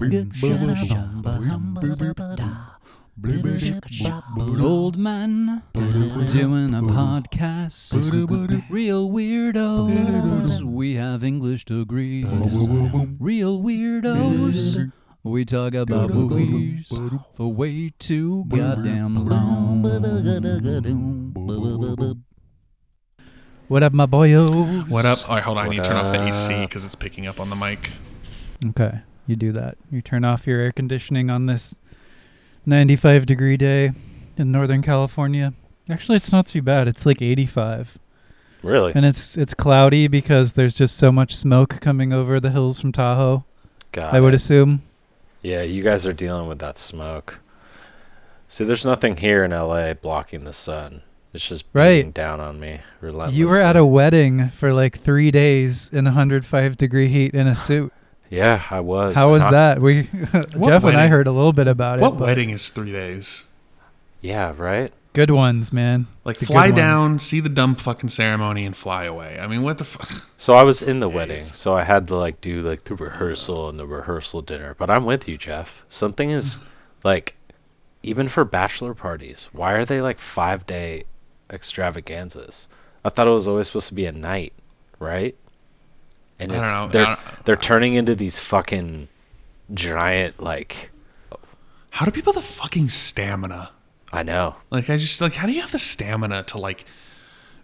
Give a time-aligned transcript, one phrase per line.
[0.00, 0.12] Old
[4.96, 5.62] man
[6.30, 7.92] doing a podcast.
[8.70, 10.62] Real weirdos.
[10.62, 12.24] We have English degrees.
[13.18, 14.90] Real weirdos.
[15.22, 16.90] We talk about movies
[17.34, 19.82] for way too goddamn long.
[23.68, 24.88] What up, my boyos?
[24.88, 25.28] What up?
[25.28, 25.66] All right, hold on.
[25.66, 27.90] I need to turn off the AC because it's picking up on the mic.
[28.66, 29.00] Okay,
[29.30, 29.78] you do that.
[29.90, 31.78] You turn off your air conditioning on this
[32.66, 33.92] 95 degree day
[34.36, 35.54] in Northern California.
[35.88, 36.88] Actually, it's not too bad.
[36.88, 37.98] It's like 85.
[38.62, 38.92] Really?
[38.94, 42.92] And it's it's cloudy because there's just so much smoke coming over the hills from
[42.92, 43.44] Tahoe.
[43.92, 44.14] God.
[44.14, 44.82] I would assume.
[45.42, 47.40] Yeah, you guys are dealing with that smoke.
[48.48, 51.02] See, there's nothing here in LA blocking the sun.
[51.32, 52.12] It's just Right.
[52.12, 53.38] down on me relentlessly.
[53.38, 57.54] You were at a wedding for like 3 days in 105 degree heat in a
[57.54, 57.92] suit.
[58.30, 59.16] Yeah, I was.
[59.16, 59.82] How was I- that?
[59.82, 62.02] We Jeff and I heard a little bit about it.
[62.02, 63.42] What wedding is three days?
[64.22, 64.92] Yeah, right?
[65.12, 66.06] Good ones, man.
[66.24, 66.76] Like The good fly ones.
[66.76, 69.40] down, see the dumb fucking ceremony, and fly away.
[69.40, 70.26] I mean, what the fuck?
[70.36, 71.14] So I was in the Days.
[71.16, 74.74] wedding, so I had to like do like the rehearsal and the rehearsal dinner.
[74.78, 75.84] But I'm with you, Jeff.
[75.90, 76.58] Something is
[77.04, 77.34] like
[78.02, 81.04] even for bachelor parties, why are they like 5-day
[81.50, 82.68] extravaganzas?
[83.04, 84.52] I thought it was always supposed to be a night,
[84.98, 85.36] right?
[86.40, 86.88] And I it's don't know.
[86.88, 89.08] They're don't- they're turning into these fucking
[89.74, 90.90] giant like
[91.90, 93.70] How do people have the fucking stamina?
[94.12, 94.56] I know.
[94.70, 96.84] Like, I just like, how do you have the stamina to like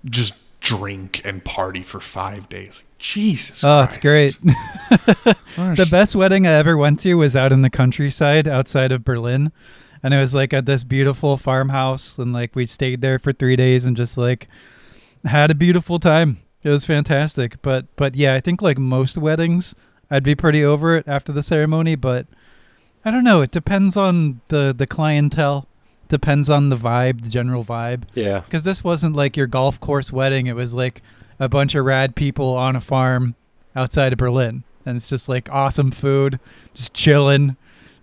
[0.04, 2.82] just drink and party for five days?
[2.84, 3.64] Like, Jesus.
[3.64, 4.36] Oh, it's great.
[5.56, 9.50] The best wedding I ever went to was out in the countryside outside of Berlin.
[10.02, 13.56] And it was like at this beautiful farmhouse and like we stayed there for 3
[13.56, 14.48] days and just like
[15.24, 16.38] had a beautiful time.
[16.66, 17.62] It was fantastic.
[17.62, 19.76] But but yeah, I think like most weddings
[20.10, 22.26] I'd be pretty over it after the ceremony, but
[23.04, 25.68] I don't know, it depends on the the clientele.
[26.08, 28.02] Depends on the vibe, the general vibe.
[28.14, 28.40] Yeah.
[28.40, 30.46] Because this wasn't like your golf course wedding.
[30.46, 31.02] It was like
[31.40, 33.34] a bunch of rad people on a farm
[33.74, 34.62] outside of Berlin.
[34.84, 36.38] And it's just like awesome food,
[36.74, 37.56] just chilling.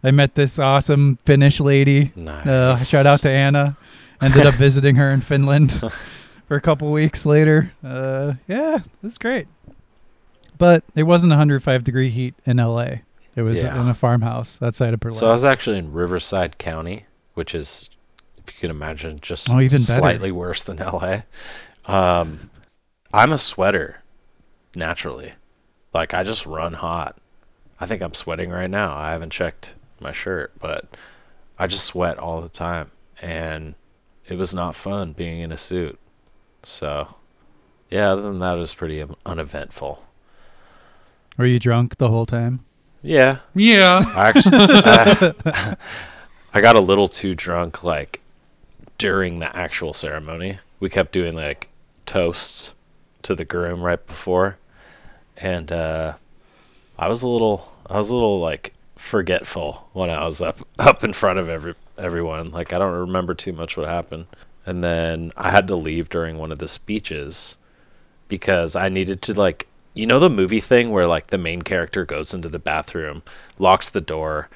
[0.03, 2.11] I met this awesome Finnish lady.
[2.13, 2.45] Nice.
[2.45, 3.77] Uh, shout out to Anna.
[4.21, 5.81] Ended up visiting her in Finland
[6.53, 7.71] for a couple weeks later.
[7.83, 9.47] Uh, yeah, it was great.
[10.59, 12.99] But it wasn't 105 degree heat in LA.
[13.35, 13.81] It was Yeah.
[13.81, 15.17] in a farmhouse outside of Berlin.
[15.17, 17.89] So I was actually in Riverside County, which is,
[18.37, 19.99] if you can imagine, just Oh, even better.
[19.99, 21.21] slightly worse than LA.
[21.87, 22.51] Um,
[23.11, 24.03] I'm a sweater,
[24.75, 25.33] naturally.
[25.91, 27.17] Like I just run hot.
[27.79, 28.95] I think I'm sweating right now.
[28.95, 30.85] I haven't checked my shirt, but
[31.57, 32.91] I just sweat all the time,
[33.23, 33.73] and
[34.27, 35.97] it was not fun being in a suit.
[36.63, 37.15] So,
[37.89, 38.11] yeah.
[38.11, 40.03] Other than that, it was pretty uneventful.
[41.37, 42.63] Were you drunk the whole time?
[43.01, 44.03] Yeah, Yeah.
[44.15, 45.75] I actually, I,
[46.53, 48.21] I got a little too drunk, like
[48.97, 50.59] during the actual ceremony.
[50.79, 51.69] We kept doing like
[52.05, 52.73] toasts
[53.23, 54.57] to the groom right before,
[55.37, 56.13] and uh,
[56.97, 61.03] I was a little, I was a little like forgetful when I was up up
[61.03, 62.51] in front of every everyone.
[62.51, 64.27] Like I don't remember too much what happened,
[64.65, 67.57] and then I had to leave during one of the speeches
[68.27, 72.05] because I needed to like you know the movie thing where like the main character
[72.05, 73.23] goes into the bathroom,
[73.59, 74.49] locks the door,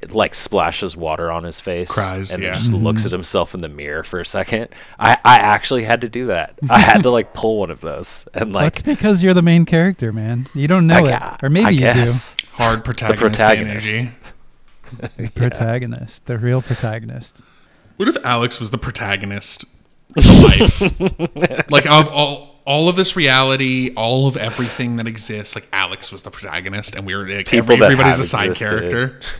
[0.00, 2.50] it, like splashes water on his face, Cries, and yeah.
[2.50, 2.84] then just mm-hmm.
[2.84, 4.68] looks at himself in the mirror for a second.
[4.98, 6.58] I I actually had to do that.
[6.70, 9.64] I had to like pull one of those and like That's because you're the main
[9.64, 10.46] character, man.
[10.54, 12.36] You don't know I, it, or maybe I you guess.
[12.52, 13.88] Hard protagonist, The protagonist.
[13.88, 14.10] energy.
[14.10, 15.28] do.
[15.34, 17.42] Protagonist, the real protagonist.
[17.98, 19.64] What if Alex was the protagonist
[20.16, 21.70] of life?
[21.70, 26.22] like of all all of this reality, all of everything that exists, like Alex was
[26.22, 28.90] the protagonist, and we were like, People every, that everybody's a side existed.
[28.90, 29.20] character.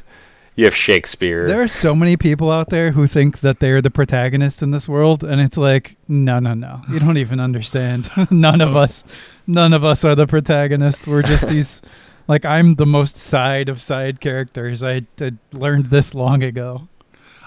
[0.56, 1.47] You have Shakespeare.
[1.47, 4.88] There are so many people out there who think that they're the protagonist in this
[4.88, 6.82] world, and it's like, no, no, no.
[6.91, 8.10] You don't even understand.
[8.32, 9.04] none of us,
[9.47, 11.06] none of us are the protagonist.
[11.06, 11.80] We're just these.
[12.26, 14.82] Like I'm the most side of side characters.
[14.82, 16.88] I, I learned this long ago.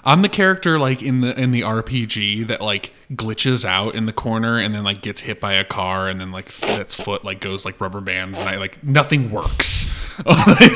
[0.03, 4.13] I'm the character like in the in the RPG that like glitches out in the
[4.13, 7.39] corner and then like gets hit by a car and then like its foot like
[7.39, 9.89] goes like rubber bands and I like nothing works.
[10.25, 10.75] Like,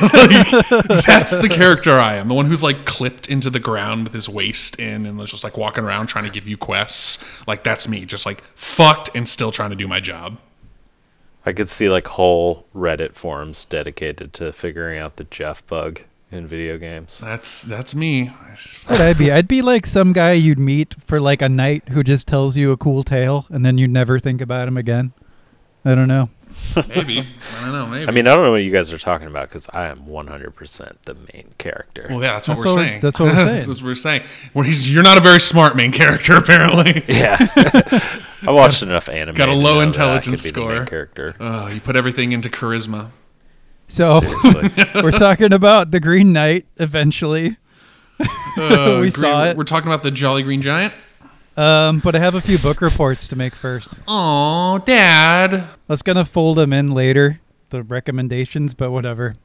[1.06, 2.26] that's the character I am.
[2.26, 5.56] The one who's like clipped into the ground with his waist in and just like
[5.56, 7.22] walking around trying to give you quests.
[7.46, 10.38] Like that's me, just like fucked and still trying to do my job.
[11.44, 16.00] I could see like whole Reddit forums dedicated to figuring out the Jeff bug
[16.30, 17.18] in video games.
[17.20, 18.26] That's that's me.
[18.86, 22.02] What I'd be, I'd be like some guy you'd meet for like a night who
[22.02, 25.12] just tells you a cool tale, and then you never think about him again.
[25.84, 26.30] I don't know.
[26.88, 27.86] Maybe I don't know.
[27.86, 28.08] Maybe.
[28.08, 30.92] I mean, I don't know what you guys are talking about because I am 100%
[31.04, 32.06] the main character.
[32.08, 33.00] well, yeah, that's what That's we're what- saying.
[33.02, 33.56] that's what we're saying.
[33.56, 34.22] that's what we're saying.
[34.54, 37.04] Well, he's, you're not a very smart main character, apparently.
[37.08, 37.36] yeah.
[38.42, 39.34] I watched enough anime.
[39.34, 40.86] Got a low know that I intelligence could be the main score.
[40.86, 41.34] character.
[41.40, 43.10] Oh, you put everything into charisma.
[43.88, 44.20] So
[45.02, 47.56] we're talking about the Green Knight eventually.
[48.18, 49.56] Uh, We Green- saw it.
[49.56, 50.92] We're talking about the Jolly Green Giant.
[51.56, 54.00] Um, but I have a few book reports to make first.
[54.06, 55.54] Oh, Dad.
[55.54, 57.40] I was gonna fold them in later,
[57.70, 59.36] the recommendations, but whatever.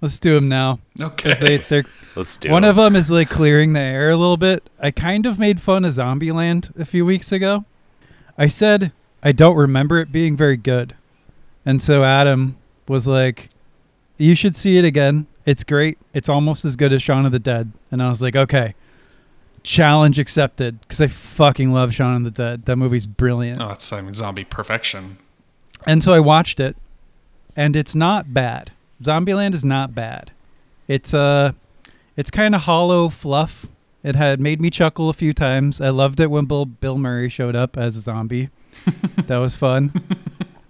[0.00, 0.80] Let's do them now.
[1.00, 1.34] Okay.
[1.34, 1.82] They,
[2.16, 4.68] Let's do one of them is like clearing the air a little bit.
[4.80, 7.64] I kind of made fun of Zombieland a few weeks ago.
[8.36, 8.90] I said
[9.22, 10.96] I don't remember it being very good,
[11.64, 12.56] and so Adam
[12.88, 13.50] was like,
[14.22, 15.26] "You should see it again.
[15.44, 15.98] It's great.
[16.14, 18.74] It's almost as good as Shaun of the Dead." And I was like, "Okay."
[19.62, 22.64] Challenge accepted because I fucking love Shaun of the Dead.
[22.64, 23.60] That movie's brilliant.
[23.60, 25.18] Oh, that's I mean zombie perfection.
[25.86, 26.76] And so I watched it,
[27.56, 28.72] and it's not bad.
[29.02, 30.30] Zombieland is not bad.
[30.88, 31.52] It's uh,
[32.16, 33.66] it's kind of hollow fluff.
[34.02, 35.80] It had made me chuckle a few times.
[35.80, 38.50] I loved it when Bill Bill Murray showed up as a zombie.
[39.26, 39.92] that was fun.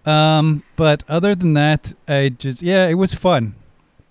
[0.05, 3.55] Um, but other than that, I just yeah, it was fun.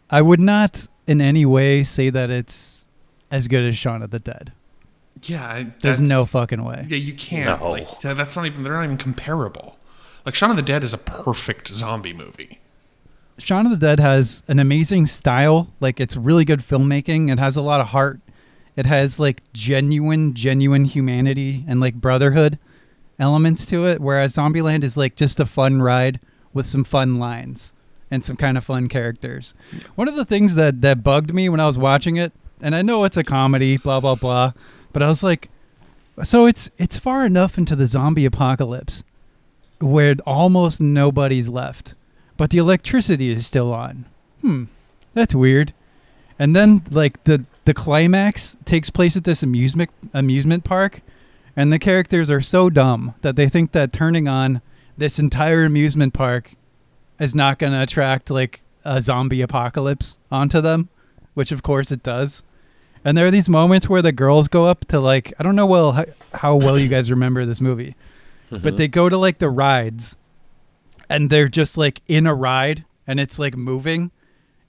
[0.09, 2.85] I would not in any way say that it's
[3.29, 4.51] as good as Shaun of the Dead.
[5.23, 6.85] Yeah, I- There's no fucking way.
[6.87, 7.59] Yeah, you can't.
[7.61, 7.71] No.
[7.71, 8.63] Like, that's not even.
[8.63, 9.77] They're not even comparable.
[10.25, 12.59] Like Shaun of the Dead is a perfect zombie movie.
[13.37, 15.67] Shaun of the Dead has an amazing style.
[15.79, 17.31] Like it's really good filmmaking.
[17.31, 18.19] It has a lot of heart.
[18.75, 22.57] It has like genuine, genuine humanity and like brotherhood
[23.21, 24.01] elements to it.
[24.01, 26.19] Whereas Zombieland is like just a fun ride
[26.53, 27.73] with some fun lines
[28.09, 29.53] and some kind of fun characters.
[29.95, 32.81] One of the things that that bugged me when I was watching it, and I
[32.81, 34.51] know it's a comedy, blah blah blah,
[34.91, 35.49] but I was like,
[36.23, 39.03] so it's it's far enough into the zombie apocalypse
[39.79, 41.95] where almost nobody's left
[42.41, 44.03] but the electricity is still on.
[44.41, 44.63] Hmm,
[45.13, 45.75] that's weird.
[46.39, 51.01] And then like the the climax takes place at this amusement amusement park,
[51.55, 54.61] and the characters are so dumb that they think that turning on
[54.97, 56.55] this entire amusement park
[57.19, 60.89] is not going to attract like a zombie apocalypse onto them,
[61.33, 62.43] which of course it does.
[63.03, 65.65] And there are these moments where the girls go up to like I don't know
[65.65, 67.95] well how, how well you guys remember this movie,
[68.49, 68.71] but uh-huh.
[68.71, 70.15] they go to like the rides
[71.09, 74.11] and they're just like in a ride and it's like moving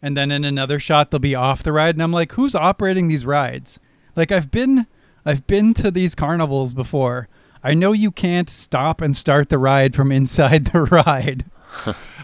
[0.00, 3.08] and then in another shot they'll be off the ride and I'm like who's operating
[3.08, 3.78] these rides?
[4.16, 4.86] Like I've been
[5.24, 7.28] I've been to these carnivals before.
[7.62, 11.44] I know you can't stop and start the ride from inside the ride.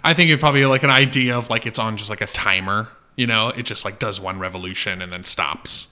[0.04, 2.88] I think it probably like an idea of like it's on just like a timer.
[3.16, 5.88] You know, it just like does one revolution and then stops.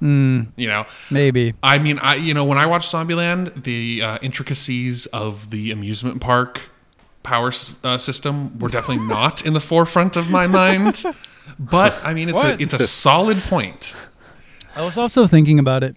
[0.00, 1.54] Hmm, You know, maybe.
[1.62, 6.20] I mean, I you know when I watched Zombieland, the uh, intricacies of the amusement
[6.20, 6.60] park
[7.24, 7.50] power
[7.84, 11.02] uh, system were definitely not in the forefront of my mind.
[11.58, 12.60] But I mean, it's What?
[12.60, 13.96] a it's a solid point.
[14.76, 15.96] I was also thinking about it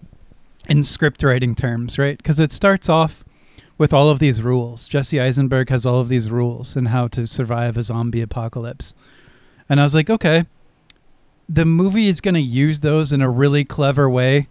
[0.68, 2.16] in script writing terms, right?
[2.16, 3.24] Because it starts off
[3.78, 4.86] with all of these rules.
[4.86, 8.94] Jesse Eisenberg has all of these rules and how to survive a zombie apocalypse.
[9.68, 10.46] And I was like, okay,
[11.48, 14.48] the movie is going to use those in a really clever way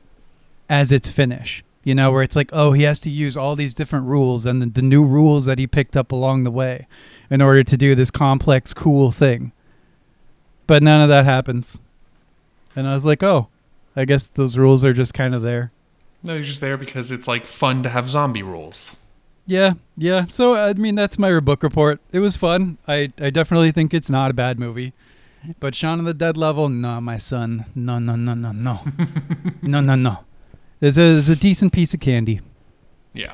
[0.70, 1.64] as its finish.
[1.84, 4.62] You know, where it's like, oh, he has to use all these different rules and
[4.62, 6.88] the, the new rules that he picked up along the way
[7.30, 9.52] in order to do this complex, cool thing.
[10.68, 11.80] But none of that happens.
[12.76, 13.48] And I was like, oh,
[13.96, 15.72] I guess those rules are just kind of there.
[16.24, 18.96] No, you're just there because it's like fun to have zombie rules.
[19.48, 20.26] Yeah, yeah.
[20.26, 22.00] So I mean, that's my book report.
[22.12, 22.78] It was fun.
[22.88, 24.94] I I definitely think it's not a bad movie.
[25.60, 28.82] But Shaun of the Dead level, no, my son, no, no, no, no, no,
[29.64, 30.20] no, no, no.
[30.80, 32.42] It's a, it's a decent piece of candy.
[33.14, 33.34] Yeah,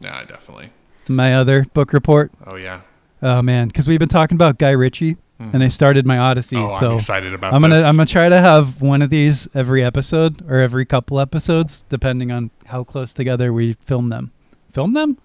[0.00, 0.70] yeah, definitely.
[1.08, 2.30] My other book report.
[2.46, 2.82] Oh yeah.
[3.22, 6.56] Oh man, because we've been talking about Guy Ritchie, and I started my Odyssey.
[6.56, 7.52] Oh, so I'm excited about.
[7.54, 7.84] I'm gonna this.
[7.84, 12.30] I'm gonna try to have one of these every episode or every couple episodes, depending
[12.30, 14.32] on how close together we film them.
[14.70, 15.18] Film them?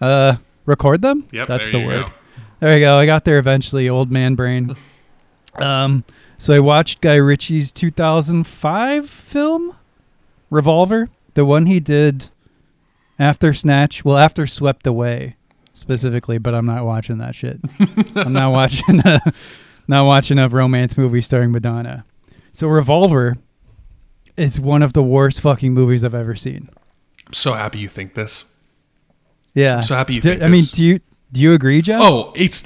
[0.00, 1.26] Uh, record them?
[1.32, 2.06] Yep, that's the word.
[2.06, 2.12] go.
[2.60, 2.98] There you go.
[2.98, 3.88] I got there eventually.
[3.88, 4.74] Old man brain.
[5.54, 6.04] um,
[6.36, 9.76] so I watched Guy Ritchie's 2005 film,
[10.50, 12.28] Revolver, the one he did
[13.18, 14.04] after Snatch.
[14.04, 15.36] Well, after Swept Away,
[15.76, 16.38] specifically.
[16.38, 17.60] But I'm not watching that shit.
[18.16, 19.20] I'm not watching a,
[19.88, 22.04] not watching a romance movie starring Madonna.
[22.52, 23.36] So Revolver
[24.36, 26.68] is one of the worst fucking movies I've ever seen.
[27.26, 28.44] I'm so happy you think this.
[29.54, 29.76] Yeah.
[29.78, 31.00] I'm so happy you Do- think I mean, do you
[31.32, 32.00] do you agree, Jeff?
[32.02, 32.64] Oh, it's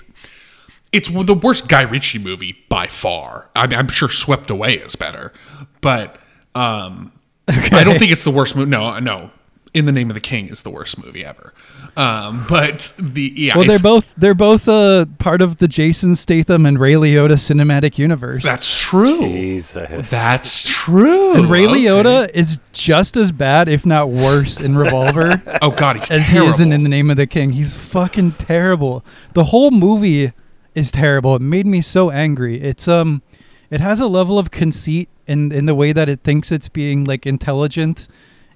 [0.92, 3.48] it's the worst Guy Ritchie movie by far.
[3.54, 5.32] I mean, I'm sure Swept Away is better,
[5.80, 6.18] but
[6.54, 7.12] um,
[7.48, 8.70] I don't think it's the worst movie.
[8.70, 9.30] No, no.
[9.72, 11.52] In the Name of the King is the worst movie ever.
[11.96, 16.66] Um, but the yeah, Well, they're both they're both uh, part of the Jason Statham
[16.66, 18.42] and Ray Liotta cinematic universe.
[18.42, 19.20] that's true.
[19.20, 20.10] Jesus.
[20.10, 21.34] That's true.
[21.36, 21.84] and Ray Okay.
[21.84, 26.46] Liotta is just as bad, if not worse, in Revolver Oh God, he's as terrible.
[26.48, 27.50] he is in In the Name of the King.
[27.50, 29.04] He's fucking terrible.
[29.34, 30.32] The whole movie
[30.74, 31.36] is terrible.
[31.36, 32.60] It made me so angry.
[32.60, 33.22] It's um,
[33.70, 37.04] it has a level of conceit in in the way that it thinks it's being
[37.04, 38.08] like intelligent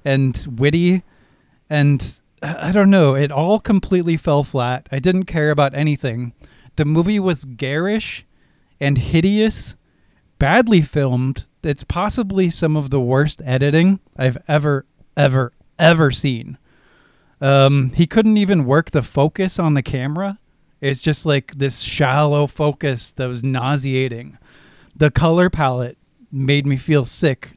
[0.04, 1.02] and witty,
[1.70, 3.14] and I don't know.
[3.14, 4.88] It all completely fell flat.
[4.92, 6.34] I didn't care about anything.
[6.76, 8.26] The movie was garish
[8.80, 9.76] and hideous,
[10.38, 11.44] badly filmed.
[11.62, 14.84] It's possibly some of the worst editing I've ever,
[15.16, 16.58] ever, ever seen.
[17.40, 20.38] Um, he couldn't even work the focus on the camera.
[20.80, 24.38] It's just like this shallow focus that was nauseating.
[24.94, 25.96] The color palette
[26.30, 27.56] made me feel sick,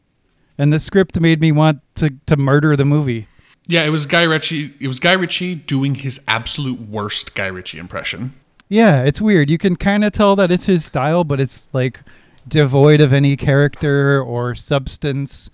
[0.58, 3.27] and the script made me want to, to murder the movie.
[3.68, 4.74] Yeah, it was Guy Ritchie.
[4.80, 8.34] It was Guy Ritchie doing his absolute worst Guy Ritchie impression.
[8.70, 9.50] Yeah, it's weird.
[9.50, 12.01] You can kind of tell that it's his style, but it's like
[12.48, 15.50] devoid of any character or substance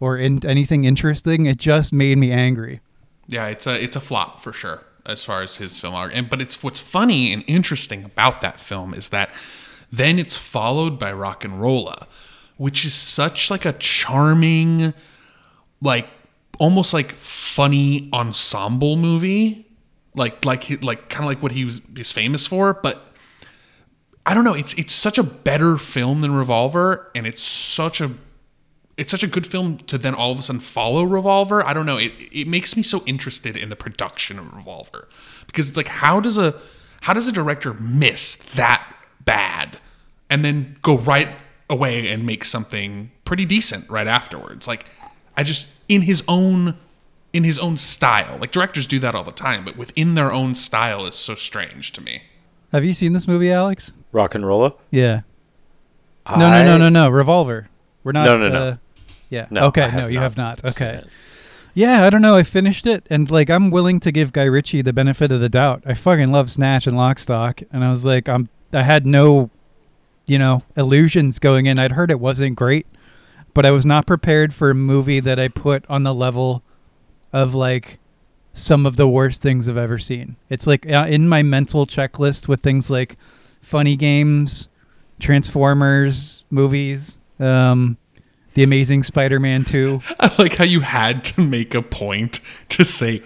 [0.00, 1.46] or in- anything interesting.
[1.46, 2.80] It just made me angry.
[3.26, 6.12] Yeah, it's a it's a flop for sure as far as his film art.
[6.14, 9.30] And but it's what's funny and interesting about that film is that
[9.90, 12.06] then it's followed by RocknRolla,
[12.56, 14.92] which is such like a charming,
[15.80, 16.08] like
[16.58, 19.66] almost like funny ensemble movie,
[20.14, 23.04] like like he- like kind of like what he was is famous for, but.
[24.26, 24.52] I don't know.
[24.52, 28.10] It's it's such a better film than Revolver, and it's such a
[28.98, 31.66] it's such a good film to then all of a sudden follow Revolver.
[31.66, 31.96] I don't know.
[31.96, 35.08] It it makes me so interested in the production of Revolver
[35.46, 36.60] because it's like how does a
[37.00, 38.86] how does a director miss that
[39.24, 39.78] bad
[40.28, 41.30] and then go right
[41.70, 44.68] away and make something pretty decent right afterwards?
[44.68, 44.84] Like
[45.38, 46.74] I just in his own
[47.32, 48.36] in his own style.
[48.40, 51.92] Like directors do that all the time, but within their own style is so strange
[51.92, 52.22] to me.
[52.72, 53.92] Have you seen this movie, Alex?
[54.12, 54.74] RocknRolla?
[54.90, 55.20] Yeah.
[56.28, 57.08] No, no, no, no, no.
[57.08, 57.68] Revolver.
[58.02, 58.24] We're not.
[58.24, 58.58] No, no, no.
[58.58, 58.76] uh,
[59.30, 59.46] Yeah.
[59.50, 59.90] No, okay.
[59.96, 60.64] No, you not have not.
[60.72, 61.04] Okay.
[61.74, 62.34] Yeah, I don't know.
[62.34, 65.48] I finished it, and like I'm willing to give Guy Ritchie the benefit of the
[65.48, 65.84] doubt.
[65.86, 68.48] I fucking love Snatch and Lockstock, and I was like, I'm.
[68.72, 69.48] I had no,
[70.26, 71.78] you know, illusions going in.
[71.78, 72.86] I'd heard it wasn't great,
[73.54, 76.62] but I was not prepared for a movie that I put on the level
[77.32, 77.98] of like
[78.52, 80.36] some of the worst things I've ever seen.
[80.50, 83.16] It's like uh, in my mental checklist with things like
[83.60, 84.68] funny games,
[85.20, 87.96] Transformers movies, um,
[88.54, 90.00] The Amazing Spider-Man 2.
[90.20, 92.40] I like how you had to make a point
[92.70, 93.22] to say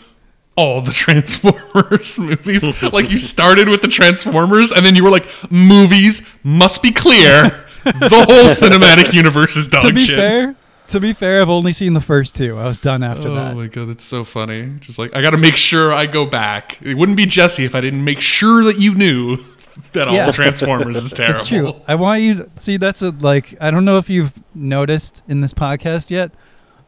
[0.57, 2.83] all the Transformers movies.
[2.93, 7.67] like you started with the Transformers and then you were like, movies must be clear.
[7.85, 10.17] The whole cinematic universe is dog to be shit.
[10.17, 10.55] fair,
[10.89, 12.59] to be fair, I've only seen the first two.
[12.59, 13.53] I was done after oh that.
[13.53, 14.75] Oh my god, that's so funny.
[14.81, 16.81] Just like I got to make sure I go back.
[16.83, 19.39] It wouldn't be Jesse if I didn't make sure that you knew
[19.93, 20.31] that all Yeah.
[20.33, 21.39] Transformers is terrible.
[21.41, 21.75] It's true.
[21.89, 25.41] I want you to see that's a like I don't know if you've noticed in
[25.41, 26.33] this podcast yet,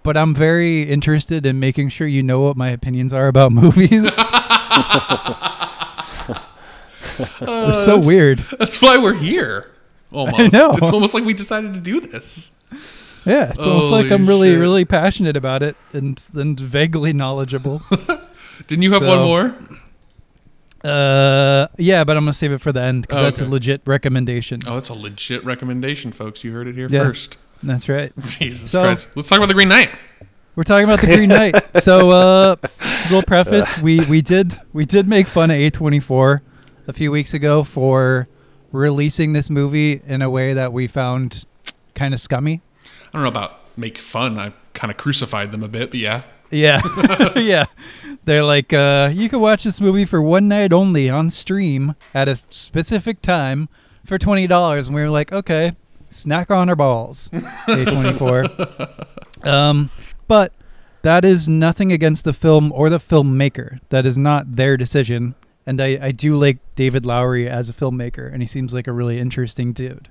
[0.03, 4.05] but I'm very interested in making sure you know what my opinions are about movies.
[4.05, 4.15] it's
[7.85, 8.39] so oh, weird.
[8.59, 9.71] That's why we're here.
[10.15, 10.55] Almost.
[10.55, 12.53] It's almost like we decided to do this.
[13.27, 14.61] Yeah, it's almost like I'm really, shit.
[14.61, 17.83] really passionate about it and and vaguely knowledgeable.
[18.67, 19.55] Didn't you have So- one more?
[20.85, 23.81] uh, yeah, but I'm gonna save it for the end because Oh, that's a legit
[23.87, 24.61] recommendation.
[24.67, 26.45] Oh, it's a legit recommendation, folks.
[26.45, 27.05] You heard it here Yeah.
[27.05, 27.39] first.
[27.63, 28.13] That's right.
[28.21, 29.09] Jesus So- Christ.
[29.15, 29.91] Let's talk about the Green Knight.
[30.57, 31.57] We're talking about the Green Knight.
[31.83, 32.57] So, uh,
[33.05, 36.41] little preface: we we did we did make fun of A24
[36.87, 38.29] a few weeks ago for
[38.75, 41.47] releasing this movie in a way that we found
[41.95, 42.61] kind of scummy.
[42.85, 44.39] I don't know about make fun.
[44.39, 46.23] I kind of crucified them a bit, but yeah.
[46.51, 46.81] Yeah,
[47.37, 47.67] yeah.
[48.25, 52.29] They're like, uh, you can watch this movie for one night only on stream at
[52.29, 53.69] a specific time
[54.05, 55.73] for twenty dollars, and we were like, okay,
[56.11, 59.07] snack on our balls, A24.
[59.47, 59.91] um,
[60.29, 60.53] but
[61.03, 63.81] that is nothing against the film or the filmmaker.
[63.89, 65.35] That is not their decision.
[65.67, 68.93] And I, I do like David Lowery as a filmmaker, and he seems like a
[68.93, 70.09] really interesting dude.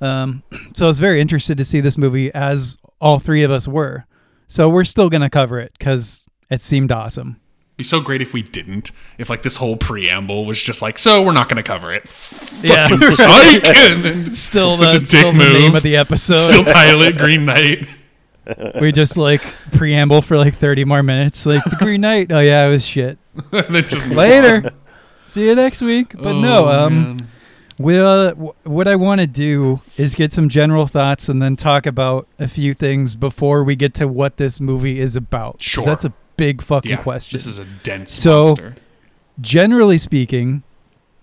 [0.00, 0.42] Um,
[0.74, 4.06] so I was very interested to see this movie, as all three of us were.
[4.46, 7.40] So we're still gonna cover it because it seemed awesome.
[7.78, 8.92] Be so great if we didn't.
[9.16, 12.04] If like this whole preamble was just like, so we're not going to cover it.
[12.62, 13.66] Yeah, Fucking psych!
[13.66, 16.34] And then still such the, a dick still the name of the episode.
[16.34, 17.88] Still title it Green Knight.
[18.80, 19.40] We just like
[19.72, 21.46] preamble for like thirty more minutes.
[21.46, 22.32] Like the Green Knight.
[22.32, 23.18] Oh yeah, it was shit.
[23.52, 24.16] and then just move on.
[24.16, 24.70] Later.
[25.26, 26.14] See you next week.
[26.16, 27.28] But no, Oh, um, man.
[27.78, 31.56] we, uh, w- what I want to do is get some general thoughts and then
[31.56, 35.54] talk about a few things before we get to what this movie is about.
[35.58, 35.84] 'Cause Sure.
[35.84, 37.38] That's a big fucking Yeah, question.
[37.38, 38.74] this is a dense So- monster.
[39.40, 40.62] Generally speaking,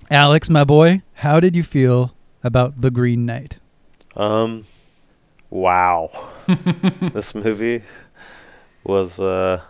[0.10, 3.58] Alex, my boy, how did you feel about The Green Knight?
[4.18, 4.64] Um,
[5.50, 6.12] wow.
[7.14, 7.84] this movie
[8.84, 9.62] was uh,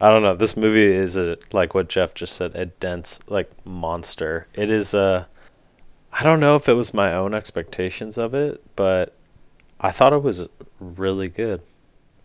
[0.00, 0.34] I don't know.
[0.34, 4.46] This movie is a like what Jeff just said, a dense like monster.
[4.54, 5.24] It is uh,
[6.12, 9.14] I don't know if it was my own expectations of it, but
[9.80, 10.48] I thought it was
[10.80, 11.62] really good.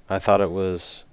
[0.10, 1.04] I thought it was.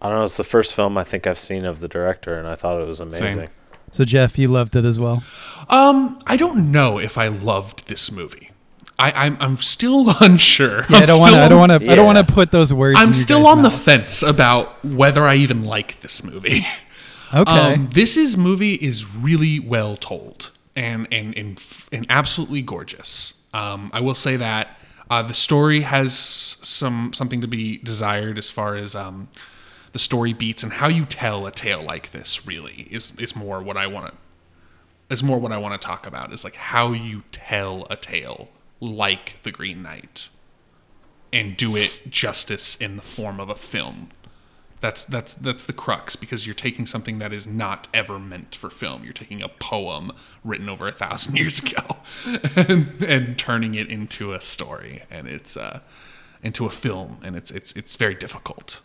[0.00, 0.24] I don't know.
[0.24, 2.86] It's the first film I think I've seen of the director, and I thought it
[2.86, 3.48] was amazing.
[3.90, 5.22] So, Jeff, you loved it as well.
[5.68, 8.50] Um, I don't know if I loved this movie.
[8.98, 10.84] I, I'm I'm still unsure.
[10.88, 11.40] Yeah, I I'm don't want to.
[11.42, 11.90] I don't want to.
[11.90, 12.98] I don't want to put those words.
[12.98, 16.64] I'm your still guys' on the fence about whether I even like this movie.
[17.32, 17.50] Okay.
[17.50, 21.60] Um, this is movie is really well told and and and,
[21.90, 23.44] and absolutely gorgeous.
[23.52, 24.78] Um, I will say that
[25.10, 29.28] uh, the story has some something to be desired as far as um,
[29.92, 32.46] the story beats and how you tell a tale like this.
[32.46, 34.14] Really is is more what I want to
[35.12, 36.32] is more what I want to talk about.
[36.32, 38.48] Is like how you tell a tale
[38.80, 40.28] like The Green Knight
[41.32, 44.10] and do it justice in the form of a film.
[44.80, 48.70] That's that's that's the crux because you're taking something that is not ever meant for
[48.70, 49.02] film.
[49.02, 50.12] You're taking a poem
[50.44, 51.96] written over a thousand years ago
[52.56, 55.80] and, and turning it into a story and it's uh
[56.42, 58.80] into a film and it's it's it's very difficult.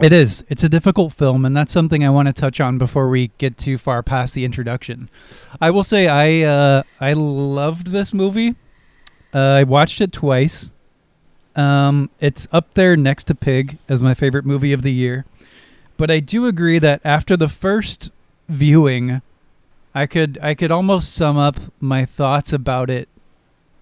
[0.00, 0.42] It is.
[0.48, 3.58] It's a difficult film, and that's something I want to touch on before we get
[3.58, 5.10] too far past the introduction.
[5.60, 8.54] I will say I uh, I loved this movie.
[9.34, 10.70] Uh, I watched it twice.
[11.56, 15.24] Um, it's up there next to Pig as my favorite movie of the year.
[15.96, 18.10] But I do agree that after the first
[18.48, 19.20] viewing,
[19.94, 23.08] I could I could almost sum up my thoughts about it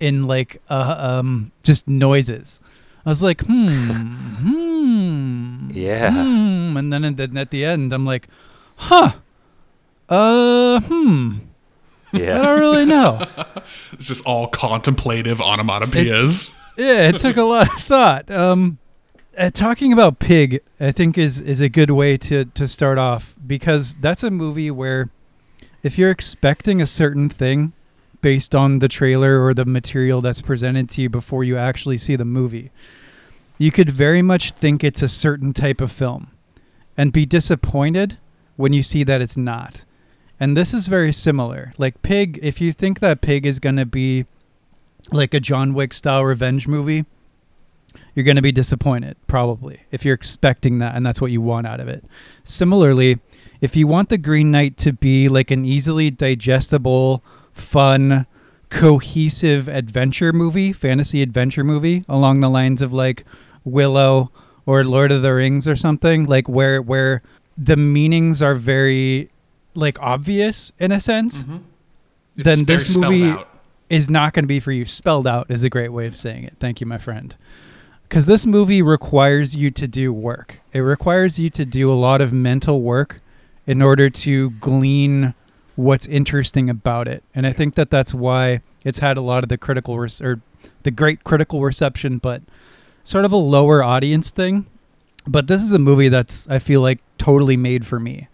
[0.00, 2.61] in like uh, um just noises.
[3.07, 3.66] I was like, hmm,
[4.42, 6.11] hmm, Yeah.
[6.12, 8.28] hmm, and then, and then at the end, I'm like,
[8.76, 9.12] huh,
[10.09, 11.38] uh, hmm,
[12.12, 13.23] I don't really know.
[13.93, 16.55] It's just all contemplative onomatopoeias.
[16.76, 18.31] yeah, it took a lot of thought.
[18.31, 18.79] Um,
[19.37, 23.35] uh, talking about Pig, I think is is a good way to to start off
[23.47, 25.11] because that's a movie where
[25.82, 27.73] if you're expecting a certain thing
[28.23, 32.17] based on the trailer or the material that's presented to you before you actually see
[32.17, 32.71] the movie,
[33.58, 36.30] you could very much think it's a certain type of film
[36.97, 38.19] and be disappointed
[38.56, 39.85] when you see that it's not.
[40.41, 41.75] And this is very similar.
[41.76, 44.25] Like Pig, if you think that Pig is going to be
[45.13, 47.05] like a John Wick style revenge movie,
[48.15, 51.67] you're going to be disappointed, probably, if you're expecting that and that's what you want
[51.67, 52.05] out of it.
[52.45, 53.19] Similarly,
[53.61, 57.23] if you want The Green Knight to be like an easily digestible,
[57.53, 58.26] fun,
[58.71, 63.25] cohesive adventure movie, fantasy adventure movie, along the lines of like
[63.65, 64.31] Willow
[64.65, 67.23] or Lord of the Rings or something, like where where
[67.59, 69.29] the meanings are very
[69.75, 71.45] like obvious in a sense,
[72.37, 73.43] It's then this movie
[73.89, 74.85] is not going to be for you.
[74.87, 76.54] Spelled out is a great way of saying it.
[76.61, 77.37] Thank you, my friend.
[78.09, 80.61] Because this movie requires you to do work.
[80.73, 83.21] It requires you to do a lot of mental work
[83.67, 85.35] in order to glean
[85.76, 87.23] what's interesting about it.
[87.35, 90.41] And I think that that's why it's had a lot of the critical res- or
[90.83, 92.43] the great critical reception, but
[93.04, 94.67] sort of a lower audience thing.
[95.26, 98.28] But this is a movie that's I feel like totally made for me.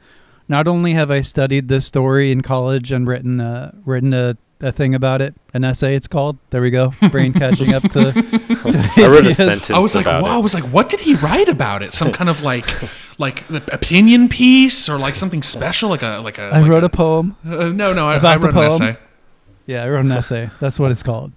[0.48, 4.70] Not only have I studied this story in college and written a, written a, a
[4.72, 6.38] thing about it, an essay it's called.
[6.50, 6.92] There we go.
[7.10, 10.36] Brain catching up to, to I wrote a sentence I was like, about wow.
[10.36, 11.94] I was like, what did he write about it?
[11.94, 12.66] Some kind of like,
[13.18, 16.44] like the opinion piece or like something special, like a like a.
[16.44, 17.36] I like wrote a poem.
[17.44, 18.82] Uh, no, no, I, about I the wrote an poem.
[18.82, 18.96] essay.
[19.66, 20.50] Yeah, I wrote an essay.
[20.60, 21.32] That's what it's called.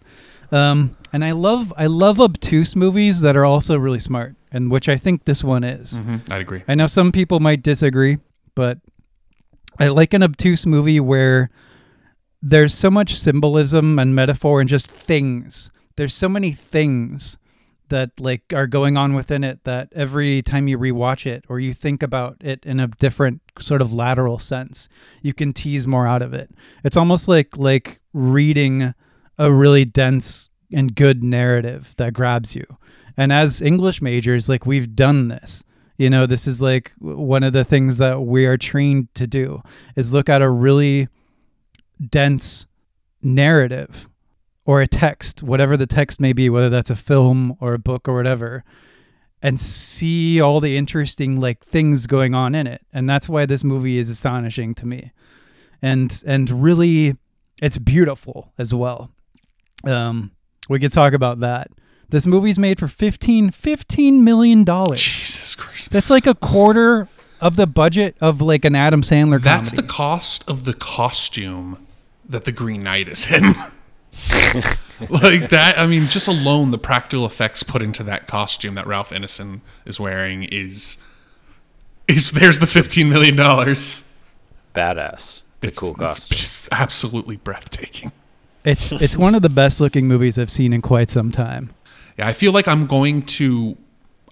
[0.52, 4.88] Um, and I love I love obtuse movies that are also really smart, and which
[4.88, 5.98] I think this one is.
[5.98, 6.64] hmm I'd agree.
[6.68, 8.20] I know some people might disagree,
[8.56, 8.78] but
[9.80, 11.50] I like an obtuse movie where
[12.42, 15.72] there's so much symbolism and metaphor and just things.
[15.96, 17.38] There's so many things
[17.90, 21.74] that like are going on within it that every time you rewatch it or you
[21.74, 24.88] think about it in a different sort of lateral sense,
[25.22, 26.52] you can tease more out of it.
[26.84, 28.94] It's almost like like reading
[29.38, 32.66] a really dense and good narrative that grabs you.
[33.18, 35.64] And as English majors, like we've done this.
[36.00, 39.62] You know, this is like one of the things that we are trained to do
[39.98, 41.10] is look at a really
[42.10, 42.68] dense
[43.22, 44.08] narrative
[44.64, 48.08] or a text, whatever the text may be, whether that's a film or a book
[48.08, 48.64] or whatever,
[49.42, 52.86] and see all the interesting like things going on in it.
[52.94, 55.12] And that's why this movie is astonishing to me.
[55.82, 57.18] And and really
[57.62, 59.12] it's beautiful as well.
[59.84, 60.32] Um
[60.70, 61.72] we could talk about that.
[62.08, 65.02] This movie's made for 15 15 million dollars.
[65.60, 65.90] Jesus Christ.
[65.92, 67.08] That's like a quarter
[67.42, 69.88] of the budget of like an Adam Sandler That's comedy.
[69.88, 71.86] the cost of the costume
[72.28, 73.44] that the Green Knight is in.
[75.10, 79.12] like that, I mean, just alone the practical effects put into that costume that Ralph
[79.12, 80.98] Ineson is wearing is
[82.08, 84.12] is there's the fifteen million dollars.
[84.74, 85.42] Badass.
[85.62, 86.38] It's, a cool costume.
[86.38, 88.12] just absolutely breathtaking.
[88.66, 91.74] It's it's one of the best looking movies I've seen in quite some time.
[92.18, 93.78] Yeah, I feel like I'm going to.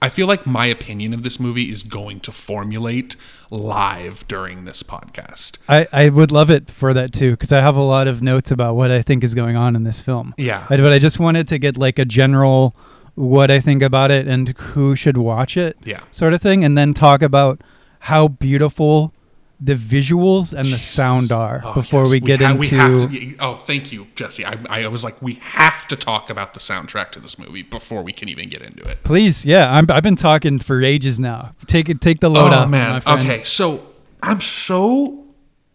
[0.02, 3.16] I feel like my opinion of this movie is going to formulate
[3.50, 5.58] live during this podcast.
[5.68, 8.52] I, I would love it for that too because I have a lot of notes
[8.52, 10.36] about what I think is going on in this film.
[10.38, 10.66] Yeah.
[10.70, 12.76] I- but I just wanted to get like a general
[13.16, 16.02] what I think about it and who should watch it Yeah.
[16.12, 17.60] sort of thing, and then talk about
[18.02, 19.12] how beautiful
[19.60, 23.08] the visuals and the sound are Oh, before yes, we get ha- into.
[23.08, 24.46] we to- oh, thank you, Jesse.
[24.46, 28.04] I, I was like, we have to talk about the soundtrack to this movie before
[28.04, 29.04] we can even get into it.
[29.04, 31.56] Please, yeah, I'm, I've been talking for ages now.
[31.66, 33.02] Take it, take the load oh off, man.
[33.08, 33.88] Okay, so
[34.22, 35.24] I'm so.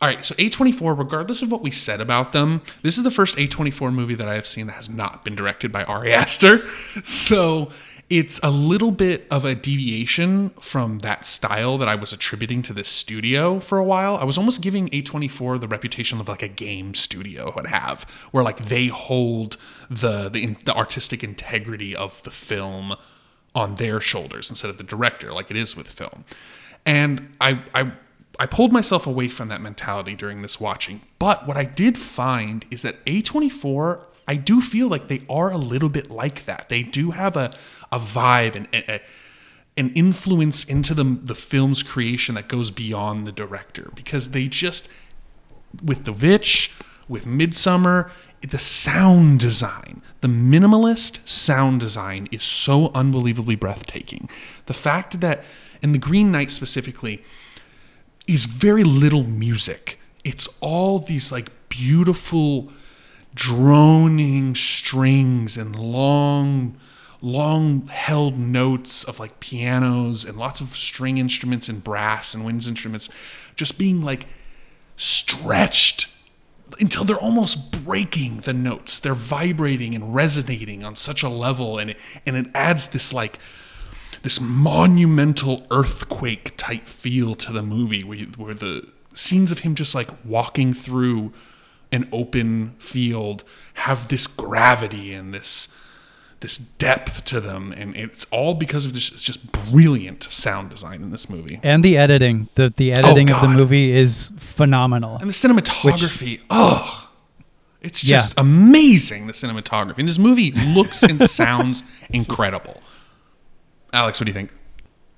[0.00, 3.36] All right, so A24, regardless of what we said about them, this is the first
[3.36, 6.64] A24 movie that I have seen that has not been directed by Ari Aster.
[7.04, 7.70] So
[8.12, 12.74] it's a little bit of a deviation from that style that I was attributing to
[12.74, 14.16] this studio for a while.
[14.18, 18.44] I was almost giving A24 the reputation of like a game studio would have, where
[18.44, 19.56] like they hold
[19.88, 22.96] the the, the artistic integrity of the film
[23.54, 26.26] on their shoulders instead of the director, like it is with film.
[26.84, 27.92] And I, I,
[28.38, 31.00] I pulled myself away from that mentality during this watching.
[31.18, 35.58] But what I did find is that A24, I do feel like they are a
[35.58, 36.68] little bit like that.
[36.68, 37.52] They do have a,
[37.92, 39.00] a vibe and a,
[39.76, 44.88] an influence into the, the film's creation that goes beyond the director because they just
[45.82, 46.72] with The Witch,
[47.08, 54.28] with Midsommar, the sound design, the minimalist sound design is so unbelievably breathtaking.
[54.66, 55.44] The fact that,
[55.80, 57.22] in The Green Knight specifically,
[58.26, 59.98] is very little music.
[60.24, 62.70] It's all these like beautiful
[63.34, 66.76] droning strings and long
[67.22, 72.66] long held notes of like pianos and lots of string instruments and brass and winds
[72.66, 73.08] instruments
[73.54, 74.26] just being like
[74.96, 76.08] stretched
[76.80, 78.98] until they're almost breaking the notes.
[79.00, 83.38] They're vibrating and resonating on such a level, and it, and it adds this like
[84.22, 89.94] this monumental earthquake type feel to the movie, where, where the scenes of him just
[89.94, 91.32] like walking through
[91.90, 95.68] an open field have this gravity and this
[96.42, 101.02] this depth to them, and it's all because of this it's just brilliant sound design
[101.02, 101.58] in this movie.
[101.62, 105.16] And the editing, the the editing of the Oh, movie is phenomenal.
[105.16, 107.08] And the cinematography, oh,
[107.80, 108.18] it's Yeah.
[108.18, 109.26] just amazing.
[109.26, 109.98] The cinematography.
[109.98, 112.82] And this movie looks and sounds incredible.
[113.92, 114.50] Alex, what do you think?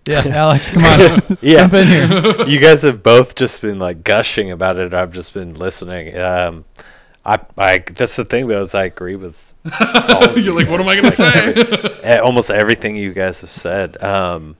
[0.06, 1.60] Yeah, Alex, come on, Yeah.
[1.66, 2.44] jump in here.
[2.46, 4.92] you guys have both just been like gushing about it.
[4.92, 6.14] I've just been listening.
[6.18, 6.66] Um,
[7.24, 9.53] I, I that's the thing though is I agree with.
[10.36, 12.00] You're you like, what am I going to say?
[12.02, 14.02] eh, almost everything you guys have said.
[14.02, 14.56] Um,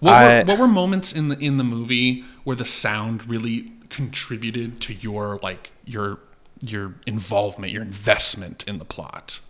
[0.00, 3.72] what, I- were, what were moments in the in the movie where the sound really
[3.90, 6.18] contributed to your like your
[6.60, 9.40] your involvement, your investment in the plot?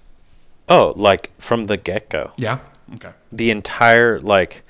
[0.70, 2.32] oh, like from the get go.
[2.36, 2.58] Yeah.
[2.94, 3.10] Okay.
[3.30, 4.62] the entire like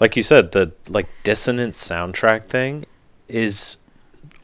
[0.00, 2.86] like you said the like dissonant soundtrack thing
[3.28, 3.76] is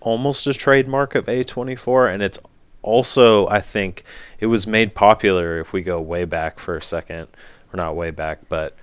[0.00, 2.38] almost a trademark of A24 and it's
[2.82, 4.04] also I think
[4.40, 7.26] it was made popular if we go way back for a second
[7.72, 8.76] or not way back but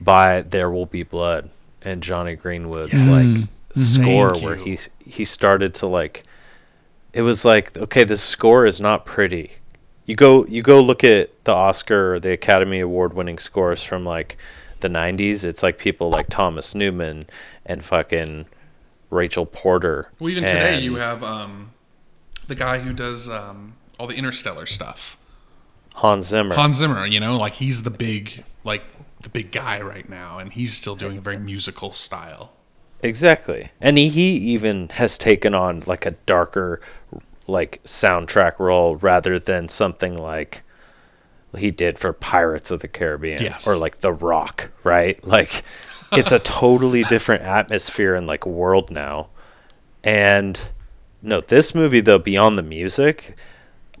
[0.00, 1.50] by There Will Be Blood
[1.82, 3.06] and Jonny Greenwood's Yes.
[3.06, 4.64] like score Thank where you.
[4.64, 4.78] he
[5.10, 6.24] he started to like
[7.12, 9.52] it was like okay the score is not pretty
[10.06, 14.04] you go you go look at the Oscar or the Academy Award winning scores from
[14.04, 14.36] like
[14.80, 17.26] the 90s it's like people like Thomas Newman
[17.64, 18.46] and fucking
[19.10, 21.70] Rachel Porter Well, even today you have um,
[22.48, 25.16] the guy who does um, all the interstellar stuff.
[25.94, 28.82] Hans Zimmer Hans Zimmer, you know, like he's the big like
[29.20, 32.50] the big guy right now and he's still doing a very musical style.
[33.00, 33.70] Exactly.
[33.80, 36.80] And he, he even has taken on like a darker
[37.46, 40.62] like soundtrack role rather than something like
[41.56, 43.68] he did for Pirates of the Caribbean Yes.
[43.68, 45.24] or like The Rock, right?
[45.24, 45.62] Like
[46.10, 49.28] it's a totally different atmosphere and like world now.
[50.02, 50.60] And
[51.22, 53.36] no, this movie though beyond the music,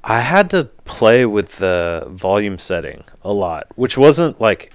[0.04, 4.72] I had to play with the volume setting a lot, which wasn't like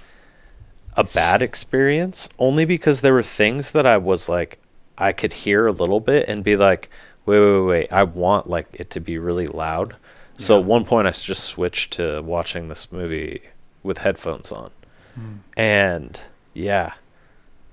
[0.96, 4.58] a bad experience only because there were things that I was like
[4.96, 6.90] I could hear a little bit and be like
[7.24, 9.96] wait wait wait I want like it to be really loud.
[10.38, 13.42] So at one point I just switched to watching this movie
[13.82, 14.70] with headphones on.
[15.14, 15.36] Hmm.
[15.56, 16.20] And
[16.54, 16.94] yeah.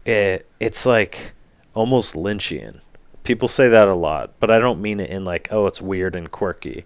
[0.06, 1.34] It it's like
[1.74, 2.82] almost Lynchian.
[3.24, 6.16] People say that a lot, but I don't mean it in like, oh, it's weird
[6.16, 6.86] and quirky.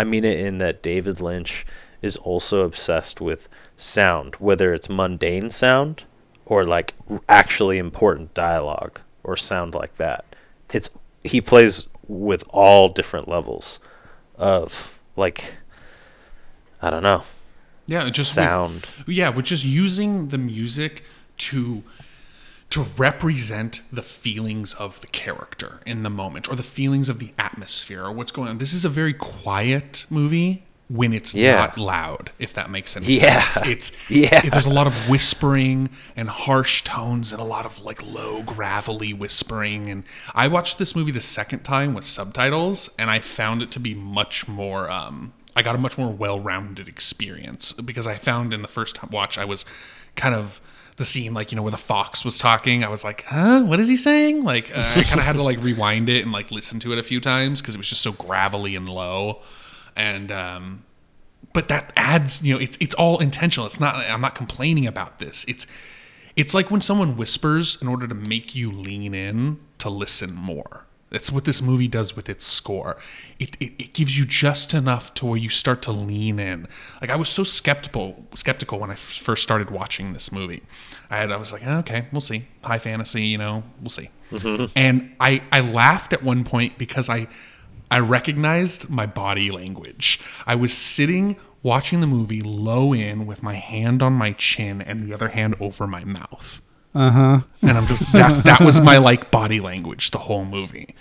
[0.00, 1.66] I mean it in that David Lynch
[2.02, 6.04] is also obsessed with sound, whether it's mundane sound
[6.46, 6.94] or like
[7.28, 10.24] actually important dialogue or sound like that.
[10.72, 10.90] It's
[11.24, 13.80] he plays with all different levels
[14.36, 15.56] of like
[16.80, 17.22] I don't know
[17.86, 18.86] Yeah, just with- sound.
[19.06, 21.02] yeah, with just using the music
[21.38, 21.82] to
[22.70, 27.32] to represent the feelings of the character in the moment or the feelings of the
[27.38, 28.58] atmosphere or what's going on.
[28.58, 31.56] This is a very quiet movie when it's Yeah.
[31.56, 33.40] not loud, if that makes any Yeah.
[33.42, 33.66] sense.
[33.68, 34.40] It's Yeah.
[34.46, 38.42] it- there's a lot of whispering and harsh tones and a lot of like low
[38.42, 40.04] gravelly whispering and
[40.34, 43.94] I watched this movie the second time with subtitles and I found it to be
[43.94, 48.68] much more um I got a much more well-rounded experience because I found in the
[48.68, 49.64] first watch I was
[50.16, 50.60] kind of
[50.98, 53.62] the scene like you know where the fox was talking I was like huh?
[53.62, 54.42] What is he saying?
[54.42, 56.98] Like uh, I kind of had to like rewind it and like listen to it
[56.98, 59.40] a few times because it was just so gravelly and low.
[59.96, 60.84] And um
[61.52, 63.66] but that adds you know it's it's all intentional.
[63.66, 65.44] It's not i'm not complaining about this.
[65.48, 65.66] It's
[66.36, 70.84] it's like when someone whispers in order to make you lean in to listen more
[71.10, 72.96] that's what this movie does with its score.
[73.38, 76.68] It, it, it gives you just enough to where you start to lean in.
[77.00, 80.62] Like i was so skeptical skeptical when i f- first started watching this movie.
[81.10, 82.46] I had i was like "Oh, okay we'll see.
[82.62, 84.10] High fantasy you know we'll see.
[84.30, 84.66] Mm-hmm.
[84.76, 87.28] And i i laughed at one point because i
[87.90, 90.20] I recognized my body language.
[90.46, 95.02] I was sitting watching the movie low in with my hand on my chin and
[95.02, 96.60] the other hand over my mouth.
[97.00, 97.40] Uh huh.
[97.62, 100.94] And I'm just that that was my like body language the whole movie.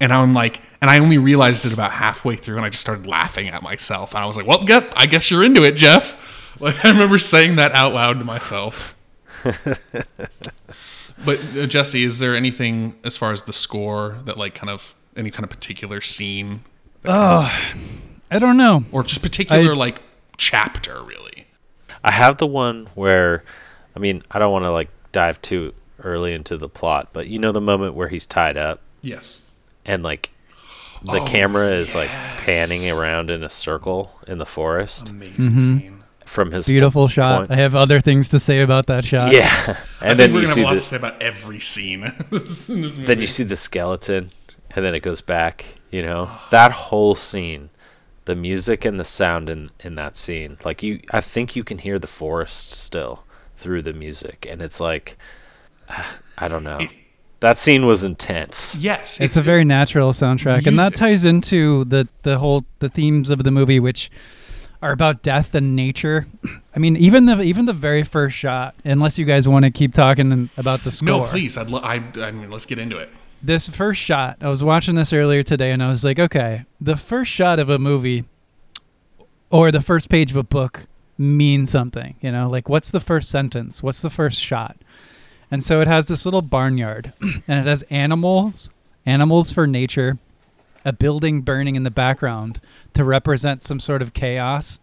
[0.00, 3.06] And I'm like and I only realized it about halfway through and I just started
[3.06, 4.14] laughing at myself.
[4.14, 7.18] And I was like, "Well, yep, I guess you're into it, Jeff." Like I remember
[7.18, 8.96] saying that out loud to myself.
[9.44, 14.94] but uh, Jesse, is there anything as far as the score that like kind of
[15.16, 16.62] any kind of particular scene
[17.04, 17.52] Oh, uh,
[18.30, 18.84] I don't know.
[18.90, 20.00] or just particular I- like
[20.36, 21.46] chapter really?
[22.02, 23.44] I have the one where,
[23.94, 27.38] I mean, I don't want to like dive too early into the plot, but you
[27.38, 29.40] know the moment where he's tied up Yes.
[29.86, 30.30] and like
[31.02, 32.10] the Oh, camera is like
[32.44, 35.78] panning around in a circle in the forest Amazing mm-hmm.
[35.78, 36.02] scene.
[36.26, 37.48] from his Beautiful shot.
[37.48, 37.50] point.
[37.50, 39.32] I have other things to say about that shot.
[39.32, 39.46] Yeah,
[40.00, 41.22] I and think then we're you gonna see have a lot the to say about
[41.22, 43.04] every scene in this movie.
[43.04, 44.30] then you see the skeleton,
[44.74, 45.76] and then it goes back.
[45.90, 47.70] You know that whole scene,
[48.26, 50.58] the music and the sound in in that scene.
[50.64, 53.22] Like you, I think you can hear the forest still
[53.56, 55.16] through the music, and it's like,
[56.38, 56.80] I don't know.
[57.40, 58.76] That scene was intense.
[58.76, 63.28] yes, It's, a very natural soundtrack, and that ties into the the whole the themes
[63.30, 64.10] of the movie, which
[64.80, 66.26] are about death and nature.
[66.74, 68.74] I mean, even the even the very first shot.
[68.84, 71.08] Unless you guys want to keep talking about the score.
[71.08, 71.24] no.
[71.26, 73.10] Please, I'd lo- I, I mean, let's get into it.
[73.42, 76.96] this first shot, I was watching this earlier today and I was like, okay, the
[76.96, 78.24] first shot of a movie
[79.50, 80.86] or the first page of a book
[81.18, 82.48] means something, you know?
[82.48, 83.82] Like what's the first sentence?
[83.82, 84.76] What's the first shot?
[85.50, 88.70] And so it has this little barnyard and it has animals,
[89.04, 90.18] animals for nature,
[90.84, 92.60] a building burning in the background
[92.94, 94.80] to represent some sort of chaos.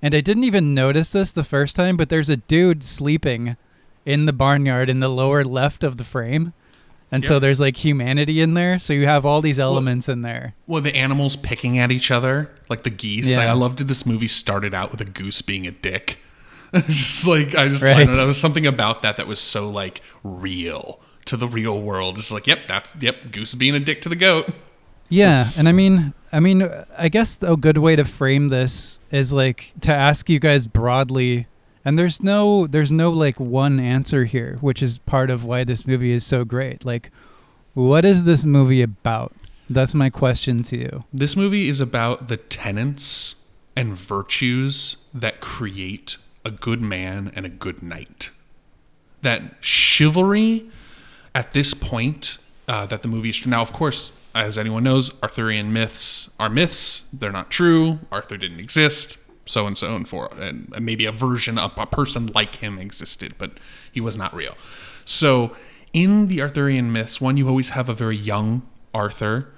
[0.00, 3.56] And I didn't even notice this the first time, but there's a dude sleeping
[4.04, 6.52] in the barnyard in the lower left of the frame.
[7.10, 8.78] And so there's like humanity in there.
[8.78, 10.54] So you have all these elements in there.
[10.66, 13.34] Well, the animals picking at each other, like the geese.
[13.36, 13.50] Yeah.
[13.50, 16.18] I loved this movie started out with a goose being a dick.
[16.72, 17.98] It's just like I just I Right.
[18.00, 21.80] don't know, there was something about that that was so like real to the real
[21.80, 22.18] world.
[22.18, 24.50] It's like, yep, that's yep, goose being a dick to the goat.
[25.08, 26.68] Yeah, and I mean, I mean,
[26.98, 31.46] I guess a good way to frame this is like to ask you guys broadly,
[31.88, 35.86] and there's no, there's no like one answer here, which is part of why this
[35.86, 36.84] movie is so great.
[36.84, 37.10] Like,
[37.72, 39.32] what is this movie about?
[39.70, 41.04] That's my question to you.
[41.14, 43.36] This movie is about the tenets
[43.74, 48.32] and virtues that create a good man and a good knight.
[49.22, 50.68] That chivalry
[51.34, 52.36] at this point
[52.68, 57.08] uh, that the movie is now, of course, as anyone knows, Arthurian myths are myths.
[57.14, 58.00] They're not true.
[58.12, 59.16] Arthur didn't exist.
[59.48, 63.34] So and so and for and maybe a version of a person like him existed,
[63.38, 63.52] but
[63.90, 64.56] he was not real.
[65.04, 65.56] So
[65.92, 69.52] in the Arthurian myths, one you always have a very young Arthur,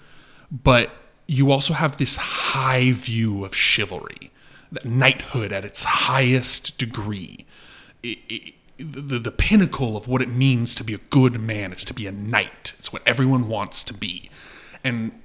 [0.50, 0.90] but
[1.26, 4.30] you also have this high view of chivalry,
[4.72, 7.46] that knighthood at its highest degree.
[8.02, 11.84] It, it, the, the pinnacle of what it means to be a good man is
[11.84, 12.72] to be a knight.
[12.78, 14.30] It's what everyone wants to be.
[14.82, 15.20] And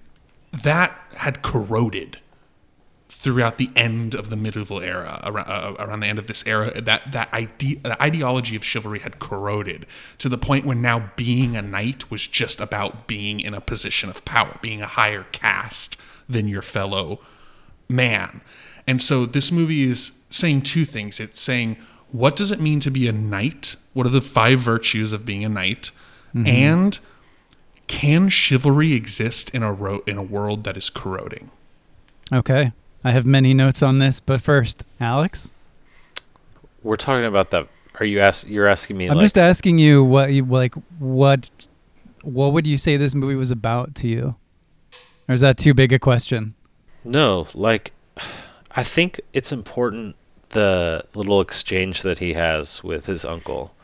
[0.51, 2.19] that had corroded
[3.25, 6.79] throughout the end of the medieval era, around, uh, around the end of this era,
[6.79, 9.87] that that ide- the ideology of chivalry had corroded
[10.19, 14.11] to the point where now being a knight was just about being in a position
[14.11, 15.97] of power, being a higher caste
[16.29, 17.19] than your fellow
[17.89, 18.41] man.
[18.85, 21.19] And so this movie is saying two things.
[21.19, 21.77] It's saying
[22.11, 23.75] what does it mean to be a knight?
[23.93, 25.89] What are the five virtues of being a knight?
[26.35, 26.99] And
[27.87, 31.49] can chivalry exist in a ro- in a world that is corroding?
[32.31, 32.71] Okay.
[33.05, 35.51] I have many notes on this, but first, Alex,
[36.81, 37.67] We're talking about the.
[37.99, 38.49] Are you ask?
[38.49, 41.51] You're asking me I'm like just asking you what you like what
[42.23, 44.35] what would you say this movie was about to you?
[45.29, 46.55] Or is that too big a question?
[47.03, 47.93] No, like
[48.71, 50.15] I think it's important
[50.49, 53.75] the little exchange that he has with his uncle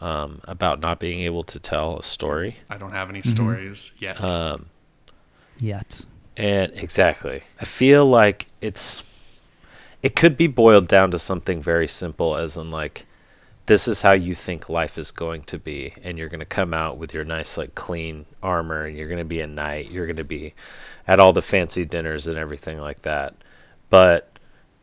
[0.00, 2.56] um, about not being able to tell a story.
[2.70, 4.20] I don't have any stories yet.
[4.22, 4.70] Um,
[5.58, 6.06] Yet.
[6.36, 9.02] And exactly, I feel like it's
[10.02, 13.06] it could be boiled down to something very simple, as in like
[13.66, 16.74] this is how you think life is going to be, and you're going to come
[16.74, 19.90] out with your nice like clean armor, and you're going to be a knight.
[19.90, 20.54] You're going to be
[21.06, 23.34] at all the fancy dinners and everything like that.
[23.90, 24.28] But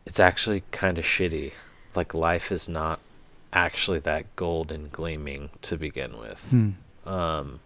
[0.06, 1.52] it's actually kind of shitty.
[1.94, 3.00] Like life is not
[3.52, 6.48] actually that gold and gleaming to begin with.
[6.50, 6.70] Hmm.
[7.08, 7.60] Um,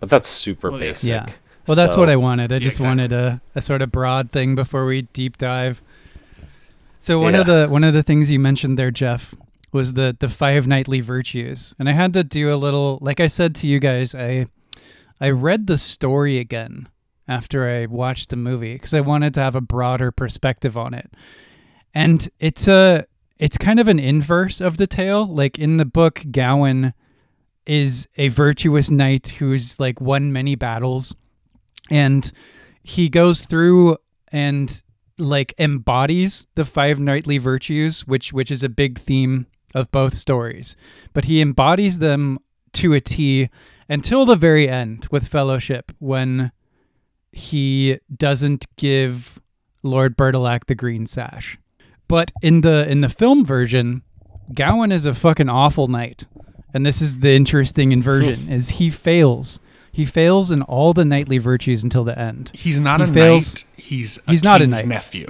[0.00, 1.10] but that's super Well, basic.
[1.10, 1.26] Yeah.
[1.66, 2.52] Well, that's what I wanted.
[2.52, 2.88] I Yeah, just exactly.
[2.88, 5.82] wanted a, a sort of broad thing before we deep dive.
[7.00, 9.34] So one of the one of the things you mentioned there, Jeff,
[9.72, 12.98] was the the five knightly virtues, and I had to do a little.
[13.02, 14.46] Like I said to you guys, I
[15.20, 16.88] I read the story again
[17.28, 21.12] after I watched the movie because I wanted to have a broader perspective on it,
[21.94, 23.06] and it's a
[23.38, 25.26] it's kind of an inverse of the tale.
[25.26, 26.94] Like in the book, Gowan
[27.66, 31.14] is a virtuous knight who's like won many battles
[31.90, 32.32] and
[32.82, 33.96] he goes through
[34.28, 34.82] and
[35.18, 40.76] like embodies the five knightly virtues which which is a big theme of both stories.
[41.12, 42.38] But he embodies them
[42.74, 43.50] to a T
[43.88, 46.52] until the very end with fellowship when
[47.32, 49.40] he doesn't give
[49.82, 51.58] Lord Bertilak the green sash.
[52.08, 54.02] But in the in the film version
[54.52, 56.26] Gowan is a fucking awful knight.
[56.72, 59.60] And this is the interesting inversion is he fails
[59.94, 63.54] he fails in all the knightly virtues until the end he's not he a fails-
[63.54, 63.64] knight.
[63.76, 64.88] He's a he's not a king's knight.
[64.88, 65.26] nephew.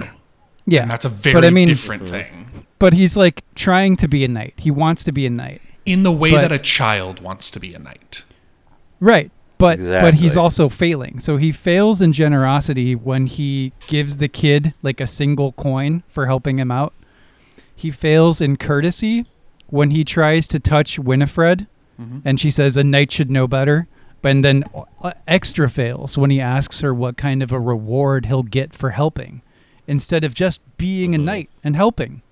[0.65, 2.65] yeah And that's a very but I mean different thing.
[2.79, 6.03] but he's like trying to be a knight he wants to be a knight In
[6.03, 8.23] the way but- that a child wants to be a knight.
[8.99, 14.27] right but but he's also failing so he fails in generosity when he gives the
[14.27, 16.93] kid like a single coin for helping him out
[17.75, 19.25] he fails in courtesy
[19.67, 21.67] when he tries to touch winifred
[21.99, 22.21] Mhm.
[22.25, 23.87] and she says a knight should know better
[24.25, 28.41] but then uh, extra fails when he asks her what kind of a reward he'll
[28.41, 29.43] get for helping
[29.85, 32.23] instead of just being a knight and helping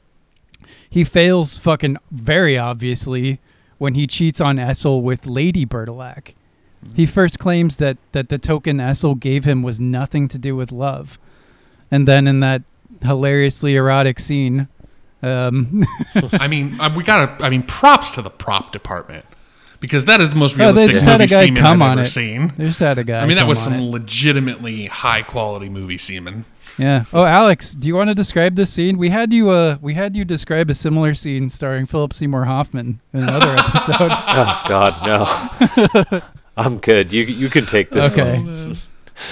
[0.90, 3.40] he fails fucking very obviously
[3.78, 6.34] when he cheats on Essel with Lady Bertilak.
[6.96, 10.72] He first claims that, that the token Essel gave him was nothing to do with
[10.72, 11.20] love.
[11.92, 12.64] And then in that
[13.04, 14.68] hilariously erotic scene,
[15.22, 15.84] um,
[16.34, 17.44] I mean, uh, we gotta.
[17.44, 19.26] I mean, props to the prop department
[19.84, 22.02] because that is the most Oh, realistic just had a movie semen I've on ever
[22.04, 22.06] it.
[22.08, 22.54] seen.
[22.58, 23.20] they just had a guy.
[23.20, 23.82] I mean, that was some it.
[23.82, 26.46] legitimately high quality movie semen.
[26.78, 27.04] Yeah.
[27.12, 28.98] Oh, Alex, do you want to describe this scene?
[28.98, 29.50] We had you.
[29.50, 34.10] Uh, we had you describe a similar scene starring Philip Seymour Hoffman in another episode.
[34.12, 36.22] Oh God, no.
[36.58, 37.12] I'm good.
[37.12, 38.38] You you can take this Okay.
[38.40, 38.76] one.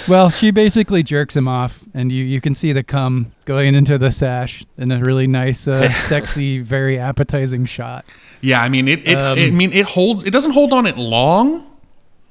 [0.08, 3.98] Well, she basically jerks him off, and you, you can see the cum going into
[3.98, 8.06] the sash in a really nice, uh, sexy, very appetizing shot.
[8.42, 9.08] Yeah, I mean, it.
[9.08, 10.24] it, Um, I mean, it holds.
[10.24, 11.64] It doesn't hold on it long,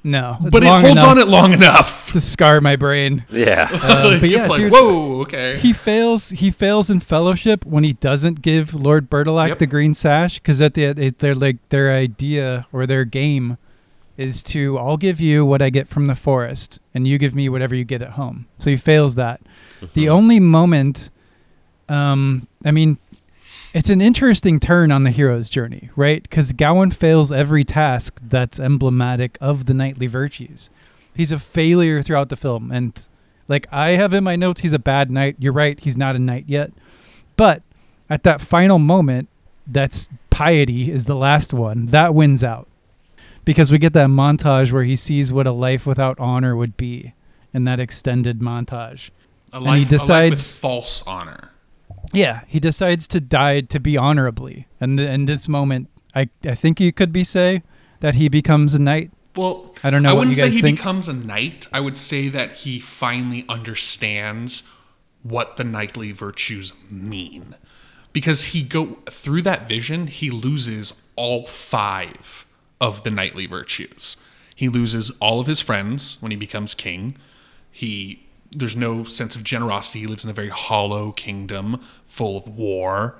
[0.03, 2.11] No, but it holds enough on it long enough.
[2.11, 3.23] to scar my brain.
[3.31, 3.69] Yeah.
[3.91, 5.57] Um, but yeah, it's like, dude, whoa, okay.
[5.59, 6.29] he fails.
[6.29, 9.59] He fails in fellowship when he doesn't give Lord Bertilak Yep.
[9.59, 13.57] the green sash because at the it, their like their idea or their game
[14.17, 17.47] is to I'll give you what I get from the forest and you give me
[17.49, 18.45] whatever you get at home.
[18.59, 19.39] So he fails that.
[19.93, 21.09] The only moment,
[21.89, 22.97] um, I mean,
[23.73, 26.21] it's an interesting turn on the hero's journey, right?
[26.23, 30.69] Because Gowan fails every task that's emblematic of the knightly virtues.
[31.15, 33.07] He's a failure throughout the film, and
[33.47, 35.35] like I have in my notes, he's a bad knight.
[35.39, 36.71] You're right, he's not a knight yet,
[37.37, 37.61] but
[38.09, 39.27] at that final moment,
[39.67, 42.67] that's piety is the last one that wins out
[43.45, 47.13] because we get that montage where he sees what a life without honor would be
[47.53, 49.09] in that extended montage.
[49.53, 51.50] A and life, he a life with decides- false honor.
[52.13, 56.55] Yeah, he decides to die to be honorably, and th- in this moment, I I
[56.55, 57.63] think you could be say
[58.01, 59.11] that he becomes a knight.
[59.35, 60.77] Well, I don't know I wouldn't say he think.
[60.77, 61.67] becomes a knight.
[61.71, 64.63] I would say that he finally understands
[65.23, 67.55] what the knightly virtues mean.
[68.11, 72.45] Because he go through that vision, he loses all five
[72.81, 74.17] of the knightly virtues.
[74.53, 77.15] He loses all of his friends when he becomes king.
[77.71, 80.01] He there's no sense of generosity.
[80.01, 83.15] He lives in a very hollow kingdom full of war.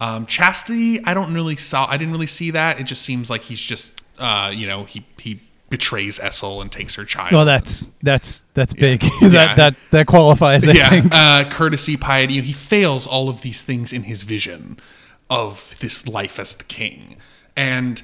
[0.00, 1.86] Um, chastity, I don't really saw.
[1.88, 2.78] I didn't really see that.
[2.78, 6.94] It just seems like he's just, uh, you know, he he betrays Essel and takes
[6.96, 7.32] her child.
[7.32, 9.02] Well, that's that's that's big.
[9.22, 9.28] Yeah.
[9.30, 10.68] that that that qualifies.
[10.68, 11.06] I yeah, think.
[11.12, 12.40] uh, courtesy, piety.
[12.42, 14.78] He fails all of these things in his vision
[15.30, 17.16] of this life as the king,
[17.56, 18.02] and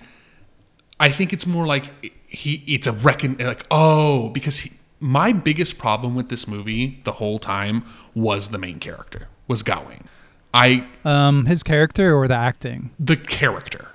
[0.99, 1.93] I think it's more like
[2.27, 2.64] he.
[2.66, 7.38] It's a reckon like oh because he, my biggest problem with this movie the whole
[7.38, 7.84] time
[8.14, 10.05] was the main character was Gawain.
[10.55, 12.90] I Um, his character or the acting.
[12.98, 13.88] the character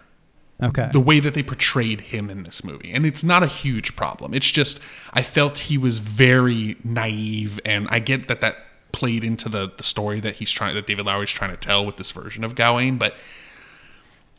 [0.62, 0.90] Okay.
[0.92, 2.92] the way that they portrayed him in this movie.
[2.92, 4.34] And it's not a huge problem.
[4.34, 4.80] It's just
[5.14, 8.58] I felt he was very naive, and I get that that
[8.92, 11.98] played into the the story that he's trying that David Lowery's trying to tell with
[11.98, 13.16] this version of Gawain, but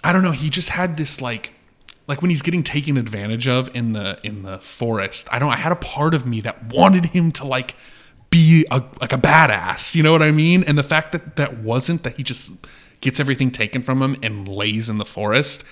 [0.05, 0.33] I don't know.
[0.33, 1.53] He just had this like
[2.09, 5.29] like when he's getting taken advantage of in the in the forest.
[5.31, 5.53] I don't.
[5.53, 7.77] I had a part of me that wanted him to like
[8.31, 9.95] be a like a badass.
[9.95, 10.65] You know what I mean?
[10.65, 12.67] And the fact that that wasn't that he just
[13.01, 15.65] gets everything taken from him and lays in the forest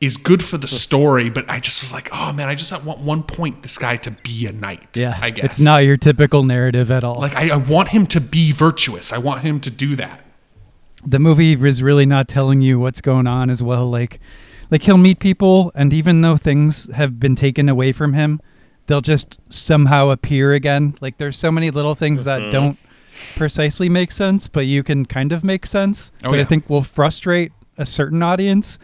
[0.00, 1.28] is good for the story.
[1.28, 4.12] But I just was like, oh man, I just want one, point this guy to
[4.12, 4.96] be a knight.
[4.96, 5.18] yeah.
[5.20, 7.16] I guess it's not your typical narrative at all.
[7.20, 9.12] like I, I want him to be virtuous.
[9.12, 10.20] I want him to do that.
[11.04, 13.90] the movie is really not telling you what's going on as well.
[13.90, 14.20] Like,
[14.70, 18.40] like he'll meet people, and even though things have been taken away from him,
[18.86, 20.94] they'll just somehow appear again.
[21.00, 22.78] Like there's so many little things that don't
[23.36, 26.12] precisely make sense, but you can kind of make sense.
[26.24, 28.78] Oh, but I think will frustrate a certain audience.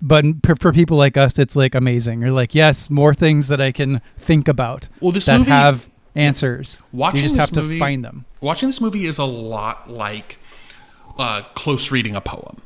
[0.00, 0.24] But
[0.60, 2.20] for people like us, it's like amazing.
[2.20, 5.90] You're like, yes, more things that I can think about Well, this that movie- have
[6.14, 6.80] answers.
[6.92, 8.24] Watching you just this have to movie- find them.
[8.40, 10.38] watching this movie is a lot like
[11.18, 12.62] uh, close reading a poem.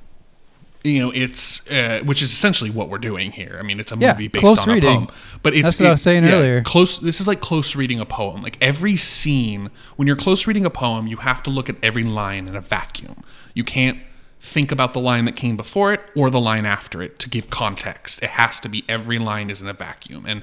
[0.84, 3.56] You know, it's uh, which is essentially what we're doing here.
[3.58, 4.90] I mean, it's a Yeah, movie based on reading.
[4.90, 5.08] a poem,
[5.42, 6.62] but it's That's what I was saying yeah, earlier.
[6.62, 6.98] Close.
[6.98, 8.42] This is like close reading a poem.
[8.42, 12.02] Like every scene, when you're close reading a poem, you have to look at every
[12.02, 13.22] line in a vacuum.
[13.54, 13.98] You can't
[14.40, 17.48] think about the line that came before it or the line after it to give
[17.48, 18.20] context.
[18.20, 20.42] It has to be every line is in a vacuum, and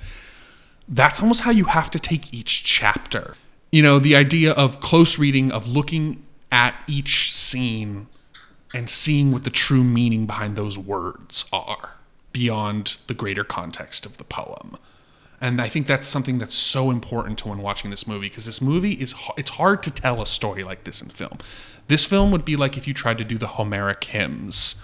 [0.88, 3.36] that's almost how you have to take each chapter.
[3.74, 8.08] You know, the idea of close reading, of looking at each scene
[8.74, 11.96] and seeing what the true meaning behind those words are
[12.32, 14.78] beyond the greater context of the poem.
[15.42, 18.62] And I think that's something that's so important to when watching this movie because this
[18.62, 21.38] movie is it's hard to tell a story like this in film.
[21.88, 24.84] This film would be like if you tried to do the Homeric hymns.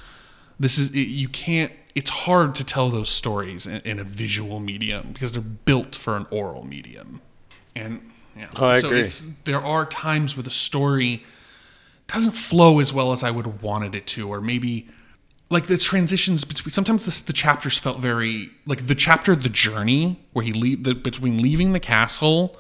[0.59, 5.11] This is you can't it's hard to tell those stories in, in a visual medium
[5.13, 7.21] because they're built for an oral medium.
[7.75, 8.47] And yeah.
[8.55, 9.01] Oh, I so agree.
[9.01, 11.23] it's there are times where the story
[12.08, 14.88] doesn't flow as well as I would have wanted it to, or maybe
[15.49, 16.72] like the transitions between.
[16.72, 20.93] Sometimes this, the chapters felt very like the chapter "The Journey," where he leave the
[20.93, 22.58] between leaving the castle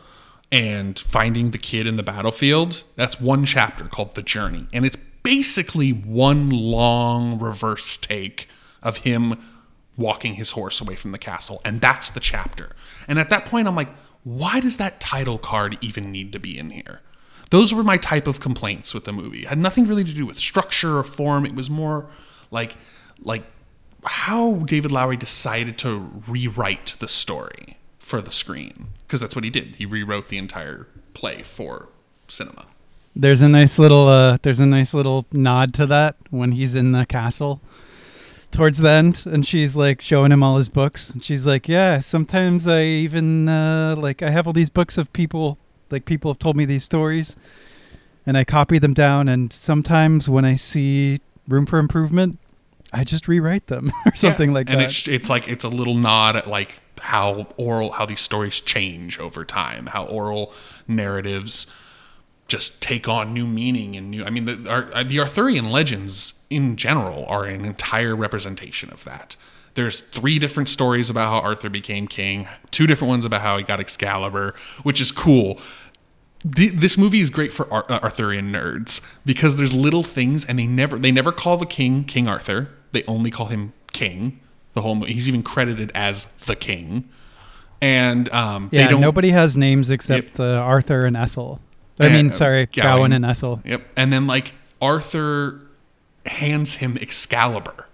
[0.51, 2.83] and finding the kid in the battlefield.
[2.95, 8.47] That's one chapter called "The Journey," and it's basically one long reverse take
[8.83, 9.37] of him
[9.97, 12.75] walking his horse away from the castle, and that's the chapter.
[13.07, 13.89] And at that point, I'm like,
[14.23, 17.01] why does that title card even need to be in here?
[17.55, 19.43] Those were my type of complaints with the movie.
[19.43, 21.45] It had nothing really to do with structure or form.
[21.45, 22.05] It was more
[22.51, 22.75] like
[23.21, 23.43] like
[24.03, 29.49] how David Lowery decided to rewrite the story for the screen because that's what he
[29.49, 29.77] did.
[29.77, 31.87] He rewrote the entire play for
[32.27, 32.65] cinema.
[33.15, 36.91] There's a nice little uh there's a nice little nod to that when he's in
[36.91, 37.61] the castle
[38.51, 42.01] towards the end and she's like showing him all his books and she's like, "Yeah,
[42.01, 45.57] sometimes I even uh like I have all these books of people
[45.91, 47.35] like people have told me these stories
[48.25, 52.39] and I copy them down and sometimes when I see room for improvement,
[52.91, 54.55] I just rewrite them or something Yeah.
[54.55, 54.83] like and that.
[54.83, 58.59] And it's it's like it's a little nod at like how oral how these stories
[58.59, 60.53] change over time, how oral
[60.87, 61.71] narratives
[62.47, 64.23] just take on new meaning and new.
[64.23, 64.55] I mean, the
[65.07, 69.35] the Arthurian legends in general are an entire representation of that.
[69.75, 73.63] There's three different stories about how Arthur became king, two different ones about how he
[73.63, 75.59] got Excalibur, which is cool.
[76.55, 80.57] Th- This movie is great for Ar- uh, Arthurian nerds because there's little things, and
[80.59, 82.69] they never they never call the king King Arthur.
[82.91, 84.39] They only call him King.
[84.73, 87.09] The whole mo- he's even credited as the king,
[87.81, 91.59] and um, yeah, they don't nobody has names except uh, Arthur and Essel.
[91.99, 92.89] I Uh, mean, sorry, Gawain.
[92.97, 93.65] Gawain and Essel.
[93.65, 93.81] Yep.
[93.97, 95.61] And then like Arthur
[96.25, 97.84] hands him Excalibur.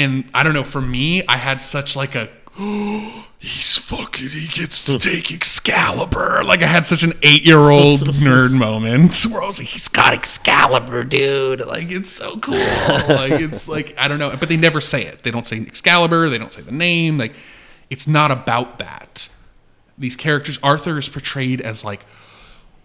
[0.00, 2.30] And I don't know, for me, I had such like a
[3.38, 6.42] he's fucking he gets to take Excalibur.
[6.42, 9.88] Like I had such an eight year old nerd moment where I was like, he's
[9.88, 11.66] got Excalibur, dude.
[11.66, 12.56] Like it's so cool.
[12.56, 15.22] like it's like I don't know, but they never say it.
[15.22, 16.30] They don't say Excalibur.
[16.30, 17.18] They don't say the name.
[17.18, 17.34] Like
[17.90, 19.28] it's not about that.
[19.98, 22.06] These characters, Arthur is portrayed as like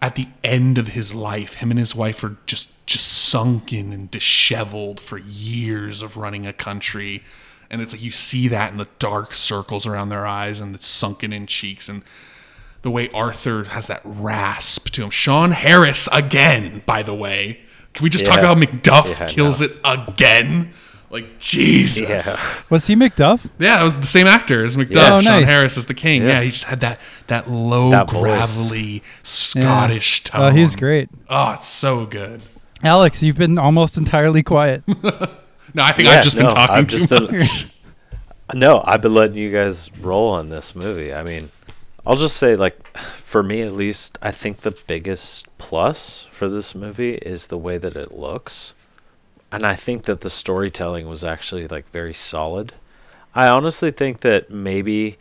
[0.02, 4.10] at the end of his life, him and his wife are just just sunken and
[4.10, 7.24] disheveled for years of running a country.
[7.68, 10.78] And it's like you see that in the dark circles around their eyes and the
[10.80, 12.02] sunken in cheeks and
[12.82, 15.10] the way Arthur has that rasp to him.
[15.10, 17.60] Sean Harris again, by the way.
[17.92, 19.66] Can we just talk about Macduff Yeah, kills no.
[19.66, 20.70] it again?
[21.10, 22.08] Like Jesus.
[22.26, 22.62] Yeah.
[22.68, 23.48] Was he Macduff?
[23.58, 24.96] Yeah, it was the same actor as Macduff.
[25.10, 25.46] Oh, Sean nice.
[25.48, 26.22] Harris as the king.
[26.22, 26.28] Yeah.
[26.28, 26.42] Yeah.
[26.42, 30.30] he just had that that low, That gravelly Scottish Yeah.
[30.32, 30.42] tone.
[30.42, 31.08] Oh, he's great.
[31.30, 32.42] Oh, it's so good.
[32.82, 34.82] Alex, you've been almost entirely quiet.
[35.74, 37.66] No, I think Yeah, I've just been talking I've too just been- much.
[38.54, 41.12] No, I've been letting you guys roll on this movie.
[41.12, 41.50] I mean,
[42.06, 46.72] I'll just say, like, for me at least, I think the biggest plus for this
[46.74, 48.72] movie is the way that it looks.
[49.56, 52.74] And I think that the storytelling was actually, like, very solid.
[53.34, 55.16] I honestly think that maybe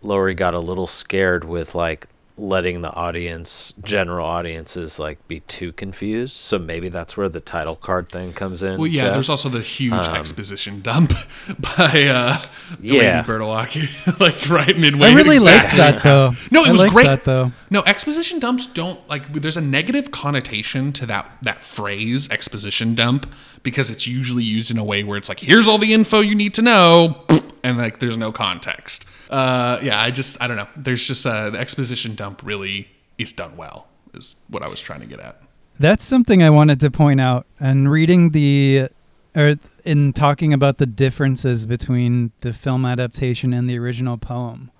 [0.00, 2.06] Lowery got a little scared with, like,
[2.38, 6.34] letting the audience, general audiences, like, be too confused.
[6.34, 8.76] So maybe that's where the title card thing comes in.
[8.78, 9.12] Well, yeah, Jeff.
[9.14, 11.14] there's also the huge exposition dump
[11.58, 12.42] by uh,
[12.80, 13.22] Yeah.
[13.26, 15.08] Lady Bertolacchi, like right midway.
[15.08, 15.78] I really exactly.
[15.80, 16.32] liked that though.
[16.50, 17.06] No, it I was liked great.
[17.06, 17.52] That though.
[17.70, 19.32] No, exposition dumps don't like.
[19.32, 23.32] There's a negative connotation to that that phrase, exposition dump,
[23.62, 26.34] because it's usually used in a way where it's like, "Here's all the info you
[26.34, 27.24] need to know,"
[27.62, 29.06] and like there's no context.
[29.30, 30.68] Uh, yeah, I just I don't know.
[30.76, 33.88] There's just uh, the exposition dump really is done well.
[34.14, 35.40] Is what I was trying to get at.
[35.78, 37.46] That's something I wanted to point out.
[37.60, 38.88] And reading the,
[39.34, 44.70] or in talking about the differences between the film adaptation and the original poem,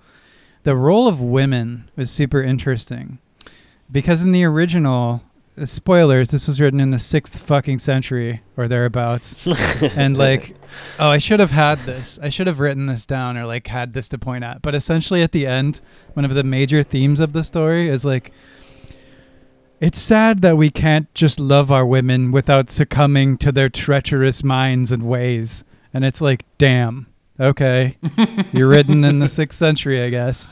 [0.63, 3.19] the role of women was super interesting.
[3.91, 5.21] Because in the original,
[5.57, 9.47] Uh, spoilers, this was written in the sixth fucking century or thereabouts.
[9.97, 10.55] and like,
[10.99, 12.19] oh, I should have had this.
[12.21, 14.61] I should have written this down or like had this to point at.
[14.61, 15.81] But essentially, at the end,
[16.13, 18.31] one of the major themes of the story is like,
[19.79, 24.91] it's sad that we can't just love our women without succumbing to their treacherous minds
[24.91, 25.63] and ways.
[25.93, 27.07] And it's like, damn,
[27.39, 27.97] okay.
[28.51, 30.47] You're written in the sixth century, I guess.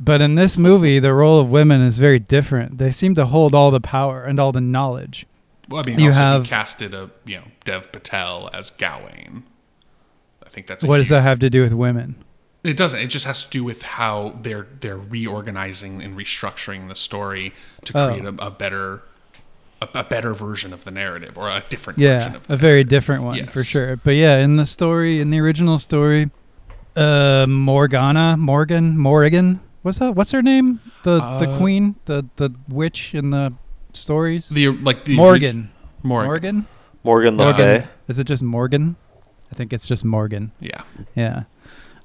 [0.00, 2.78] But in this movie, the role of women is very different.
[2.78, 5.26] They seem to hold all the power and all the knowledge.
[5.68, 9.42] Well, I mean, You also have- casted a you know Dev Patel as Gawain.
[10.44, 12.14] I think that's a What does that have to do with women?
[12.64, 13.00] It doesn't.
[13.00, 17.52] It just has to do with how they're they're reorganizing and restructuring the story
[17.84, 18.08] to Oh.
[18.08, 19.02] create a, a better
[19.82, 22.56] a, a better version of the narrative or a different version Yeah, of the a
[22.56, 22.88] very narrative.
[22.90, 23.96] different one for sure.
[23.96, 26.30] But yeah, in the story, in the original story,
[26.96, 30.14] uh, Morgana, Morgan, Morrigan, what's that?
[30.14, 30.80] What's her name?
[31.04, 33.52] The the Uh, queen, the the witch in the
[33.92, 34.48] stories.
[34.48, 35.70] The like the Morgan.
[36.02, 36.26] Morgan.
[36.28, 36.66] Morgan.
[37.04, 37.82] Morgan Le Morgan.
[37.82, 37.88] Fay.
[38.08, 38.96] Is it just Morgan?
[39.50, 40.52] I think it's just Morgan.
[40.60, 40.82] Yeah.
[41.14, 41.44] Yeah.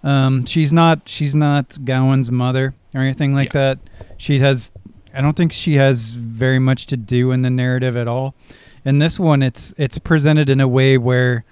[0.04, 3.80] Um, she's not she's not Gowan's mother or anything like that.
[4.18, 4.72] She has
[5.14, 8.34] I don't think she has very much to do in the narrative at all.
[8.86, 11.46] In this one it's it's presented in a way where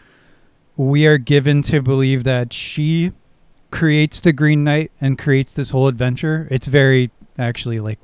[0.78, 3.12] we are given to believe that she
[3.72, 6.48] creates the Green Knight and creates this whole adventure.
[6.52, 8.00] It's very actually like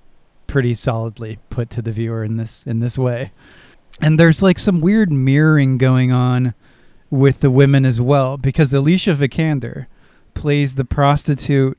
[0.47, 3.32] pretty solidly put to the viewer in this in this way.
[4.01, 6.53] And there's like some weird mirroring going on
[7.09, 9.88] with the women as well because Alicia Vikander
[10.34, 11.78] plays the prostitute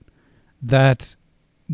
[0.60, 1.16] that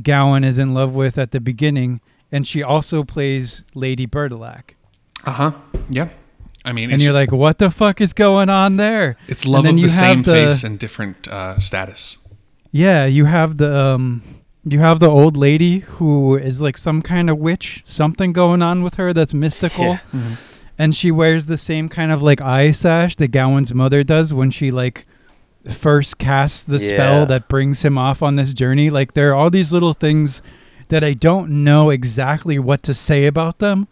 [0.02, 2.00] Gowan is in love with at the beginning
[2.30, 4.74] and she also plays Lady Bertilak.
[5.24, 5.52] Uh huh.
[5.88, 6.08] Yeah.
[6.64, 9.16] I mean, And it's, you're like, what the fuck is going on there?
[9.28, 12.18] it's love and of the you same have the- face and different uh, status.
[12.70, 14.22] Yeah, you have the um
[14.66, 18.82] you have the old lady who is like some kind of witch, something going on
[18.82, 19.84] with her that's mystical.
[19.84, 19.98] Yeah.
[20.12, 20.34] Mm-hmm.
[20.78, 24.50] And she wears the same kind of like eye sash that Gowan's mother does when
[24.50, 25.06] she like
[25.70, 26.88] first casts the Yeah.
[26.88, 28.90] spell that brings him off on this journey.
[28.90, 30.42] Like there are all these little things
[30.88, 33.86] that I don't know exactly what to say about them,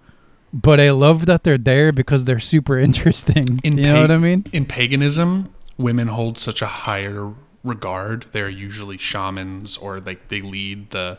[0.53, 3.61] but I love that they're there because they're super interesting.
[3.63, 4.47] In you know pa- what I mean?
[4.53, 7.33] In paganism, women hold such a higher
[7.65, 8.27] regard.
[8.33, 11.19] They're usually shamans or like they lead the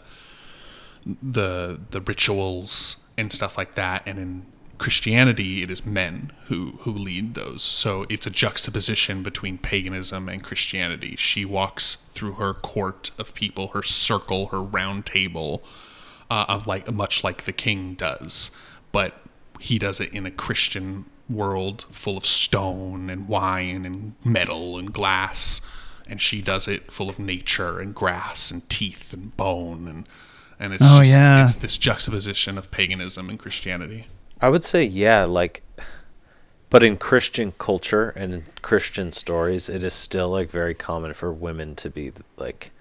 [1.05, 4.03] the the rituals and stuff like that.
[4.05, 4.45] And in
[4.77, 7.63] Christianity, it is men who who lead those.
[7.63, 11.15] So it's a juxtaposition between paganism and Christianity.
[11.15, 15.63] She walks through her court of people, her circle, her round table,
[16.29, 18.55] uh, of like much like the king does,
[18.91, 19.22] but
[19.63, 24.93] he does it in a Christian world full of stone and wine and metal and
[24.93, 25.61] glass.
[26.05, 30.07] and she does it full of nature and grass and teeth and bone and
[30.59, 31.43] and it's Oh, just, yeah.
[31.43, 34.07] it's this juxtaposition of paganism and Christianity.
[34.41, 35.63] I would say yeah, like
[36.69, 41.31] but in Christian culture and in Christian stories, it is still like very common for
[41.31, 42.71] women to be like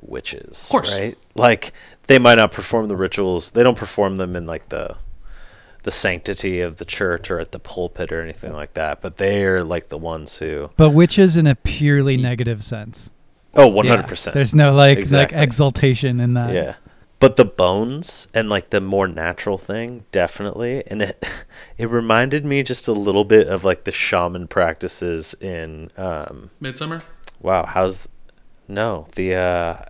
[0.00, 0.64] witches.
[0.64, 0.98] Of course.
[0.98, 1.16] Right?
[1.36, 1.72] Like
[2.08, 3.52] they might not perform the rituals.
[3.52, 4.96] They don't perform them in like the
[5.86, 9.44] the sanctity of the church or at the pulpit or anything like that, but they
[9.44, 13.12] are like the ones who But witches in a purely negative sense.
[13.54, 14.32] Oh, 100%.
[14.32, 15.36] There's no like Exactly.
[15.36, 16.52] like exaltation in that.
[16.52, 16.74] Yeah.
[17.20, 20.82] But the bones and like the more natural thing, definitely.
[20.88, 21.24] And it
[21.78, 27.04] it reminded me just a little bit of like the shaman practices in um Midsommar?
[27.40, 28.08] wow, how's
[28.66, 29.84] no, the uh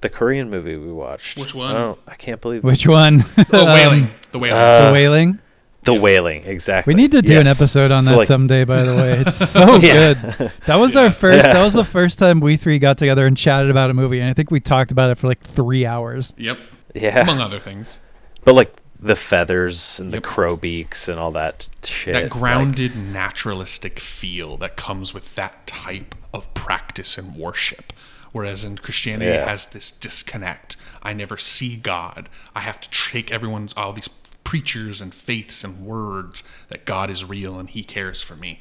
[0.00, 1.38] the Korean movie we watched.
[1.38, 1.74] Which one?
[1.76, 3.24] Oh, I can't believe Which one?
[3.52, 4.10] Oh, Um, wailing.
[4.30, 4.58] the wailing.
[4.60, 5.38] uh, the wailing.
[5.84, 6.00] the Yeah.
[6.00, 6.92] wailing, exactly.
[6.94, 8.64] We need to do an episode on So, that like, someday.
[8.64, 10.14] By the way, it's so Yeah.
[10.14, 10.52] good.
[10.66, 11.46] That was our first.
[11.46, 11.54] Yeah.
[11.54, 14.28] That was the first time we three got together and chatted about a movie, and
[14.28, 16.34] I think we talked about it for like three hours.
[16.36, 16.58] yep.
[16.94, 17.20] Yeah.
[17.22, 18.00] Among other things.
[18.44, 20.22] But like the feathers and Yep.
[20.22, 22.14] the crow beaks and all that shit.
[22.14, 27.92] that like- grounded naturalistic feel that comes with that type of practice and worship
[28.32, 29.42] whereas in christianity Yeah.
[29.42, 34.08] it has this disconnect i never see god i have to take everyone's all these
[34.44, 38.60] preachers and faiths and words that god is real and he cares for me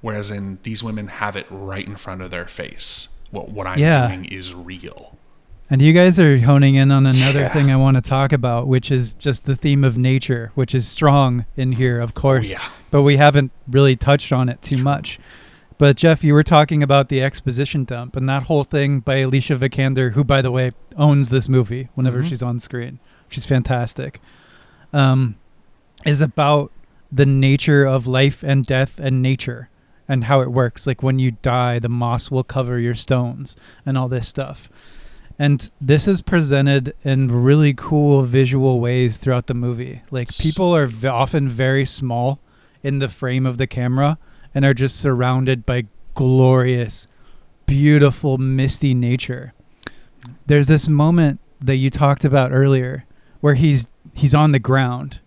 [0.00, 3.78] whereas in these women have it right in front of their face what, what i'm
[3.78, 4.06] Yeah.
[4.08, 5.18] doing is real
[5.68, 7.52] And you guys are honing in on another Yeah.
[7.52, 10.86] thing I want to talk about, which is just the theme of nature, which is
[10.86, 12.50] strong in here, of course.
[12.50, 12.68] Oh, yeah.
[12.92, 15.18] But we haven't really touched on it too much.
[15.78, 19.56] But Jeff, you were talking about the exposition dump and that whole thing by Alicia
[19.56, 22.28] Vikander, who, by the way, owns this movie whenever Mhm.
[22.28, 22.98] she's on screen.
[23.28, 24.20] She's fantastic.
[24.92, 25.36] Um,
[26.04, 26.70] is about
[27.12, 29.68] the nature of life and death and nature
[30.08, 30.86] and how it works.
[30.86, 33.54] Like when you die, the moss will cover your stones
[33.84, 34.68] and all this stuff.
[35.38, 40.00] And this is presented in really cool visual ways throughout the movie.
[40.10, 42.38] Like people are v- often very small
[42.82, 44.16] in the frame of the camera
[44.56, 45.84] and are just surrounded by
[46.14, 47.06] glorious,
[47.66, 49.52] beautiful, misty nature.
[50.46, 53.04] There's this moment that you talked about earlier
[53.42, 55.20] where he's he's on the ground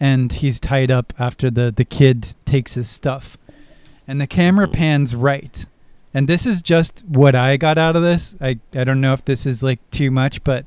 [0.00, 3.36] and he's tied up after the the kid takes his stuff.
[4.08, 5.66] And the camera pans right.
[6.14, 8.36] And this is just what I got out of this.
[8.40, 10.64] I I don't know if this is like too much, but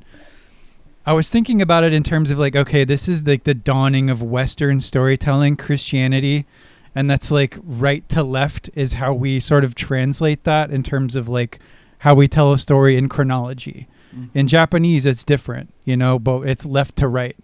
[1.07, 4.11] I was thinking about it in terms of like, okay, this is like the dawning
[4.11, 6.45] of Western storytelling, Christianity,
[6.99, 11.15] and that's like right to left is how we sort of translate that in terms
[11.15, 11.59] of like
[11.99, 13.87] how we tell a story in chronology.
[14.33, 17.37] In Japanese, it's different, you know, but it's left to right.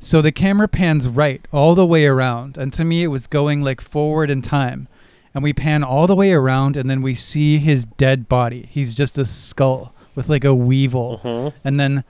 [0.00, 3.62] So the camera pans right all the way around, and to me, it was going
[3.62, 4.88] like forward in time.
[5.32, 8.66] And we pan all the way around, and then we see his dead body.
[8.70, 11.52] He's just a skull with like a weevil Mhm.
[11.64, 12.04] and then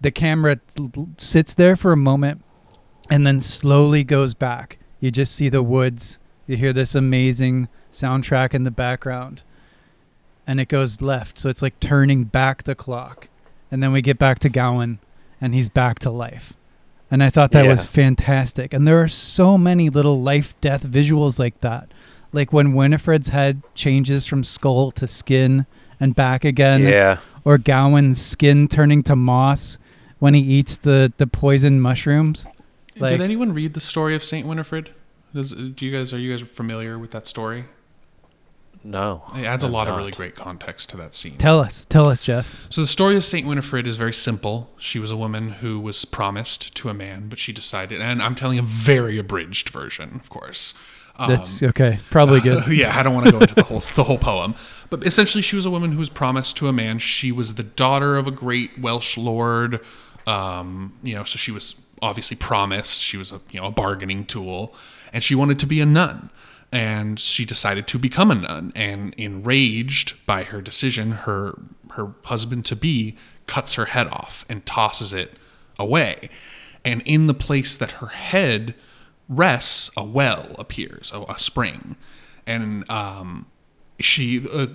[0.00, 0.60] the camera
[1.18, 2.44] sits there for a moment
[3.10, 6.18] and then slowly goes back you just see the woods
[6.48, 9.44] you hear this amazing soundtrack in the background
[10.46, 13.28] and it goes left so it's like turning back the clock
[13.70, 14.98] and then we get back to gowan
[15.40, 16.54] and he's back to life
[17.10, 21.38] and i thought that was fantastic and there are so many little life death visuals
[21.38, 21.88] like that
[22.32, 25.64] like when winifred's head changes from skull to skin
[26.00, 27.18] and back again yeah.
[27.44, 29.78] or Gowan's skin turning to moss
[30.18, 32.46] when he eats the, the poison mushrooms.
[32.96, 34.90] Like- Did anyone read the story of Saint Winifred?
[35.34, 37.66] Does, do you guys are you guys familiar with that story?
[38.84, 39.24] No.
[39.34, 41.36] It adds a I'm lot of really great context to that scene.
[41.36, 42.66] Tell us, tell us, Jeff.
[42.70, 44.70] So the story of Saint Winifred is very simple.
[44.78, 48.34] She was a woman who was promised to a man, but she decided, and I'm
[48.34, 50.74] telling a very abridged version, of course.
[51.16, 51.98] Um, That's okay.
[52.10, 52.66] Probably good.
[52.68, 54.54] yeah, I don't want to go into the whole the whole poem,
[54.88, 57.00] but essentially, she was a woman who was promised to a man.
[57.00, 59.80] She was the daughter of a great Welsh lord.
[60.26, 63.00] Um, you know, so she was obviously promised.
[63.00, 64.74] She was a you know a bargaining tool,
[65.12, 66.30] and she wanted to be a nun.
[66.70, 68.72] And she decided to become a nun.
[68.76, 71.58] And enraged by her decision, her
[71.92, 75.32] her husband to be cuts her head off and tosses it
[75.78, 76.28] away.
[76.84, 78.74] And in the place that her head
[79.28, 81.96] rests, a well appears, a, a spring,
[82.46, 83.46] and um,
[84.00, 84.68] she uh,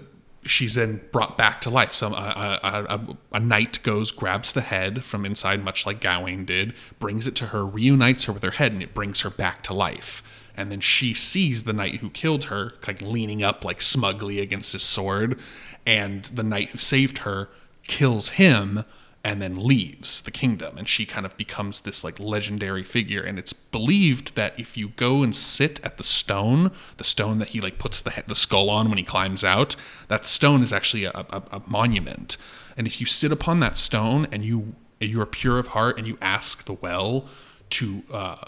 [0.46, 1.94] she's then brought back to life.
[1.94, 6.46] Some a, a, a, a knight goes, grabs the head from inside, much like Gawain
[6.46, 9.64] did, brings it to her, reunites her with her head, and it brings her back
[9.64, 10.24] to life.
[10.56, 14.74] And then she sees the knight who killed her, like leaning up, like smugly against
[14.74, 15.40] his sword,
[15.86, 17.50] and the knight who saved her
[17.88, 18.86] kills him
[19.24, 20.78] and then leaves the kingdom.
[20.78, 23.24] And she kind of becomes this like legendary figure.
[23.24, 27.50] And it's believed that if you go and sit at the stone the stone that
[27.50, 29.76] he like puts the, the skull on when he climbs out
[30.10, 32.38] that stone is actually a, a, a monument.
[32.76, 36.08] And if you sit upon that stone and you you are pure of heart and
[36.08, 37.26] you ask the well
[37.70, 38.46] to uh,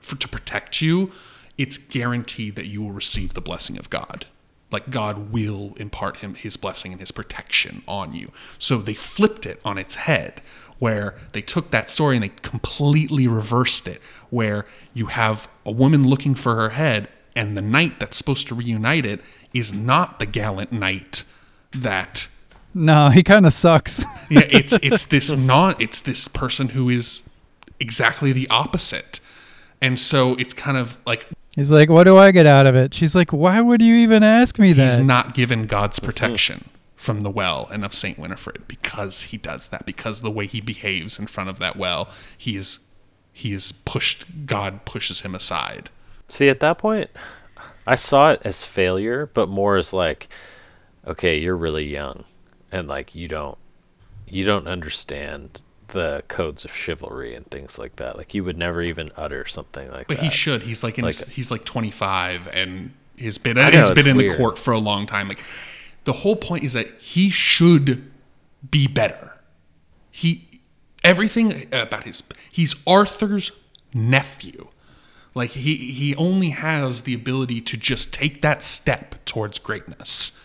[0.00, 1.10] for, to protect you
[1.56, 4.26] it's guaranteed that you will receive the blessing of god
[4.70, 8.30] like God will impart him his blessing and his protection on you.
[8.58, 10.42] So they flipped it on its head
[10.78, 14.00] where they took that story and they completely reversed it
[14.30, 14.64] where
[14.94, 19.06] you have a woman looking for her head and the knight that's supposed to reunite
[19.06, 19.20] it
[19.52, 21.24] is not the gallant knight
[21.72, 22.28] that
[22.74, 24.04] No, he kind of sucks.
[24.30, 27.28] yeah, it's it's this not it's this person who is
[27.80, 29.20] exactly the opposite.
[29.80, 31.28] And so it's kind of like
[31.58, 34.22] He's like, "What do I get out of it?" She's like, "Why would you even
[34.22, 36.06] ask me that?" he's not given God's mm-hmm.
[36.06, 40.46] protection from the well and of Saint Winifred because he does that because the way
[40.46, 42.80] he behaves in front of that well he is
[43.32, 45.90] he is pushed God pushes him aside
[46.28, 47.10] See, at that point,
[47.86, 50.28] I saw it as failure, but more as like,
[51.06, 52.24] okay, you're really young,
[52.70, 53.56] and like you don't,
[54.26, 58.16] you don't understand the codes of chivalry and things like that.
[58.16, 60.22] Like you would never even utter something like but that.
[60.22, 63.70] But he should he's like in Like- his, he's like 25 and he's been know,
[63.70, 64.32] he's been in weird.
[64.32, 65.42] the court for a long time like
[66.04, 68.10] the whole point is that he should
[68.70, 69.34] be better
[70.10, 70.60] he
[71.04, 73.50] everything about his he's Arthur's
[73.92, 74.68] nephew
[75.34, 80.38] like he he only has the ability to just take that step towards greatness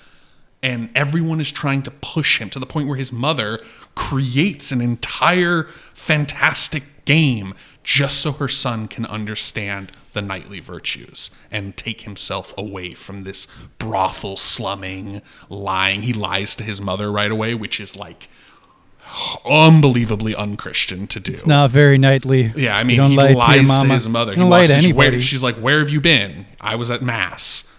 [0.63, 3.59] and everyone is trying to push him to the point where his mother
[3.93, 7.53] creates an entire fantastic game
[7.83, 13.47] just so her son can understand the knightly virtues and take himself away from this
[13.77, 18.29] brothel slumming lying he lies to his mother right away which is like
[19.45, 22.53] unbelievably unchristian to do It's not very knightly.
[22.55, 23.93] yeah, I mean, he lie to lies to, mama.
[23.95, 24.31] his mother.
[24.33, 25.21] He don't lie to she's, where, anybody.
[25.21, 27.69] she's like, "Where have you been?" I was at mass.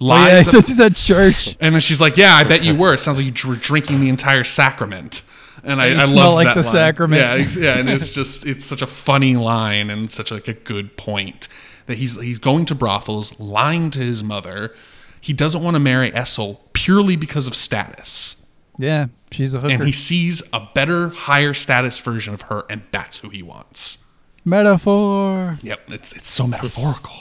[0.00, 1.56] Oh, yeah, Lies, so she's at church.
[1.60, 4.00] and then she's like, "Yeah, I bet you were." It sounds like you were drinking
[4.00, 5.22] the entire sacrament.
[5.62, 6.72] And I, I love like that the line.
[6.72, 7.20] sacrament.
[7.20, 10.96] Yeah, yeah, and it's just it's such a funny line and such like a good
[10.96, 11.48] point
[11.86, 14.74] that he's he's going to brothels, lying to his mother.
[15.20, 18.42] He doesn't want to marry Essel purely because of status
[18.78, 19.74] Yeah, she's a hooker.
[19.74, 24.02] and he sees a better, higher status version of her, and that's who he wants.
[24.46, 25.58] Metaphor.
[25.62, 27.12] Yep, it's it's so metaphorical.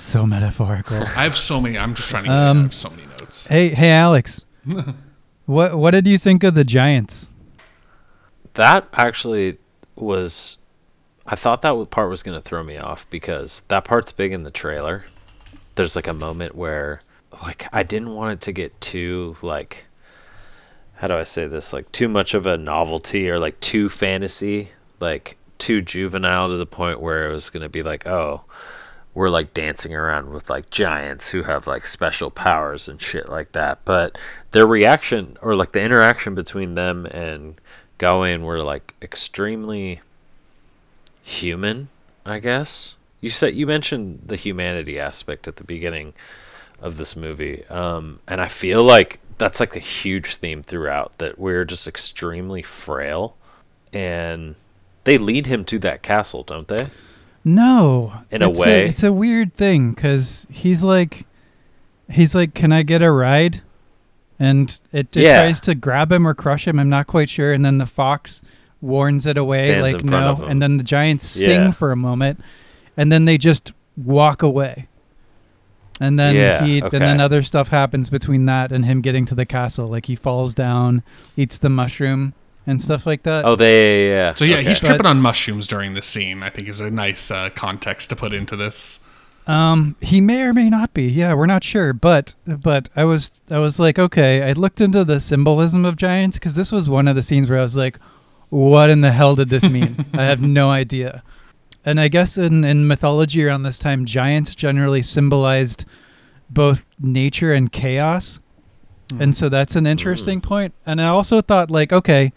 [0.00, 0.96] So metaphorical.
[1.16, 1.78] I have so many.
[1.78, 2.36] I'm just trying to get.
[2.36, 3.46] Um, I have so many notes.
[3.46, 4.44] hey, hey, Alex.
[5.46, 7.28] what what did you think of the Giants?
[8.54, 9.58] that actually
[9.96, 10.58] was
[11.26, 14.42] I thought that part was going to throw me off because that part's big in
[14.42, 15.04] the trailer.
[15.76, 17.02] There's like a moment where
[17.42, 19.86] like I didn't want it to get too like
[20.94, 24.70] how do I say this like too much of a novelty or like too fantasy,
[24.98, 28.44] like too juvenile to the point where it was going to be like, "Oh,
[29.14, 33.52] we're like dancing around with like giants who have like special powers and shit like
[33.52, 33.78] that.
[33.84, 34.16] But
[34.52, 37.60] their reaction or like the interaction between them and
[37.98, 40.00] Gawain were like extremely
[41.22, 41.88] human,
[42.24, 42.96] I guess.
[43.20, 46.14] You said you mentioned the humanity aspect at the beginning
[46.80, 47.64] of this movie.
[47.66, 52.62] Um, and I feel like that's like a huge theme throughout that we're just extremely
[52.62, 53.36] frail
[53.92, 54.54] and
[55.04, 56.88] they lead him to that castle, don't they?
[57.44, 58.86] No, In a it's way.
[58.86, 61.26] it's a weird thing because he's like,
[62.10, 63.62] he's like, "Can I get a ride?"
[64.38, 65.40] And it, it Yeah.
[65.40, 66.78] tries to grab him or crush him.
[66.78, 67.52] I'm not quite sure.
[67.52, 68.42] And then the fox
[68.82, 70.36] warns it away, Stands like no.
[70.46, 71.70] And then the giants sing Yeah.
[71.72, 72.40] for a moment,
[72.96, 74.86] and then they just walk away.
[76.02, 79.34] And then Yeah, he, and then other stuff happens between that and him getting to
[79.34, 79.86] the castle.
[79.86, 81.02] Like he falls down,
[81.36, 82.32] eats the mushroom,
[82.70, 83.44] and stuff like that.
[83.44, 84.14] Oh, they yeah.
[84.14, 84.34] yeah.
[84.34, 84.68] So yeah, okay.
[84.68, 86.42] he's tripping But- on mushrooms during this scene.
[86.42, 89.00] I think is a nice uh, context to put into this.
[89.46, 91.04] Um, he may or may not be.
[91.04, 91.92] Yeah, we're not sure.
[91.92, 94.42] But but I was I was like, okay.
[94.42, 97.58] I looked into the symbolism of giants because this was one of the scenes where
[97.58, 97.98] I was like,
[98.50, 100.04] what in the hell did this mean?
[100.14, 101.22] I have no idea.
[101.84, 105.84] And I guess in in mythology around this time, giants generally symbolized
[106.50, 108.40] both nature and chaos.
[109.18, 110.72] And so that's an interesting point.
[110.86, 112.32] And I also thought like, okay,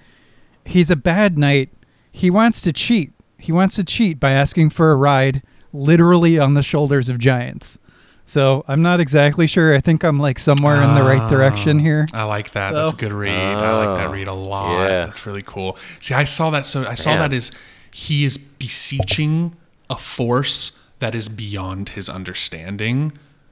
[0.66, 1.70] he's a bad knight.
[2.12, 3.12] He wants to cheat.
[3.38, 5.42] He wants to cheat by asking for a ride
[5.72, 7.78] literally on the shoulders of giants.
[8.26, 9.76] So I'm not exactly sure.
[9.76, 12.06] I think I'm like somewhere in the right direction Ah, here.
[12.14, 12.72] I like that.
[12.74, 13.34] That's a good read.
[13.36, 14.84] I like that Oh, read a lot.
[14.84, 15.06] yeah.
[15.08, 15.78] That's really cool.
[16.00, 16.66] See, I saw that.
[16.66, 17.20] So I saw Man.
[17.20, 17.52] that as
[17.92, 19.56] he is beseeching
[19.90, 23.12] a force that is beyond his understanding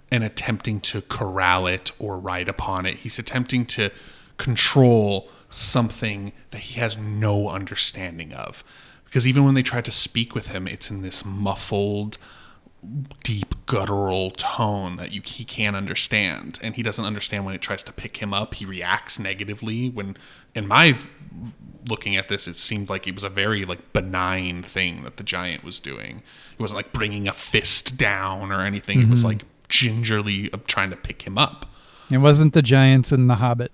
[0.09, 2.97] and attempting to corral it or ride upon it.
[2.99, 3.91] He's attempting to
[4.37, 8.63] control something that he has no understanding of.
[9.05, 12.17] Because even when they try to speak with him, it's in this muffled,
[13.23, 16.59] deep guttural tone that you he can't understand.
[16.63, 18.55] And he doesn't understand when it tries to pick him up.
[18.55, 19.89] He reacts negatively.
[19.89, 20.17] When
[20.55, 20.97] in my
[21.89, 25.23] looking at this it seemed like it was a very like benign thing that the
[25.23, 26.23] giant was doing.
[26.53, 29.01] It wasn't like bringing a fist down or anything.
[29.01, 31.65] It was like gingerly uh, trying to pick him up.
[32.09, 33.71] It wasn't the giants in The Hobbit.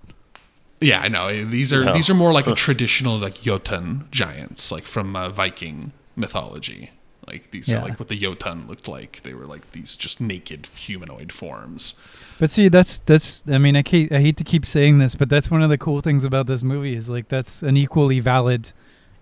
[0.81, 1.93] Yeah i know these are No.
[1.93, 6.91] these are more like a traditional like jotun giants like from uh, viking mythology
[7.25, 7.79] like these Yeah.
[7.79, 11.99] are like what the jotun looked like they were like these just naked humanoid forms
[12.39, 13.43] But see, that's that's.
[13.49, 15.77] I mean, I hate, I hate to keep saying this, but that's one of the
[15.79, 18.71] cool things about this movie is like that's an equally valid,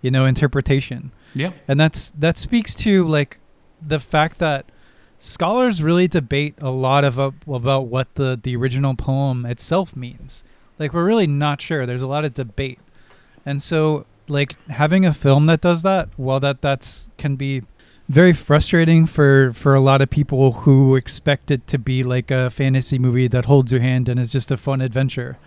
[0.02, 3.38] you know, interpretation, yeah and that's that speaks to like
[3.80, 4.70] the fact that
[5.18, 10.44] scholars really debate a lot of uh, about what the the original poem itself means.
[10.78, 11.86] Like we're really not sure.
[11.86, 12.78] There's a lot of debate,
[13.44, 17.62] and so like having a film that does that, well, that that's can be
[18.08, 22.50] very frustrating for for a lot of people who expect it to be like a
[22.50, 25.38] fantasy movie that holds your hand and is just a fun adventure.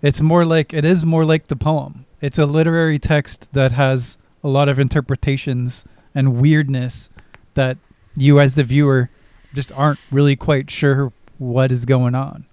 [0.00, 2.06] It's more like it is more like the poem.
[2.20, 7.10] It's a literary text that has a lot of interpretations and weirdness
[7.54, 7.76] that
[8.16, 9.10] you as the viewer
[9.54, 12.46] just aren't really quite sure what is going on.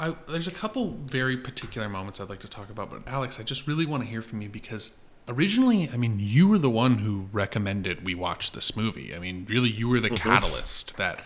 [0.00, 3.42] I, there's a couple very particular moments I'd like to talk about, but Alex, I
[3.42, 6.98] just really want to hear from you because originally, I mean, you were the one
[6.98, 9.14] who recommended we watch this movie.
[9.14, 10.16] I mean, really, you were the mm-hmm.
[10.16, 11.20] catalyst that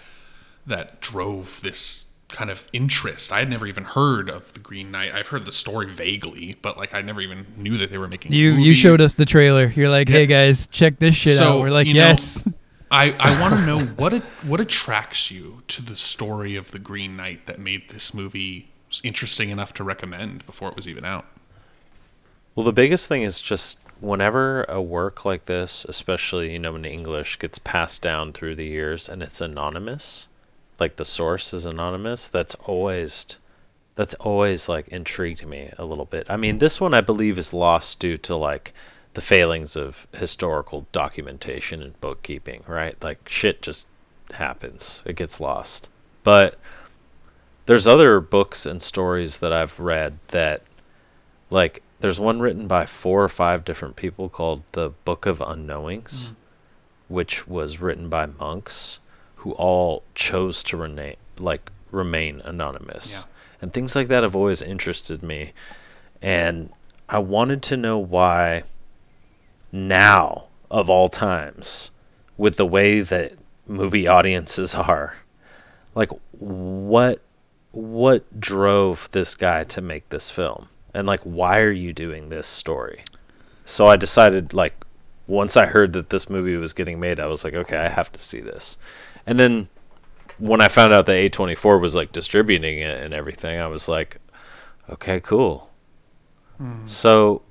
[0.67, 3.31] that drove this kind of interest.
[3.31, 5.13] I had never even heard of the Green Knight.
[5.13, 8.33] I've heard the story vaguely, but like I never even knew that they were making.
[8.33, 9.67] a You you showed us the trailer.
[9.67, 10.17] You're like, Yeah.
[10.17, 12.45] "Hey guys, check this shit So, out." We're like, you know, "Yes."
[12.93, 16.79] I, I want to know what it, what attracts you to the story of the
[16.79, 18.69] Green Knight that made this movie
[19.03, 21.25] interesting enough to recommend before it was even out.
[22.55, 26.85] Well, the biggest thing is just whenever a work like this, especially you know in
[26.85, 30.29] English, gets passed down through the years and it's anonymous,
[30.79, 32.29] like the source is anonymous.
[32.29, 33.39] That's always
[33.95, 36.27] that's always like intrigued me a little bit.
[36.31, 38.75] I mean, this one I believe is lost due to like
[39.15, 43.03] the failings of historical documentation and bookkeeping, right?
[43.03, 43.89] Like shit just
[44.33, 45.03] happens.
[45.05, 45.89] It gets lost.
[46.25, 46.59] But
[47.67, 50.63] there's other books and stories that I've read that
[51.51, 56.29] like there's one written by four or five different people called the Book of Unknowings,
[56.29, 56.35] hmm.
[57.15, 58.99] which was written by monks
[59.37, 63.13] who all chose to remain like remain anonymous.
[63.15, 63.29] Yeah.
[63.61, 65.53] And things like that have always interested me.
[66.21, 66.71] And
[67.09, 68.65] I wanted to know why
[69.73, 71.91] now of all times
[72.37, 73.33] with the way that
[73.67, 75.17] movie audiences are.
[75.95, 77.21] Like what
[77.73, 80.69] what drove this guy to make this film?
[80.95, 83.03] And like why are you doing this story?
[83.65, 84.85] So i decided like
[85.27, 88.13] once i heard that this movie was getting made i was like okay i have
[88.13, 88.79] to see this.
[89.27, 89.69] And then
[90.39, 94.19] when i found out that a24 was like distributing it and everything i was like
[94.91, 95.71] okay cool.
[96.59, 96.87] Hmm.
[96.87, 97.43] So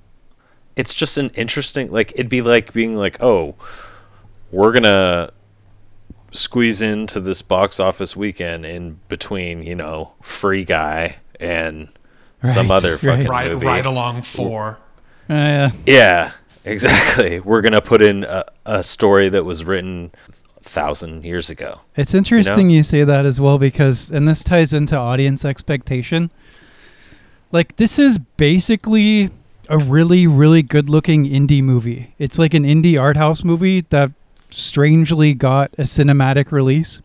[0.82, 3.54] it's just an interesting like it'd be like being like oh
[4.52, 5.32] we're gonna
[6.32, 11.88] squeeze into this box office weekend in between you know free guy and
[12.44, 13.02] some other right.
[13.02, 14.80] fucking Ride, movie ride along four.
[15.30, 15.72] Uh, yeah.
[15.86, 16.32] yeah
[16.66, 20.12] exactly we're gonna put in a, a story that was written
[20.64, 24.98] thousand years ago It's interesting you, say that as well because, and this ties into
[24.98, 26.32] audience expectation.
[27.52, 29.32] Like, this is basically
[29.72, 32.14] a really, really good looking indie movie.
[32.20, 34.12] It's like an indie art house movie that
[34.50, 37.02] strangely got a cinematic release.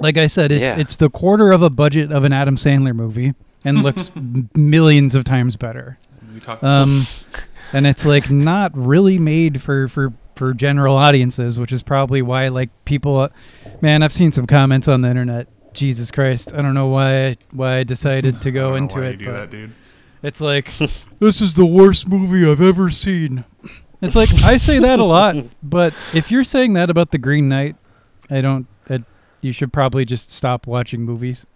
[0.00, 0.78] Like I said, it's Yeah.
[0.78, 3.34] it's the quarter of a budget of an Adam Sandler movie
[3.64, 4.10] and looks
[4.56, 5.98] millions of times better.
[6.34, 6.64] We talked.
[6.64, 7.02] Um,
[7.72, 12.48] and it's like not really made for for for general audiences, which is probably why
[12.48, 13.16] like people.
[13.18, 13.28] Uh,
[13.82, 15.46] man, I've seen some comments on the internet.
[15.74, 18.76] Jesus Christ, I don't know why I, why I decided to I go don't know
[18.76, 19.10] into why it.
[19.12, 19.72] You do but that, dude.
[20.22, 20.66] It's like
[21.18, 23.44] this is the worst movie I've ever seen.
[24.00, 27.48] It's like I say that a lot, but if you're saying that about the Green
[27.48, 27.76] Knight,
[28.30, 28.66] I don't.
[28.88, 29.04] I,
[29.40, 31.46] you should probably just stop watching movies.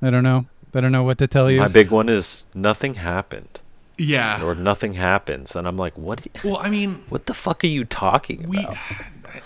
[0.00, 0.46] I don't know.
[0.74, 1.58] I don't know what to tell you.
[1.58, 3.60] my big one is nothing happened
[4.02, 4.42] Yeah.
[4.44, 7.84] or nothing happens and i'm like what Well, I mean, what the fuck are you
[7.84, 8.58] talking we.
[8.58, 8.76] about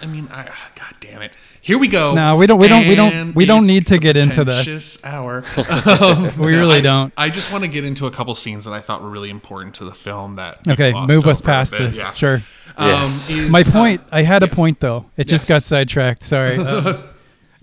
[0.03, 0.47] I mean, I.
[0.75, 1.31] God damn it!
[1.61, 2.13] Here we go.
[2.13, 5.03] No, we don't- we don't- we don't- we don't need to get into this.
[5.05, 5.45] Hour.
[5.57, 7.13] Um, We really I- don't.
[7.17, 9.77] I just want to get into a couple scenes that I thought were really important
[9.77, 10.35] to the film.
[10.35, 11.99] That okay, move us past this.
[11.99, 12.13] Yeah.
[12.15, 12.43] Sure.
[12.77, 13.31] Um, Yes.
[13.31, 14.01] is, My uh, point.
[14.11, 15.07] I had a point though.
[15.17, 16.25] It just got sidetracked.
[16.25, 16.57] Sorry.
[16.67, 17.05] Um,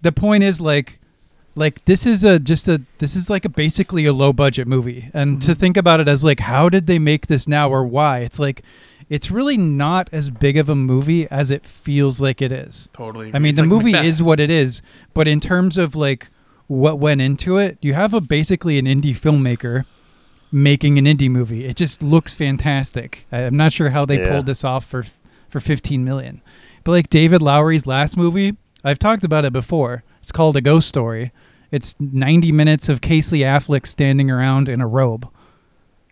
[0.01, 0.99] the point is like,
[1.55, 5.09] like this is a just a this is like a basically a low budget movie.
[5.13, 5.59] And to mm-hmm.
[5.59, 8.19] think about it as like how did they make this now or why?
[8.19, 8.63] It's like
[9.09, 12.89] it's really not as big of a movie as it feels like it is.
[12.93, 13.31] Totally.
[13.33, 14.05] i mean It's the like movie Macbeth.
[14.07, 14.81] is what it is
[15.13, 16.29] but in terms of like
[16.67, 19.85] what went into it you have a basically an indie filmmaker
[20.51, 21.65] making an indie movie.
[21.65, 23.25] It just looks fantastic.
[23.31, 24.29] I- i'm not sure how they Yeah.
[24.31, 25.05] pulled this off for
[25.49, 26.41] for 15 million.
[26.83, 30.03] But like david lowery's last movie i've talked about it before.
[30.19, 31.31] It's called a ghost story.
[31.71, 35.27] It's 90 minutes of casey affleck standing around in a robe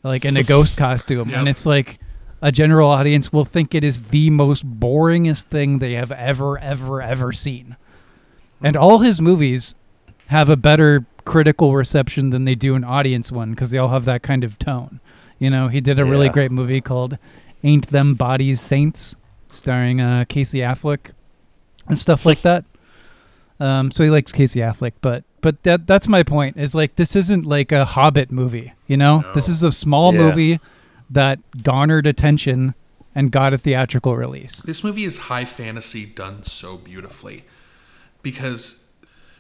[0.04, 1.34] like in a ghost costume.
[1.34, 2.00] And it's like
[2.42, 7.02] a general audience will think it is the most boringest thing they have ever ever
[7.02, 7.78] ever seen.
[8.64, 9.76] And all his movies
[10.28, 14.06] have a better critical reception than they do an audience one because they all have
[14.06, 15.00] that kind of tone.
[15.40, 17.18] You know he did a really great movie called
[17.64, 19.16] ain't them bodies saints
[19.48, 21.12] starring uh, casey affleck
[21.88, 22.66] and stuff like that.
[23.60, 27.16] Um, so he likes casey affleck but but that that's my point is like this
[27.16, 29.24] isn't like a hobbit movie you know?
[29.36, 30.20] This is a small Yeah.
[30.20, 30.60] movie
[31.10, 32.74] that garnered attention
[33.14, 34.62] and got a theatrical release.
[34.66, 37.44] This movie is high fantasy done so beautifully
[38.24, 38.84] because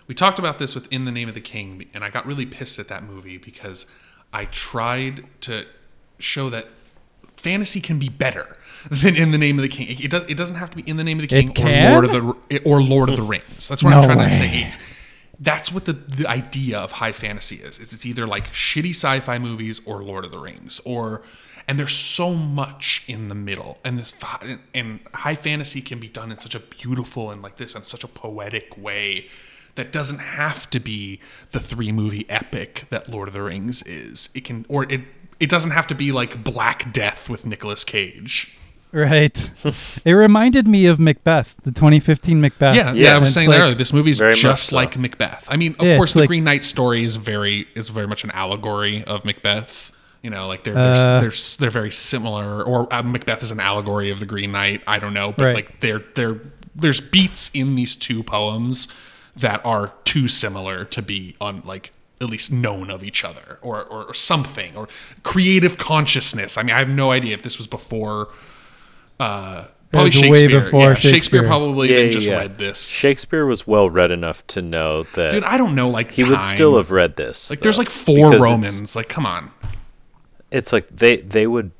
[0.07, 2.45] we talked about this with In the Name of the King, and I got really
[2.45, 3.85] pissed at that movie because
[4.33, 5.65] I tried to
[6.19, 6.67] show that
[7.37, 8.57] fantasy can be better
[8.89, 9.89] than In the Name of the King.
[9.89, 10.23] It, it does.
[10.27, 11.91] It doesn't have to be In the Name of the King or?
[11.91, 13.67] Lord of the or Lord of the Rings.
[13.67, 14.25] That's what No I'm trying way.
[14.25, 14.61] to say.
[14.61, 14.77] It's,
[15.39, 17.79] that's what the, the idea of high fantasy is.
[17.79, 21.23] It's, it's either like shitty sci-fi movies or Lord of the Rings or
[21.67, 24.13] and there's so much in the middle and this
[24.73, 28.03] and high fantasy can be done in such a beautiful and like this in such
[28.03, 29.27] a poetic way
[29.75, 31.19] that doesn't have to be
[31.51, 34.29] the three movie epic that Lord of the Rings is.
[34.35, 35.01] It can or it
[35.39, 38.55] it doesn't have to be like Black Death with Nicolas Cage.
[38.93, 39.51] Right.
[40.05, 42.75] it reminded me of Macbeth, the 2015 Macbeth.
[42.75, 43.03] Yeah, yeah.
[43.11, 43.75] Yeah, I was saying like- that earlier.
[43.75, 44.75] This movie is just so.
[44.75, 45.45] like Macbeth.
[45.47, 48.23] I mean, of Yeah, course, the like- Green Knight story is very is very much
[48.23, 49.91] an allegory of Macbeth.
[50.21, 52.61] You know, like they're Uh, they're, they're they're very similar.
[52.63, 54.81] Or uh, Macbeth is an allegory of the Green Knight.
[54.87, 55.55] I don't know, but Right.
[55.55, 56.39] like they're they're
[56.75, 58.87] there's beats in these two poems
[59.35, 63.83] that are too similar to be on like at least known of each other or,
[63.85, 64.87] or, or something or
[65.23, 66.55] creative consciousness.
[66.57, 68.27] I mean, I have no idea if this was before.
[69.21, 70.61] Uh, probably was way Shakespeare.
[70.61, 71.13] before yeah, Shakespeare.
[71.13, 71.47] Shakespeare.
[71.47, 72.37] probably Yeah, even just yeah.
[72.37, 72.87] read this.
[72.87, 75.89] Shakespeare was well read enough to know that Dude, I don't know.
[75.89, 77.49] Like he would still have read this.
[77.49, 78.95] Like, there's like four Romans.
[78.95, 79.51] Like, come on.
[80.49, 81.71] it's like they they would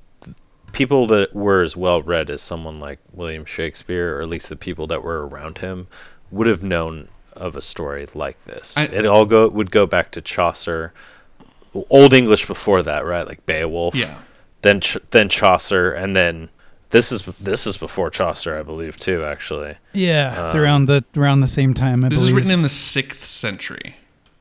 [0.71, 4.55] people that were as well read as someone like William Shakespeare, or at least the
[4.55, 5.87] people that were around him,
[6.31, 8.77] would have known of a story like this.
[8.77, 10.93] I- it all go would go back to Chaucer,
[11.89, 13.25] Old English before that, right?
[13.27, 13.95] Like Beowulf.
[13.95, 14.19] Yeah.
[14.61, 16.49] Then Ch- then Chaucer, and then
[16.91, 19.23] this is this is before Chaucer, I believe, too.
[19.25, 22.05] Actually, Yeah, it's Um, around the around the same time.
[22.05, 22.29] I This believe.
[22.29, 23.95] is written in the sixth century,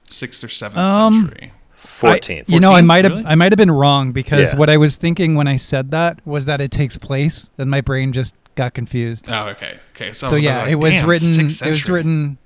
[0.08, 1.52] sixth or seventh Um, century.
[1.74, 2.48] fourteenth.
[2.50, 3.26] You know, I might have Really?
[3.26, 4.58] I might have been wrong because Yeah.
[4.58, 7.80] what I was thinking when I said that was that it takes place, and my
[7.80, 9.28] brain just got confused.
[9.30, 10.12] Oh, okay, okay.
[10.12, 11.40] So, so yeah, like, it was written.
[11.46, 12.38] It was written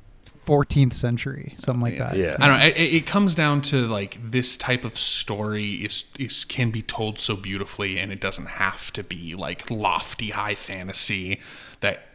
[0.47, 2.17] 14th century, something like that.
[2.17, 2.37] Yeah.
[2.39, 2.67] I don't know.
[2.67, 7.19] It, it comes down to like this type of story is is can be told
[7.19, 11.41] so beautifully, and it doesn't have to be like lofty high fantasy
[11.81, 12.07] that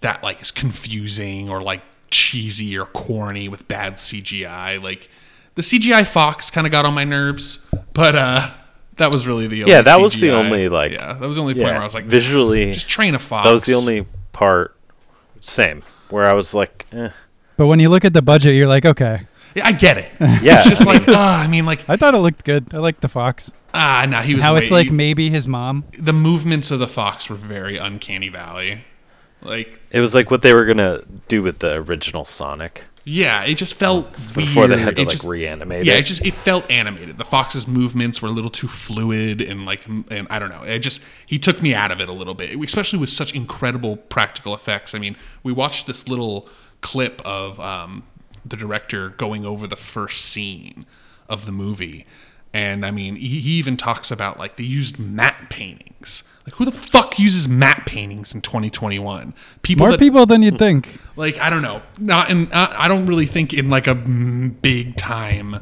[0.00, 4.82] that like is confusing or like cheesy or corny with bad CGI.
[4.82, 5.08] Like
[5.54, 8.50] the CGI Fox kind of got on my nerves, but uh
[8.96, 11.42] that was really the only Yeah, that was the only, like- yeah that was the
[11.42, 13.46] only point yeah, where I was like visually, just train a fox.
[13.46, 14.76] that was the only part.
[15.40, 17.08] Same, where I was like, eh.
[17.62, 19.20] But when you look at the budget, you're like, okay.
[19.54, 20.10] Yeah, I get it.
[20.42, 22.74] yeah, It's just like ah, I mean like I thought it looked good.
[22.74, 23.52] I liked the fox.
[23.72, 25.84] ah, nah, he was How way- it's like maybe his mom.
[25.96, 28.80] the movements of the fox were very uncanny valley
[29.42, 33.54] like it was like what they were gonna do with the original Sonic yeah it
[33.54, 34.34] just felt weird.
[34.34, 36.00] before they had to It like just- reanimate yeah it.
[36.00, 39.88] it just it felt animated the fox's movements were a little too fluid and like
[39.88, 42.34] m- and i don't know it just he took me out of it a little
[42.34, 46.48] bit especially with such incredible practical effects i mean we watched this little
[46.82, 48.02] clip of um,
[48.44, 50.84] the director going over the first scene
[51.28, 52.04] of the movie
[52.52, 56.64] and i mean he, he even talks about like they used matte paintings like who
[56.66, 60.98] the fuck uses matte paintings in 2021 people More that people than you'd think.
[61.16, 62.52] like I don't know, not in.
[62.52, 65.60] I I don't really think in like a big time.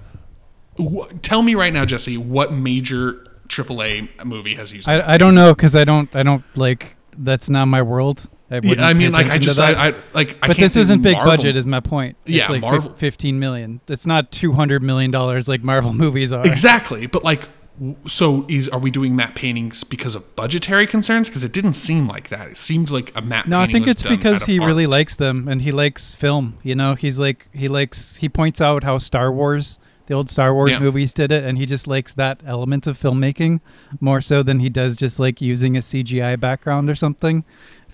[0.81, 4.89] Wh- Tell me right now, Jesse, what major AAA movie has used?
[4.89, 8.29] I, I don't know because I don't I don't like that's not my world.
[8.51, 9.59] I, Yeah, I mean, like I just.
[9.61, 10.38] I, I like.
[10.42, 12.16] I but this isn't big Marvel- budget, is my point.
[12.24, 13.80] It's Yeah, like Marvel- 15 million.
[13.88, 16.44] It's not 200 million dollars like Marvel movies are.
[16.46, 17.48] Exactly, but like
[18.09, 21.28] So is are we doing matte paintings because of budgetary concerns?
[21.28, 22.48] Because it didn't seem like that.
[22.48, 23.48] It seemed like a matte.
[23.48, 24.92] No, I think it's because he really art.
[24.92, 26.59] likes them and he likes film.
[26.62, 30.53] You know, he's like he likes he points out how Star Wars, the old Star
[30.53, 30.80] Wars Yeah.
[30.80, 33.61] movies did it, and he just likes that element of filmmaking
[34.01, 37.44] more so than he does just like using a CGI background or something.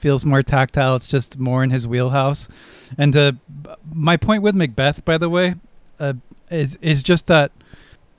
[0.06, 0.94] Feels more tactile.
[0.94, 2.48] It's just more in his wheelhouse.
[2.96, 3.32] And uh,
[3.92, 5.56] my point with Macbeth, by the way,
[5.98, 6.12] uh,
[6.48, 7.50] is is just that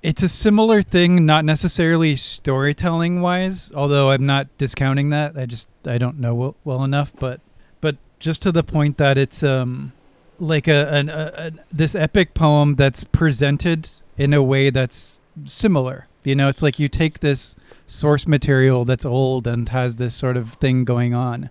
[0.03, 5.37] it's a similar thing, not necessarily storytelling wise, although I'm not discounting that.
[5.37, 7.39] I just I don't know well, well enough, but
[7.79, 9.93] but just to the point that it's um
[10.39, 16.07] like a, an, a, a this epic poem that's presented in a way that's similar.
[16.25, 20.35] You know, it's like you take this source material that's old and has this sort
[20.35, 21.49] of thing going on,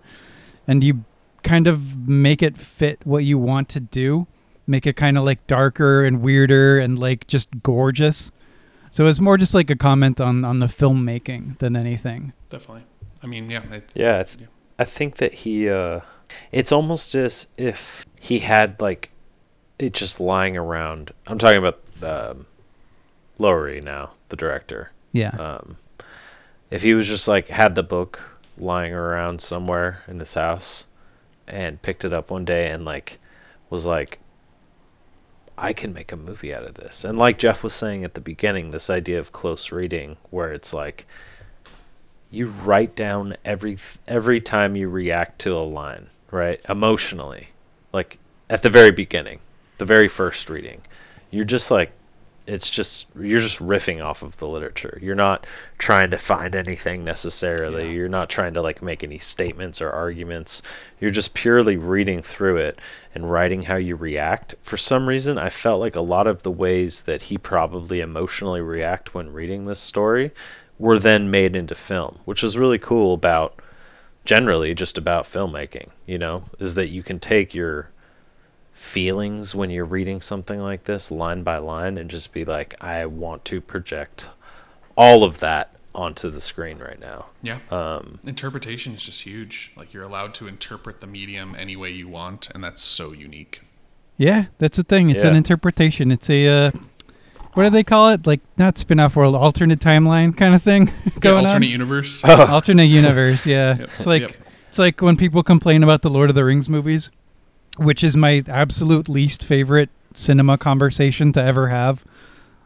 [0.67, 1.05] and you
[1.43, 4.27] kind of make it fit what you want to do.
[4.65, 8.31] Make it kind of like darker and weirder and like just gorgeous.
[8.91, 12.33] So it's more just like a comment on on the filmmaking than anything.
[12.49, 12.83] Definitely.
[13.23, 13.63] I mean, yeah.
[13.71, 14.47] It, Yeah, it's, Yeah.
[14.77, 15.69] I think that he.
[15.69, 16.01] uh
[16.51, 19.11] It's almost as if he had like
[19.79, 21.11] it just lying around.
[21.27, 22.45] I'm talking about um,
[23.37, 24.91] Lowery now, the director.
[25.11, 25.29] Yeah.
[25.29, 25.77] Um,
[26.71, 30.87] if he was just like had the book lying around somewhere in his house
[31.47, 33.19] and picked it up one day and like
[33.69, 34.19] was like
[35.57, 37.03] I can make a movie out of this.
[37.03, 40.71] And like Jeff was saying at the beginning, this idea of close reading where it's
[40.71, 41.07] like
[42.29, 43.77] you write down every
[44.07, 46.61] every time you react to a line, right?
[46.69, 47.49] Emotionally.
[47.91, 49.39] Like at the very beginning,
[49.79, 50.81] the very first reading.
[51.31, 51.91] You're just like
[52.47, 54.97] it's just you're just riffing off of the literature.
[55.01, 55.45] You're not
[55.77, 57.85] trying to find anything necessarily.
[57.85, 57.91] Yeah.
[57.91, 60.63] You're not trying to like make any statements or arguments.
[60.99, 62.79] You're just purely reading through it
[63.13, 64.55] and writing how you react.
[64.61, 68.61] For some reason, I felt like a lot of the ways that he probably emotionally
[68.61, 70.31] react when reading this story
[70.79, 73.59] were then made into film, which is really cool about
[74.23, 77.89] generally just about filmmaking, you know, is that you can take your
[78.77, 83.05] feelings when you're reading something like this line by line and just be like I
[83.07, 84.29] want to project
[84.95, 87.25] all of that onto the screen right now.
[87.41, 87.57] yeah.
[87.71, 89.71] Um Interpretation is just huge.
[89.75, 93.61] Like you're allowed to interpret the medium any way you want, and that's so unique.
[94.15, 95.09] Yeah, that's the thing.
[95.09, 96.11] It's an interpretation.
[96.11, 96.71] It's a uh,
[97.53, 98.27] what do they call it?
[98.27, 101.71] Like not spin-off world, alternate timeline kind of thing Yeah, going alternate on.
[101.71, 102.23] universe.
[102.25, 103.45] alternate universe.
[103.47, 103.89] Yeah, Yep.
[103.95, 104.35] it's like Yep.
[104.69, 107.09] it's like when people complain about the Lord of the Rings movies,
[107.77, 112.03] which is my absolute least favorite cinema conversation to ever have.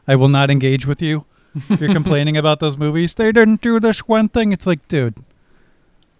[0.07, 1.25] I will not engage with you.
[1.69, 3.13] if You're complaining about those movies.
[3.13, 4.51] They didn't do this one thing.
[4.51, 5.15] It's like, dude,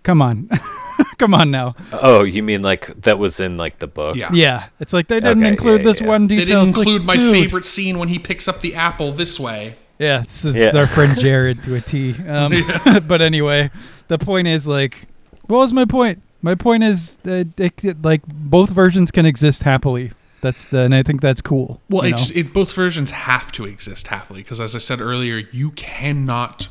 [0.04, 0.50] come on,
[1.18, 1.76] come on now.
[1.94, 4.16] oh, you mean like that was in like the book?
[4.16, 4.30] Yeah.
[4.34, 6.08] Yeah, it's like they didn't Okay, include yeah, this yeah.
[6.08, 6.66] one They detail.
[6.66, 7.32] didn't It's like, include my dude.
[7.34, 9.76] favorite scene when he picks up the apple this way.
[10.00, 10.72] Yeah, this is Yeah.
[10.76, 12.16] our friend Jared to a T.
[12.28, 12.54] Um,
[13.08, 13.70] but anyway,
[14.10, 15.08] the point is like,
[15.48, 16.22] what was my point?
[16.42, 20.12] My point is that it, it- like both versions can exist happily.
[20.42, 21.80] That's the, and I think that's cool.
[21.88, 25.48] Well, you it's, it, both versions have to exist happily because, as I said earlier,
[25.52, 26.68] you cannot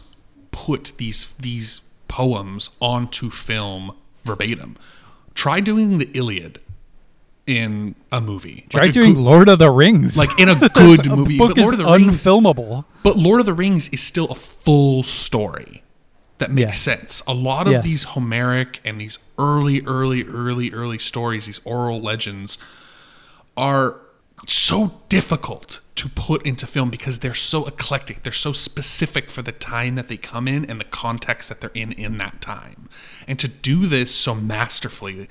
[0.50, 3.92] put these these poems onto film
[4.24, 4.76] verbatim.
[5.34, 6.58] Try doing the Iliad
[7.46, 8.66] in a movie.
[8.70, 10.16] try Like doing good- Lord of the Rings.
[10.16, 11.38] like in a good A movie.
[11.38, 12.84] book But Lord is of the Rings, unfilmable.
[13.04, 15.82] but Lord of the Rings is still a full story
[16.40, 16.78] that makes Yes.
[16.80, 17.22] sense.
[17.28, 17.84] A lot of Yes.
[17.84, 22.58] these Homeric and these early, early, early, early stories, these oral legends,
[23.56, 23.96] are
[24.48, 28.22] so difficult to put into film because they're so eclectic.
[28.22, 31.70] They're so specific for the time that they come in and the context that they're
[31.74, 32.88] in in that time.
[33.28, 35.28] And to do this so masterfully,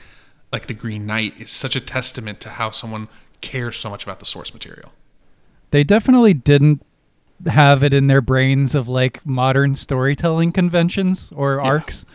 [0.53, 3.07] like The Green Knight, is such a testament to how someone
[3.41, 4.93] cares so much about the source material.
[5.71, 6.85] They definitely didn't
[7.47, 11.69] have it in their brains of like modern storytelling conventions or Yeah.
[11.69, 12.05] arcs.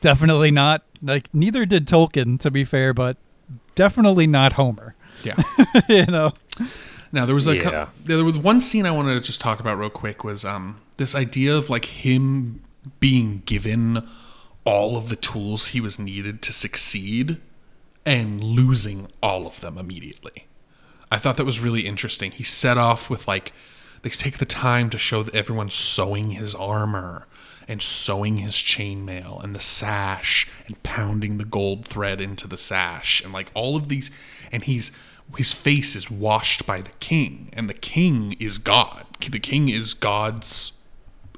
[0.00, 0.82] Definitely not.
[1.02, 3.16] Like neither did Tolkien, to be fair, but
[3.74, 4.94] definitely not Homer.
[5.22, 5.40] Yeah.
[5.88, 6.32] you know.
[7.12, 7.88] Now there was a cou- Yeah.
[8.04, 11.14] there was one scene I wanted to just talk about real quick was um this
[11.14, 12.62] idea of like him
[12.98, 14.06] being given
[14.64, 17.38] all of the tools he was needed to succeed
[18.06, 20.46] and losing all of them immediately.
[21.10, 22.30] I thought that was really interesting.
[22.32, 23.52] He set off with like
[24.02, 27.26] they take the time to show that everyone's sewing his armor
[27.68, 33.22] and sewing his chainmail and the sash and pounding the gold thread into the sash
[33.22, 34.10] and like all of these
[34.50, 34.90] and he's
[35.36, 39.06] his face is washed by the king and the king is God.
[39.30, 40.72] The king is God's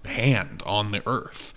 [0.06, 1.54] hand on the earth.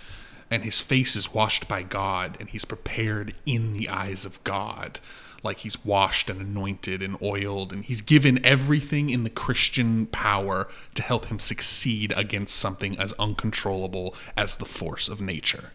[0.49, 4.99] and his face is washed by God, and he's prepared in the eyes of God.
[5.43, 10.67] Like he's washed and anointed and oiled, and he's given everything in the Christian power
[10.95, 15.71] to help him succeed against something as uncontrollable as the force of nature.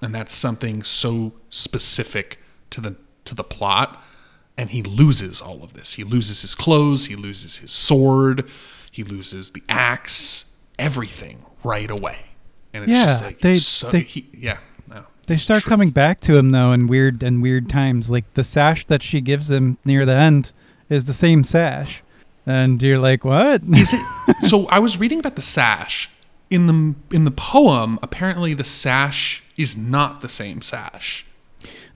[0.00, 2.38] And that's something so specific
[2.70, 4.02] to the to the plot
[4.56, 5.94] and he loses all of this.
[5.94, 8.48] He loses his clothes, he loses his sword,
[8.90, 12.26] he loses the axe, everything right away.
[12.72, 14.58] And it's Yeah, just like they- so, they- he, yeah.
[15.26, 18.10] They start coming back to him though in weird and weird times.
[18.10, 20.52] Like the sash that she gives him near the end
[20.88, 22.02] is the same sash,
[22.46, 23.94] and you're like, "What?" Is
[24.28, 26.10] it so I was reading about the sash
[26.50, 31.26] in the in the poem apparently the sash is not the same sash.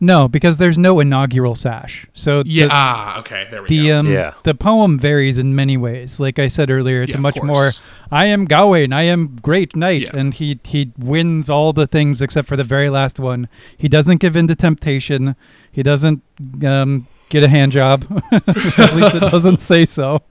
[0.00, 2.06] No, because there's no inaugural sash.
[2.14, 3.98] So Yeah, the, ah, okay, there we the go.
[3.98, 4.34] um Yeah.
[4.44, 6.20] the poem varies in many ways.
[6.20, 7.70] Like I said earlier, it's Yeah, a much more.
[8.12, 10.20] I am Gawain, I am great knight, Yeah.
[10.20, 13.48] and he he wins all the things except for the very last one.
[13.76, 15.34] He doesn't give in to temptation.
[15.72, 16.22] He doesn't
[16.64, 18.04] um get a hand job.
[18.32, 20.22] At least it doesn't say so.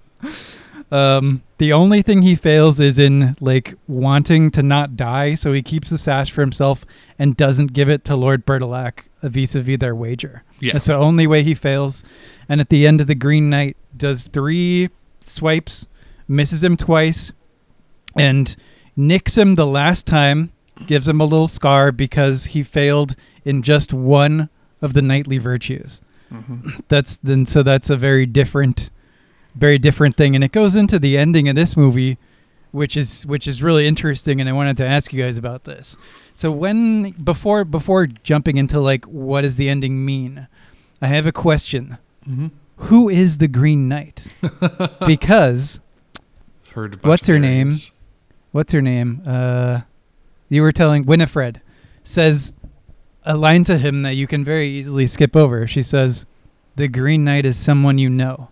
[0.89, 5.61] Um, the only thing he fails is in like wanting to not die, so he
[5.61, 6.85] keeps the sash for himself
[7.19, 10.43] and doesn't give it to Lord Bertilak vis-a-vis their wager.
[10.59, 10.73] Yeah.
[10.73, 12.03] That's the only way he fails.
[12.49, 14.89] And at the end of the Green Knight, does three
[15.19, 15.87] swipes,
[16.27, 17.33] misses him twice,
[18.15, 18.55] and
[18.95, 20.51] nicks him the last time.
[20.85, 24.49] Gives him a little scar because he failed in just one
[24.81, 26.01] of the knightly virtues.
[26.31, 26.83] Mhm.
[26.87, 28.91] That's then so that's a very different,
[29.55, 32.17] very different thing, and it goes into the ending of this movie,
[32.77, 34.39] which is which is really interesting.
[34.39, 35.97] And I wanted to ask you guys about this.
[36.35, 40.47] So when before before jumping into like what does the ending mean,
[41.01, 41.97] I have a question.
[42.29, 42.51] Mhm.
[42.77, 44.27] Who is the Green Knight?
[45.07, 45.81] because
[46.73, 47.73] Heard What's her name?
[48.51, 49.21] what's her name?
[49.25, 49.81] Uh,
[50.49, 51.59] you were telling Winifred
[52.03, 52.53] says
[53.23, 55.65] a line to him that you can very easily skip over.
[55.67, 56.25] She says,
[56.75, 58.49] "The Green Knight is someone you know,"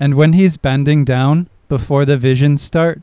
[0.00, 3.02] and when he's bending down before the visions start,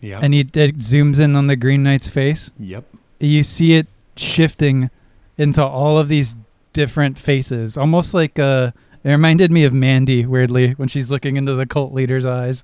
[0.00, 0.20] Yeah.
[0.22, 2.84] and he it zooms in on the Green Knight's face, Yep.
[3.18, 3.86] you see it
[4.16, 4.90] shifting
[5.38, 6.36] into all of these
[6.72, 8.70] different faces, almost like uh,
[9.04, 12.62] it reminded me of Mandy weirdly when she's looking into the cult leader's eyes.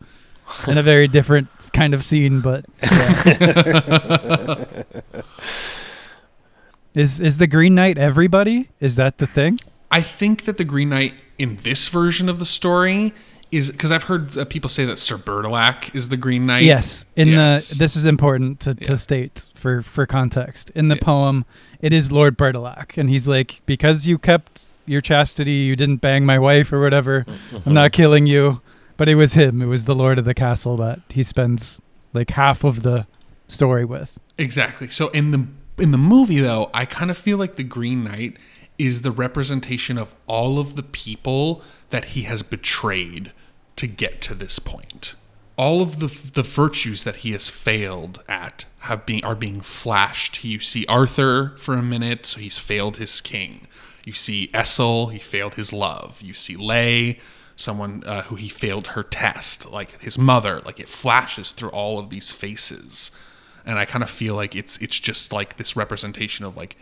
[0.69, 4.65] in a very different kind of scene, but yeah.
[6.95, 8.69] is is the Green Knight everybody?
[8.81, 9.59] Is that the thing?
[9.91, 13.13] I think that the Green Knight in this version of the story
[13.57, 16.65] is because I've heard uh, people say that Sir Bertilak is the Green Knight.
[16.65, 17.07] Yes.
[17.17, 17.71] In Yes.
[17.71, 18.87] the this is important to, Yeah.
[18.89, 20.71] to state for for context.
[20.75, 21.03] In the Yeah.
[21.05, 21.45] poem,
[21.81, 26.25] it is Lord Bertilak, and he's like, because you kept your chastity, you didn't bang
[26.25, 27.25] my wife or whatever.
[27.65, 28.61] I'm not killing you.
[28.99, 29.61] But it was him.
[29.61, 31.79] It was the Lord of the Castle that he spends
[32.15, 33.07] like half of the
[33.47, 34.19] story with.
[34.39, 34.89] Exactly.
[34.89, 35.47] So in the
[35.83, 38.39] in the movie though, I kind of feel like the Green Knight
[38.79, 43.33] is the representation of all of the people that he has betrayed
[43.77, 45.15] to get to this point.
[45.57, 50.45] All of the the virtues that he has failed at have been are being flashed.
[50.45, 53.67] You see Arthur for a minute, so he's failed his king.
[54.05, 56.21] You see Essel, he failed his love.
[56.23, 57.19] You see Lay,
[57.57, 60.61] someone uh, who he failed her test, like his mother.
[60.65, 63.11] Like it flashes through all of these faces
[63.67, 66.77] and I kind of feel like it's it's just like this representation of like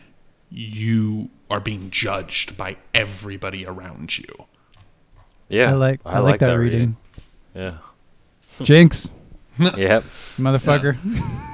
[0.51, 4.45] you are being judged by everybody around you.
[5.49, 6.97] Yeah, I like I, like, that, reading.
[7.55, 7.79] Yeah.
[8.63, 9.09] Jinx,
[9.59, 10.05] Yep.
[10.39, 10.97] motherfucker.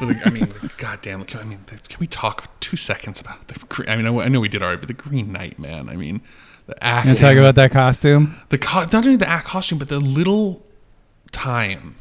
[0.01, 0.49] But the, I mean,
[0.79, 1.25] goddamn.
[1.25, 3.59] Can, I mean, can we talk two seconds about the?
[3.69, 5.89] Green, I mean, I, I know we did already, but the Green Knight, man.
[5.89, 6.21] I mean,
[6.67, 8.37] the You acting, talk about that costume?
[8.51, 10.65] the co- not only the act costume, but the little
[11.33, 11.97] time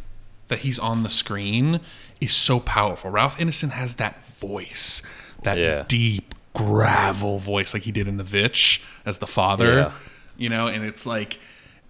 [0.48, 1.80] that he's on the screen
[2.20, 3.10] is so powerful.
[3.11, 5.02] Ralph Ineson has that voice,
[5.44, 5.86] that Yeah.
[5.88, 9.74] deep gravel voice, like he did in The Vitch as the father.
[9.74, 9.91] Yeah.
[10.38, 11.40] You know, and it's like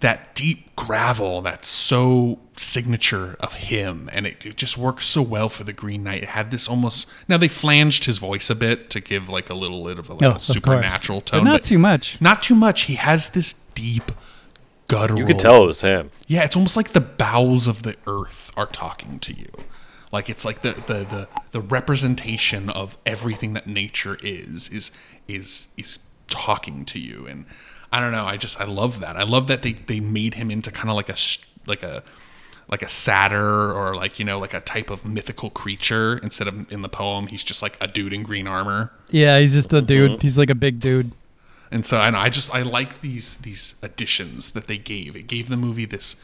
[0.01, 5.49] that deep gravel that's so signature of him, and it, it just works so well
[5.49, 6.23] for the Green Knight.
[6.23, 9.55] It had this almost now they flanged his voice a bit to give like a
[9.55, 11.31] little bit of a, like, Oh, a of supernatural course.
[11.31, 12.19] tone, But not too much.
[12.21, 12.83] not too much.
[12.83, 14.11] He has this deep
[14.87, 15.19] guttural.
[15.19, 16.11] You could tell it was him.
[16.27, 19.49] Yeah, it's almost like the bowels of the earth are talking to you.
[20.11, 24.91] Like it's like the the the, the representation of everything that nature is is
[25.27, 25.99] is is
[26.29, 27.45] talking to you and
[27.91, 29.15] I don't know, I just I love that.
[29.15, 31.15] I love that they they made him into kind of like a
[31.65, 32.03] like a
[32.67, 36.71] like a satyr or like you know like a type of mythical creature instead of
[36.71, 38.91] in the poem he's just like a dude in green armor.
[39.09, 40.11] Yeah, he's just a dude.
[40.11, 40.21] Mm-hmm.
[40.21, 41.11] He's like a big dude.
[41.71, 45.15] And so I, know, I just I like these these additions that they gave.
[45.15, 46.15] It gave the movie this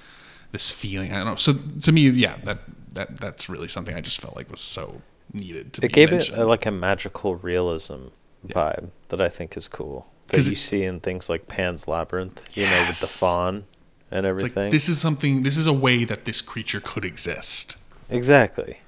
[0.52, 1.12] this feeling.
[1.14, 1.36] I don't know.
[1.36, 2.60] So to me, yeah, that
[2.94, 5.02] that that's really something I just felt like was so
[5.34, 6.38] needed to It be gave mentioned.
[6.38, 8.08] it a, like a magical realism
[8.48, 10.08] vibe that I think is cool.
[10.30, 13.66] That you see in things like Pan's Labyrinth, you know, with the fawn
[14.12, 14.64] and It's everything.
[14.66, 15.44] like this is something.
[15.44, 17.78] This is a way that this creature could exist.
[18.10, 18.80] exactly.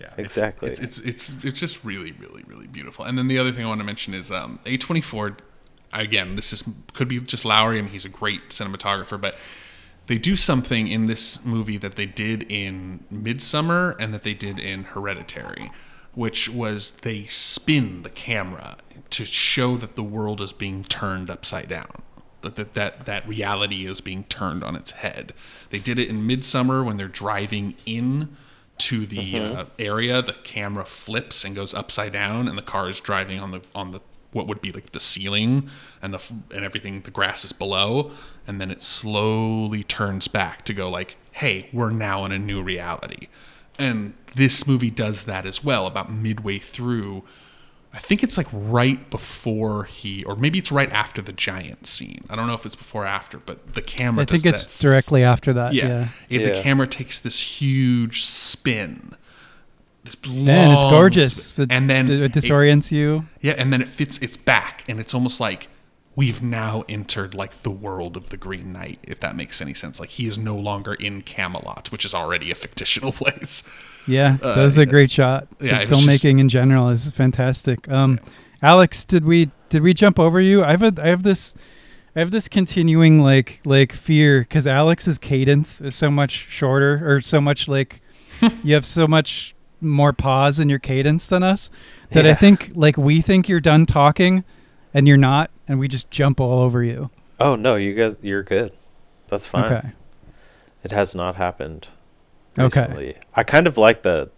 [0.00, 0.70] Yeah, it's- Exactly.
[0.70, 3.04] It's, it's it's it's just really really really beautiful.
[3.04, 5.38] And then the other thing I want to mention is um, A24.
[5.92, 6.62] Again, this is
[6.94, 7.78] could be just Lowery.
[7.78, 9.36] I mean, he's a great cinematographer, but
[10.06, 14.58] they do something in this movie that they did in Midsommar and that they did
[14.58, 15.70] in Hereditary,
[16.14, 18.76] which was they spin the camera
[19.10, 22.02] to show that the world is being turned upside down.
[22.42, 25.34] That, that that that reality is being turned on its head.
[25.68, 28.36] They did it in Midsommar when they're driving in
[28.78, 30.22] to the uh, area.
[30.22, 33.90] The camera flips and goes upside down, and the car is driving on the on
[33.90, 34.00] the
[34.32, 35.68] what would be like the ceiling
[36.00, 37.02] and the f- and everything.
[37.02, 38.10] The grass is below,
[38.46, 42.62] and then it slowly turns back to go like, "Hey, we're now in a new
[42.62, 43.28] reality."
[43.80, 45.86] And this movie does that as well.
[45.86, 47.24] About midway through,
[47.92, 52.24] I think it's like right before he, or maybe it's right after the giant scene.
[52.30, 54.22] I don't know if it's before or after, but the camera.
[54.22, 55.74] I think does it's that directly after that.
[55.74, 56.08] yeah.
[56.28, 56.40] Yeah.
[56.40, 59.14] It- The camera takes this huge spin.
[60.04, 61.44] This And it's gorgeous.
[61.54, 61.64] spin.
[61.64, 63.24] It, and then it, it- disorients you.
[63.40, 65.68] yeah, and then it fits its back, and it's almost like
[66.16, 70.00] we've now entered like the world of the Green Knight, if that makes any sense.
[70.00, 73.62] Like he is no longer in Camelot, which is already a fictional place.
[74.06, 75.46] Yeah, Uh, that was a great shot.
[75.60, 77.88] yeah, the was just- filmmaking in general is fantastic.
[77.90, 78.18] Um,
[78.62, 80.64] Alex, did we did we jump over you?
[80.64, 81.54] I have a, I have this
[82.16, 87.20] I have this continuing like like fear because Alex's cadence is so much shorter or
[87.20, 88.02] so much like
[88.64, 91.70] you have so much more pause in your cadence than us
[92.10, 94.44] that I think like we think you're done talking
[94.92, 97.10] and you're not and we just jump all over you.
[97.38, 98.72] Oh no, you guys, you're good.
[99.28, 99.72] That's fine.
[99.72, 99.88] Okay.
[100.82, 101.86] It has not happened
[102.58, 103.16] Okay.
[103.34, 104.30] I kind of like the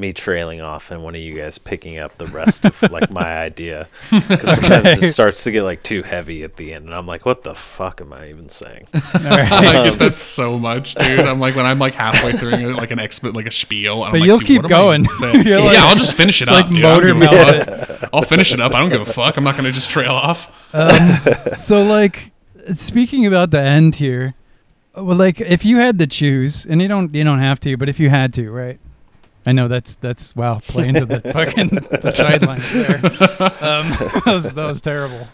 [0.00, 3.22] me trailing off and one of you guys picking up the rest of like my
[3.44, 5.06] idea because sometimes Okay.
[5.06, 7.54] it starts to get like too heavy at the end, and I'm like, what the
[7.54, 8.86] fuck am I even saying?
[8.94, 9.52] All right.
[9.52, 11.20] I um, get that so much, dude.
[11.20, 14.00] I'm like when I'm like halfway through like an expert, like a spiel.
[14.00, 15.04] But I'm you'll like, keep what am I going.
[15.22, 16.64] even like- yeah, I'll just finish it it's up.
[16.64, 16.82] like dude.
[16.82, 18.08] Motor give a mouth.
[18.12, 18.74] I'll finish it up.
[18.74, 19.36] I don't give a fuck.
[19.36, 20.50] I'm not gonna just trail off.
[20.72, 22.32] Um, so like
[22.74, 24.34] speaking about the end here
[24.94, 27.88] well like if you had to choose and you don't you don't have to but
[27.88, 28.78] if you had to right
[29.46, 32.96] i know that's that's wow playing to the fucking the sidelines there
[33.62, 33.88] um
[34.24, 35.28] that was that was terrible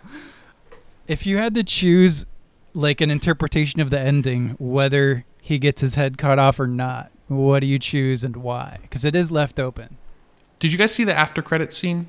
[1.07, 2.27] if you had to choose
[2.75, 7.11] like an interpretation of the ending whether he gets his head cut off or not
[7.29, 9.97] what do you choose and why because it is left open
[10.59, 12.07] Did you guys see the after credit scene?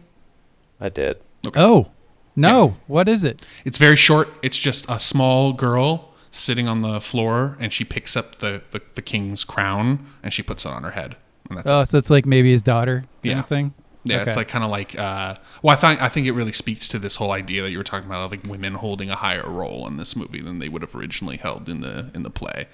[0.79, 1.17] I did.
[1.55, 1.89] oh
[2.35, 4.29] no what is it It's very short.
[4.43, 8.81] It's just a small girl sitting on the floor, and she picks up the, the,
[8.93, 11.15] the king's crown and she puts it on her head.
[11.49, 13.39] And that's oh so it's like maybe his daughter kind Yeah.
[13.39, 14.97] of thing Yeah, it's like kind of like.
[14.97, 17.77] Uh, well, I think I think it really speaks to this whole idea that you
[17.77, 20.69] were talking about, of like women holding a higher role in this movie than they
[20.69, 22.67] would have originally held in the in the play.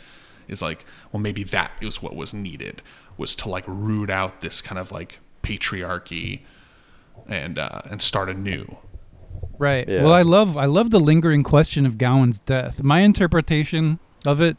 [0.48, 2.82] Is like, well, maybe that is what was needed
[3.18, 6.42] was to like root out this kind of like patriarchy
[7.28, 8.78] and uh, and start anew.
[9.58, 9.88] Right.
[9.88, 10.04] Yeah.
[10.04, 12.84] Well, I love I love the lingering question of Gawain's death.
[12.84, 14.58] My interpretation of it,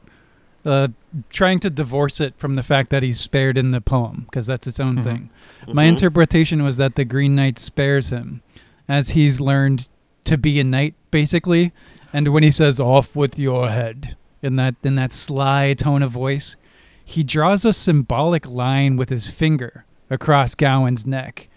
[0.64, 0.88] uh,
[1.30, 4.66] trying to divorce it from the fact that he's spared in the poem because that's
[4.66, 5.04] its own Mhm.
[5.04, 5.30] thing.
[5.72, 8.40] My interpretation was that the Green Knight spares him
[8.88, 9.88] as he's learned
[10.24, 11.72] to be a knight, basically.
[12.12, 16.10] And when he says "off with your head" in that in that sly tone of
[16.12, 16.56] voice,
[17.04, 21.48] he draws a symbolic line with his finger across Gawain's neck.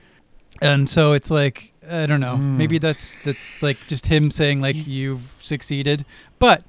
[0.61, 2.35] And so it's like I don't know.
[2.35, 2.57] Mm.
[2.57, 6.03] Maybe that's that's like just him saying like you've succeeded.
[6.39, 6.63] But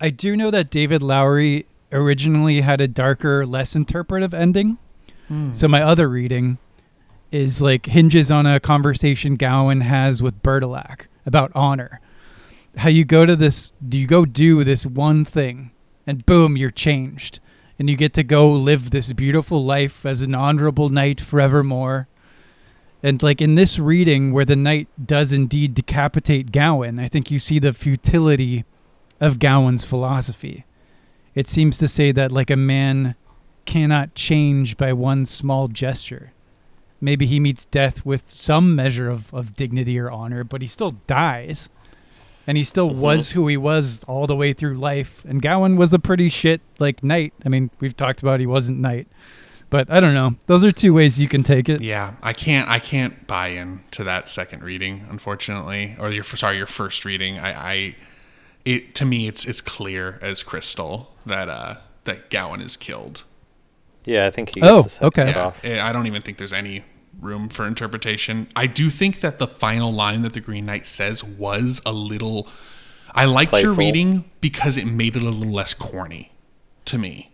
[0.00, 4.78] I do know that David Lowery originally had a darker, less interpretive ending.
[5.28, 5.52] Hmm.
[5.52, 6.58] So my other reading
[7.30, 12.00] is like hinges on a conversation Gawain has with Bertilak about honor.
[12.76, 15.72] How you go to this, do you go do this one thing,
[16.06, 17.40] and boom, you're changed,
[17.78, 22.08] and you get to go live this beautiful life as an honorable knight forevermore.
[23.02, 27.38] And like in this reading, where the knight does indeed decapitate Gawain, I think you
[27.38, 28.64] see the futility
[29.20, 30.64] of Gawain's philosophy.
[31.34, 33.14] It seems to say that like a man
[33.64, 36.32] cannot change by one small gesture.
[37.00, 40.92] Maybe he meets death with some measure of, of dignity or honor, but he still
[41.06, 41.68] dies.
[42.46, 43.00] And he still mm-hmm.
[43.00, 45.22] was who he was all the way through life.
[45.28, 47.34] And Gawain was a pretty shit like knight.
[47.44, 49.06] I mean, we've talked about he wasn't knight.
[49.70, 50.36] But I don't know.
[50.46, 51.82] Those are two ways you can take it.
[51.82, 52.68] Yeah, I can't.
[52.70, 57.38] I can't buy in to that second reading, unfortunately, or your sorry, your first reading.
[57.38, 57.96] I, I
[58.74, 63.24] it to me, it's it's clear as crystal that uh that Gawain is killed.
[64.04, 65.22] Yeah, I think he Oh, his head okay.
[65.22, 65.64] cut Yeah, off.
[65.64, 66.84] I I don't even think there's any
[67.20, 68.48] room for interpretation.
[68.56, 72.48] I do think that the final line that the Green Knight says was a little.
[73.14, 76.32] I liked your reading because it made it a little less corny
[76.86, 77.32] to me.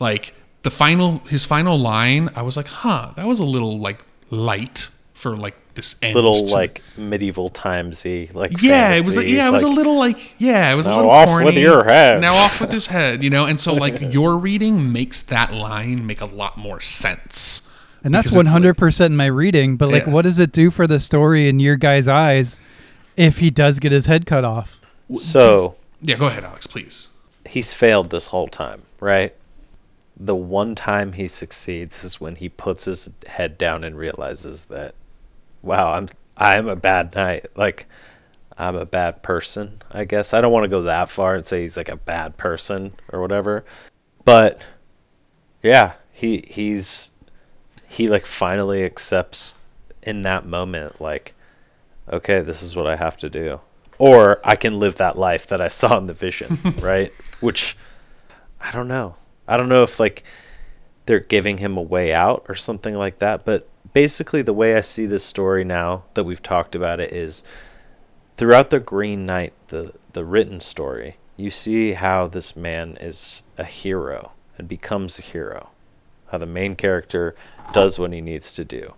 [0.00, 4.04] Like the final, his final line, I was like, huh, that was a little like
[4.30, 4.88] light
[5.18, 6.14] for like this end.
[6.14, 9.96] Little to- like medieval timesy, like yeah, it was fantasy, yeah, it was a little
[9.96, 11.44] like yeah, it was a little Now off corny.
[11.46, 12.20] with your head.
[12.20, 13.44] Now off with his head, you know.
[13.46, 17.68] And so like your reading makes that line make a lot more sense.
[18.04, 19.76] And that's Because it's like- 100% in my reading.
[19.76, 20.12] But like, Yeah.
[20.12, 22.58] what does it do for the story in your guy's eyes
[23.16, 24.78] if he does get his head cut off?
[25.16, 27.08] So Yeah, go ahead, Alex, please.
[27.44, 29.34] he's failed this whole time, right?
[30.16, 34.94] The one time he succeeds is when he puts his head down and realizes that,
[35.62, 37.46] wow, I'm I'm a bad knight.
[37.56, 37.86] Like,
[38.56, 39.82] I'm a bad person.
[39.90, 42.36] I guess I don't want to go that far and say he's like a bad
[42.36, 43.64] person or whatever,
[44.24, 44.64] but
[45.62, 47.12] yeah, he he's
[47.86, 49.58] he like finally accepts
[50.02, 51.34] in that moment like,
[52.10, 53.60] okay, this is what I have to do
[53.98, 57.12] or I can live that life that I saw in the vision, right?
[57.40, 57.76] Which
[58.60, 59.16] I don't know.
[59.46, 60.24] I don't know if like
[61.06, 63.68] they're giving him a way out or something like that, but
[63.98, 67.42] basically the way I see this story now that we've talked about it is
[68.36, 73.64] throughout the Green Knight, the the written story, you see how this man is a
[73.64, 75.70] hero and becomes a hero.
[76.28, 77.34] How the main character
[77.72, 78.94] does what he needs to do.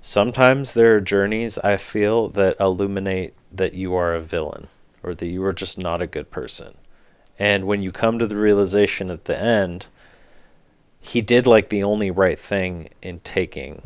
[0.00, 4.68] Sometimes there are journeys I feel that illuminate that you are a villain
[5.02, 6.76] or that you are just not a good person.
[7.36, 9.88] And when you come to the realization at the end,
[11.00, 13.82] he did like the only right thing in taking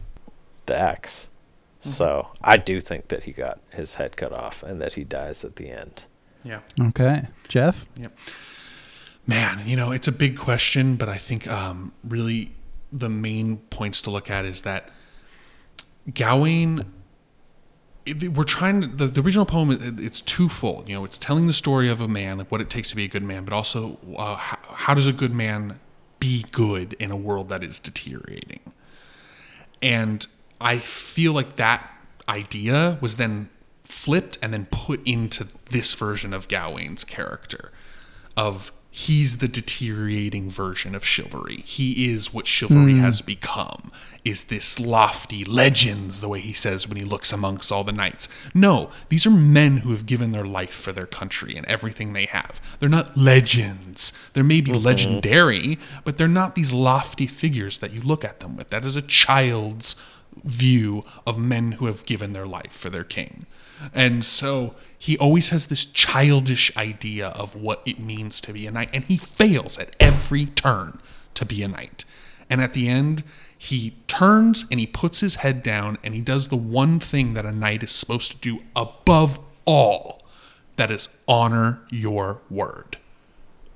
[0.71, 1.31] the X.
[1.81, 5.45] So I do think that he got his head cut off and that he dies
[5.45, 6.05] at the end.
[6.45, 6.61] Yeah.
[6.79, 7.27] Okay.
[7.49, 7.87] Jeff?
[7.97, 8.17] Yep.
[9.27, 12.53] Man, you know, it's a big question, but I think um, really
[12.93, 14.91] the main points to look at is that
[16.13, 16.93] Gawain.
[18.07, 19.99] We're trying to, the, the original poem.
[20.01, 20.89] It's twofold.
[20.89, 23.05] You know, it's telling the story of a man, like what it takes to be
[23.05, 25.79] a good man, but also uh, how, how does a good man
[26.19, 28.61] be good in a world that is deteriorating.
[29.83, 30.27] And
[30.61, 31.91] I feel like that
[32.29, 33.49] idea was then
[33.85, 37.73] flipped and then put into this version of Gawain's character
[38.37, 41.63] of he's the deteriorating version of chivalry.
[41.65, 43.01] He is what chivalry hmm.
[43.01, 43.93] has become.
[44.25, 48.29] Is this lofty legends the way he says when he looks amongst all the knights.
[48.53, 52.27] No, these are men who have given their life for their country and everything they
[52.27, 52.61] have.
[52.81, 54.13] They're not legends.
[54.33, 54.85] They may be mm-hmm.
[54.85, 58.71] legendary, but they're not these lofty figures that you look at them with.
[58.71, 60.01] That is a child's
[60.45, 63.47] view of men who have given their life for their king.
[63.95, 68.71] And so he always has this childish idea of what it means to be a
[68.71, 71.01] knight, and he fails at every turn
[71.35, 72.05] to be a knight.
[72.51, 73.23] And at the end,
[73.57, 77.45] he turns and he puts his head down and he does the one thing that
[77.45, 80.23] a knight is supposed to do above all
[80.77, 82.97] that is honor your word.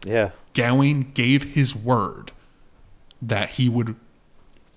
[0.05, 0.31] Yeah.
[0.55, 2.33] Gawain gave his word
[3.21, 3.95] that he would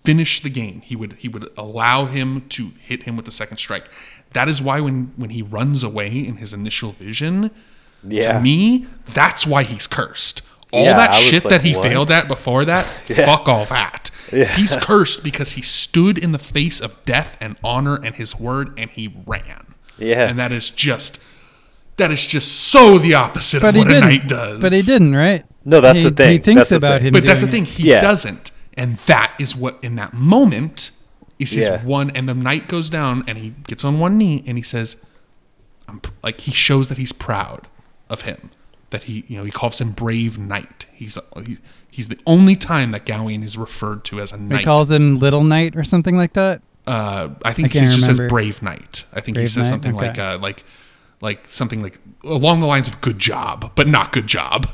[0.07, 0.77] finish the game.
[0.89, 3.85] He would he would allow him to hit him with the second strike.
[4.34, 7.51] That is why when when he runs away in his initial vision,
[8.07, 8.34] Yeah.
[8.34, 8.85] to me,
[9.19, 10.41] that's why he's cursed.
[10.71, 11.84] All Yeah, that I shit like, that he what?
[11.84, 12.84] failed at before that,
[13.29, 14.11] fuck all that.
[14.57, 18.67] He's cursed because he stood in the face of death and honor and his word
[18.77, 19.63] and he ran.
[19.97, 20.27] Yeah.
[20.29, 21.19] And that is just
[21.97, 24.09] that is just so the opposite But of what a didn't.
[24.09, 24.59] knight does.
[24.61, 25.43] But he didn't, right?
[25.65, 26.31] No, that's He- the thing.
[26.31, 27.11] He thinks That's about him.
[27.11, 27.69] But that's the thing, it.
[27.69, 27.99] he Yeah.
[28.01, 28.51] doesn't.
[28.78, 30.91] And that is what in that moment
[31.40, 31.84] is his Yeah.
[31.84, 34.95] one and the knight goes down and he gets on one knee and he says
[35.88, 37.68] I'm pr- like he shows that he's proud
[38.10, 38.52] of him.
[38.91, 40.86] That he you know, he calls him brave knight.
[40.94, 41.58] He's he,
[41.90, 44.60] he's the only time that Gawain is referred to as a knight.
[44.60, 46.62] He calls him Little Knight or something like that.
[46.86, 49.04] uh, I think I he can't just says brave knight.
[49.14, 49.66] I think he says knight?
[49.68, 50.64] something like uh, like
[51.20, 54.70] like something like along the lines of good job, but not good job.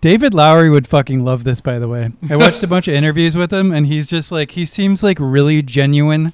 [0.00, 2.10] David Lowery would fucking love this, by the way.
[2.30, 5.18] I watched a bunch of interviews with him, and he's just like, he seems like
[5.20, 6.32] really genuine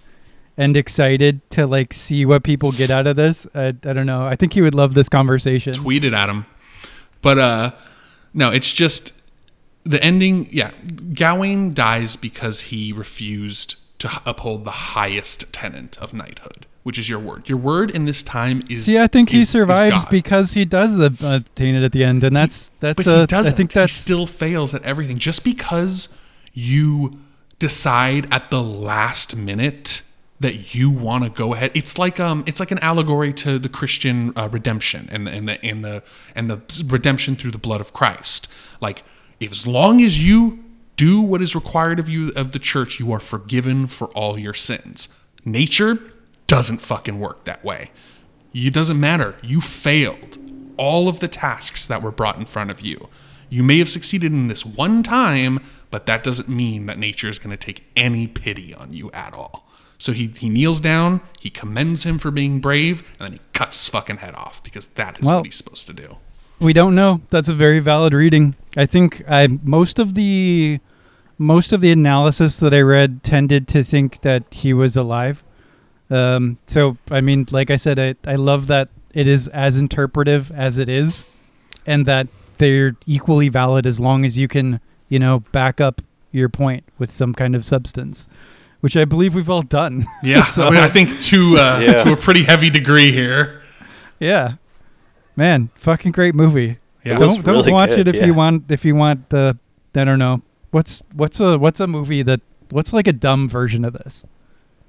[0.57, 3.47] and excited to like see what people get out of this.
[3.55, 4.27] I, I don't know.
[4.27, 5.75] I think he would love this conversation.
[5.75, 6.47] tweeted at him.
[7.23, 7.71] But uh
[8.33, 9.13] no, it's just
[9.85, 10.73] the ending, yeah.
[11.15, 17.19] Gawain dies because he refused to uphold the highest tenet of knighthood, which is your
[17.19, 17.49] word.
[17.49, 20.65] Your word in this time is See, I think he is- is survives because he
[20.65, 22.99] does obtain it at the end, and that's that's.
[23.03, 23.55] but uh, he doesn't.
[23.55, 25.19] I think that still fails at everything.
[25.19, 26.17] Just because
[26.55, 27.19] you
[27.59, 30.03] decide at the last minute
[30.39, 33.69] that you want to go ahead, it's like um, it's like an allegory to the
[33.69, 36.05] Christian uh, redemption and and the and the
[36.37, 38.47] and the redemption through the blood of Christ.
[38.81, 39.03] Like,
[39.41, 40.63] if as long as you
[40.95, 44.55] do what is required of you of the church, you are forgiven for all your
[44.55, 45.09] sins.
[45.45, 45.99] Nature
[46.47, 47.91] doesn't fucking work that way.
[48.53, 49.37] It doesn't matter.
[49.43, 50.39] You failed
[50.77, 53.09] all of the tasks that were brought in front of you.
[53.49, 55.61] You may have succeeded in this one time,
[55.91, 59.33] but that doesn't mean that nature is going to take any pity on you at
[59.35, 59.69] all.
[59.99, 63.77] So he, he kneels down, he commends him for being brave, and then he cuts
[63.79, 66.17] his fucking head off because that is Well- what he's supposed to do.
[66.59, 67.21] We don't know.
[67.29, 68.55] That's a very valid reading.
[68.79, 70.81] I think I most of the
[71.37, 75.45] most of the analysis that I read tended to think that he was alive.
[76.11, 80.53] Um, so I mean, like I said, I, I love that it is as interpretive
[80.53, 81.25] as it is,
[81.87, 82.29] and that
[82.59, 86.01] they're equally valid as long as you can, you know, back up
[86.33, 88.29] your point with some kind of substance,
[88.81, 90.07] which I believe we've all done.
[90.23, 92.05] Yeah, So- I, mean, I think to uh, Yeah.
[92.05, 93.63] to a pretty heavy degree here.
[94.21, 94.55] Yeah,
[95.35, 96.79] man, fucking great movie.
[97.05, 97.19] Yeah.
[97.19, 98.27] Don't don't really watch good, it if yeah.
[98.27, 99.55] you want if you want uh
[99.95, 100.43] I don't know
[100.73, 104.25] what's what's a what's a movie that what's like a dumb version of this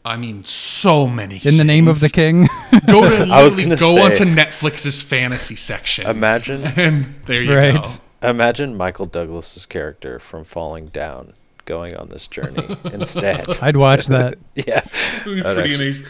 [0.08, 1.40] I mean, so many.
[1.40, 1.54] Things.
[1.54, 2.48] In the name of the king
[2.88, 7.42] Go to I was literally gonna go say- onto Netflix's fantasy section, Imagine, and there
[7.42, 7.82] you Right.
[8.22, 8.30] go.
[8.30, 11.34] imagine Michael Douglas's character from Falling Down
[11.66, 13.48] going on this journey instead.
[13.62, 14.80] I'd watch that Yeah,
[15.20, 16.06] It would be pretty actually- amazing.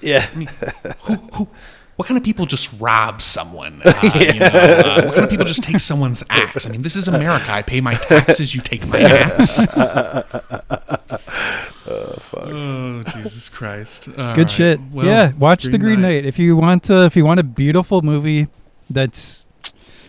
[0.00, 0.20] yeah.
[0.22, 1.48] who, who,
[1.96, 3.80] what kind of people just rob someone?
[3.92, 6.66] Uh, you know, uh, what kind of people just take someone's axe?
[6.66, 7.50] I mean, this is America.
[7.52, 8.54] I pay my taxes.
[8.54, 9.66] You take my axe.
[9.76, 10.22] Oh
[12.18, 12.48] fuck.
[12.48, 14.08] Oh Jesus Christ!
[14.08, 14.50] All good right.
[14.50, 16.24] shit Well, yeah watch the Green Knight.
[16.24, 18.48] if you want uh, if you want a beautiful movie
[18.90, 19.46] that's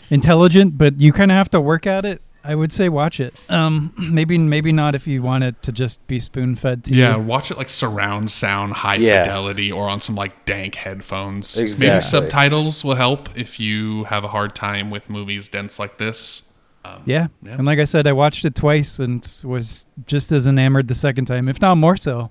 [0.09, 3.33] intelligent but you kind of have to work at it I would say watch it
[3.49, 6.97] um maybe maybe not if you want it to just be spoon fed to Yeah,
[6.97, 9.23] you Yeah, watch it like surround sound, high Yeah.
[9.23, 11.57] fidelity, or on some like dank headphones.
[11.57, 11.87] Exactly.
[11.89, 16.49] Maybe subtitles will help if you have a hard time with movies dense like this.
[16.85, 17.27] Um, Yeah.
[17.41, 17.53] Yeah.
[17.53, 21.25] And like I said, I watched it twice and was just as enamored the second
[21.25, 22.29] time, if not more so.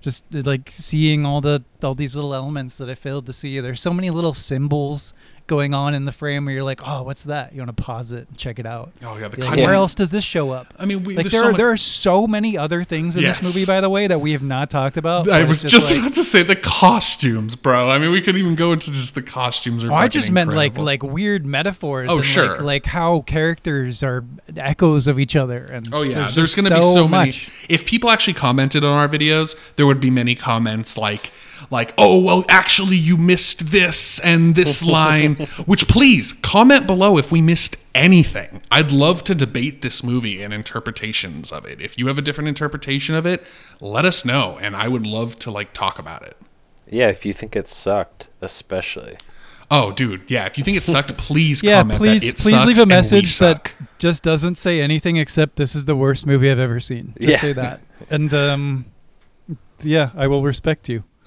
[0.00, 3.60] Just like seeing all the all these little elements that I failed to see.
[3.60, 5.12] There's so many little symbols
[5.50, 7.52] going on in the frame where you're like, oh, what's that?
[7.52, 8.92] You want to pause it and check it out.
[9.04, 10.72] Oh yeah, the You're like, Where else does this show up?
[10.78, 13.16] I mean, we, Like there's there so are much- there are so many other things
[13.16, 13.40] in Yes.
[13.40, 15.28] this movie, by the way, that we have not talked about.
[15.28, 17.90] I but was it's just like- about to say the costumes, bro.
[17.90, 19.84] I mean, we could even go into just the costumes.
[19.84, 20.84] Are Oh, I just meant like incredible.
[20.84, 22.08] like weird metaphors.
[22.10, 22.48] Oh, and sure.
[22.56, 24.24] Like, like how characters are
[24.56, 25.64] echoes of each other.
[25.66, 27.30] And Oh yeah, there's, just going to be so many.
[27.30, 27.50] much.
[27.68, 31.32] If people actually commented on our videos, there would be many comments like,
[31.70, 35.36] like, oh well, actually you missed this and this line.
[35.66, 38.62] Which please comment below if we missed anything.
[38.70, 41.80] I'd love to debate this movie and interpretations of it.
[41.80, 43.44] If you have a different interpretation of it,
[43.80, 46.36] let us know, and I would love to like talk about it.
[46.88, 49.16] Yeah, if you think it sucked, especially.
[49.72, 50.46] Oh, dude, yeah.
[50.46, 52.86] If you think it sucked, please Yeah, comment please that it please sucks leave a
[52.86, 57.14] message that just doesn't say anything except this is the worst movie I've ever seen.
[57.20, 57.38] Just Yeah.
[57.38, 57.80] say that.
[58.10, 58.86] And um
[59.82, 61.04] yeah, I will respect you.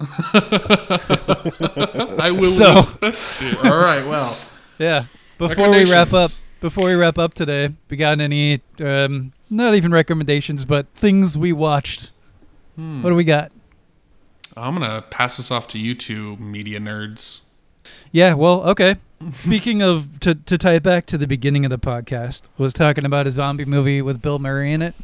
[2.20, 3.58] I will So- respect you.
[3.70, 4.36] All right, well.
[4.78, 5.04] Yeah.
[5.38, 6.30] Before we wrap up
[6.60, 11.52] before we wrap up today, we got any um not even recommendations, but things we
[11.52, 12.10] watched.
[12.76, 13.02] Hmm.
[13.02, 13.52] What do we got?
[14.56, 17.40] I'm gonna pass this off to you two media nerds.
[18.12, 18.96] Yeah, well, okay.
[19.34, 23.04] Speaking of to to tie it back to the beginning of the podcast, was talking
[23.04, 24.94] about a zombie movie with Bill Murray in it.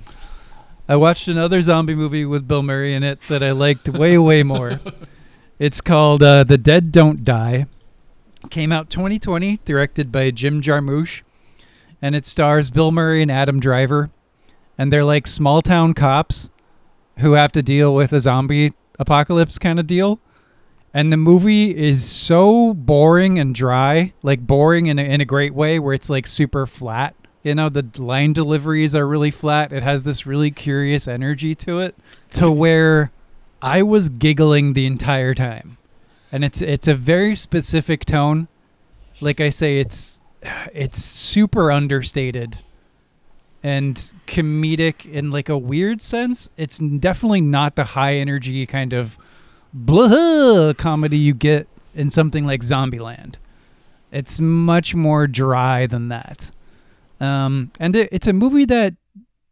[0.90, 4.42] I watched another zombie movie with Bill Murray in it that I liked way way
[4.42, 4.80] more.
[5.60, 7.66] It's called uh, The Dead Don't Die.
[8.48, 11.20] Came out 2020, directed by Jim Jarmusch,
[12.00, 14.08] and it stars Bill Murray and Adam Driver,
[14.78, 16.50] and they're like small town cops
[17.18, 20.18] who have to deal with a zombie apocalypse kind of deal
[20.92, 25.54] and the movie is so boring and dry like boring in a, in a great
[25.54, 29.82] way where it's like super flat you know the line deliveries are really flat it
[29.82, 31.94] has this really curious energy to it
[32.30, 33.10] to where
[33.62, 35.76] i was giggling the entire time
[36.32, 38.48] and it's it's a very specific tone
[39.20, 40.20] like i say it's
[40.72, 42.62] it's super understated
[43.62, 49.18] and comedic in like a weird sense it's definitely not the high energy kind of
[49.72, 53.36] blah comedy you get in something like Zombieland.
[54.12, 56.50] It's much more dry than that.
[57.20, 58.94] Um, and it, it's a movie that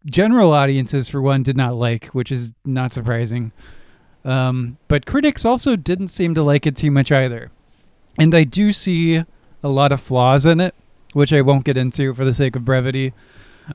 [0.06, 3.52] general audiences, for one, did not like, which is not surprising.
[4.24, 7.50] Um, but critics also didn't seem to like it too much either.
[8.18, 9.22] And I do see
[9.62, 10.74] a lot of flaws in it,
[11.12, 13.12] which I won't get into for the sake of brevity.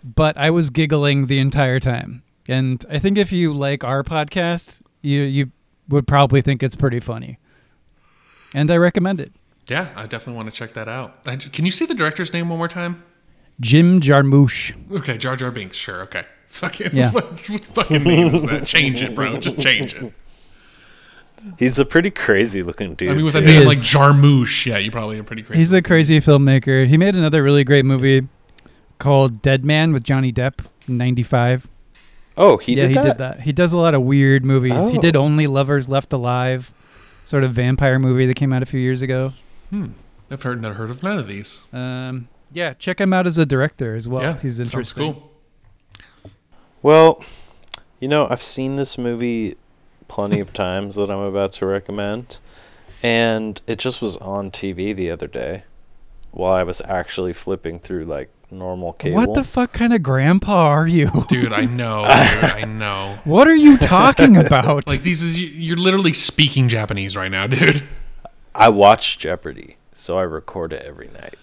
[0.04, 2.24] But I was giggling the entire time.
[2.50, 5.52] And I think if you like our podcast, you you
[5.88, 7.38] would probably think it's pretty funny.
[8.54, 9.34] And I recommend it.
[9.68, 11.24] Yeah, I definitely want to check that out.
[11.24, 13.04] Can you see the director's name one more time?
[13.60, 14.74] Jim Jarmusch.
[14.92, 15.78] Okay, Jar Jar Binks.
[15.78, 16.02] Sure.
[16.04, 16.24] Okay.
[16.48, 16.92] Fucking.
[16.94, 17.12] Yeah.
[17.14, 18.66] What, what fucking name is that?
[18.66, 19.38] Change it, bro.
[19.40, 20.14] Just change it.
[21.60, 23.10] He's a pretty crazy looking dude.
[23.10, 23.66] I mean, with a name is.
[23.68, 25.60] like Jarmusch, yeah, you probably are pretty crazy.
[25.60, 26.88] He's a crazy filmmaker.
[26.88, 28.28] He made another really great movie
[28.98, 31.68] called Dead Man with Johnny Depp in 95.
[32.38, 32.84] oh, he did that.
[32.84, 33.04] yeah, did he that.
[33.04, 33.40] did that.
[33.42, 34.90] He does a lot of weird movies.
[34.90, 35.02] He Oh.
[35.02, 36.74] did Only Lovers Left Alive,
[37.26, 39.34] sort of vampire movie that came out a few years ago.
[39.70, 39.88] Hmm.
[40.32, 41.64] I've heard never heard of none of these.
[41.74, 44.22] Um, yeah, check him out as a director as well.
[44.22, 45.14] yeah, He's sounds interesting.
[45.14, 45.32] Cool.
[46.82, 47.24] Well,
[48.00, 49.56] you know, I've seen this movie
[50.08, 52.40] plenty of times that I'm about to recommend,
[53.02, 55.64] and it just was on TV the other day
[56.32, 59.18] while I was actually flipping through like normal cable.
[59.18, 61.10] What the fuck kind of grandpa are you?
[61.30, 62.02] Dude, I know.
[62.42, 63.20] dude, I know.
[63.24, 64.84] what are you talking about?
[64.94, 67.84] Like these is you're literally speaking Japanese right now, dude.
[68.54, 71.36] I watch Jeopardy, so I record it every night.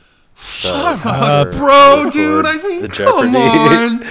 [0.43, 2.45] So Shut up, bro, dude.
[2.47, 4.05] I mean, the come on.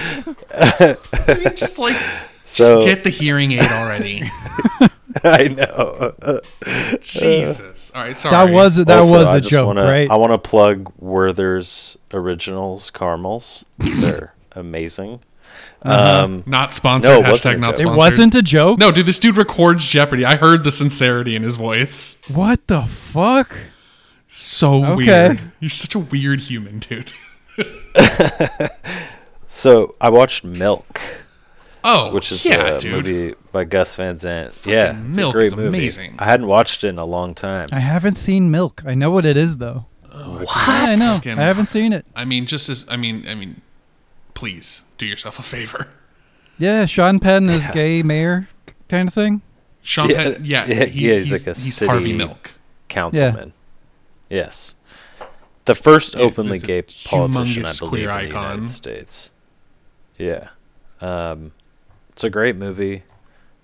[1.40, 1.96] You just like
[2.44, 4.30] so just get the hearing aid already.
[5.24, 6.40] I know.
[7.00, 7.90] Jesus.
[7.94, 8.32] All right, sorry.
[8.46, 10.10] that was that Also, was I a just joke, wanna, right?
[10.10, 13.64] I want to plug Werther's Originals caramels.
[13.78, 15.20] They're amazing.
[15.82, 16.24] Uh-huh.
[16.24, 17.10] Um, not sponsored.
[17.10, 17.92] No, it hashtag not joke.
[17.92, 18.78] it wasn't a joke.
[18.78, 20.24] No, dude, this dude records Jeopardy.
[20.24, 22.20] I heard the sincerity in his voice.
[22.28, 23.56] What the fuck?
[24.32, 24.94] So Okay.
[25.28, 25.40] weird.
[25.58, 27.12] You're such a weird human, dude.
[29.46, 31.00] so I watched Milk,
[31.82, 32.92] Oh, which is yeah, a dude.
[32.92, 34.52] movie by Gus Van Sant.
[34.64, 35.78] yeah, it's Milk a great is movie.
[35.78, 36.14] amazing.
[36.18, 37.68] I hadn't watched it in a long time.
[37.72, 38.82] I haven't seen Milk.
[38.86, 39.86] I know what it is though.
[40.12, 41.14] Oh, Yeah, I know.
[41.14, 42.04] Fucking- I haven't seen it.
[42.14, 43.60] I mean, just as I mean, I mean,
[44.34, 45.88] please do yourself a favor.
[46.58, 48.48] Yeah, Sean Penn is gay mayor
[48.88, 49.40] kind of thing.
[49.82, 52.52] Sean Yeah, Penn, yeah, yeah, he- yeah, he's like a he's city- Harvey Milk.
[52.88, 53.54] Councilman.
[54.30, 54.74] Yes.
[55.66, 58.42] The first Yeah, openly he's gay politician, I believe, in the icon.
[58.50, 59.32] United States.
[60.16, 60.48] Yeah.
[61.00, 61.52] Um,
[62.10, 63.02] it's a great movie.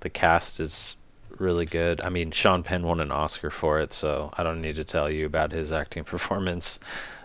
[0.01, 0.97] The cast is
[1.39, 2.01] really good.
[2.01, 5.11] I mean, Sean Penn won an Oscar for it, so I don't need to tell
[5.11, 6.79] you about his acting performance.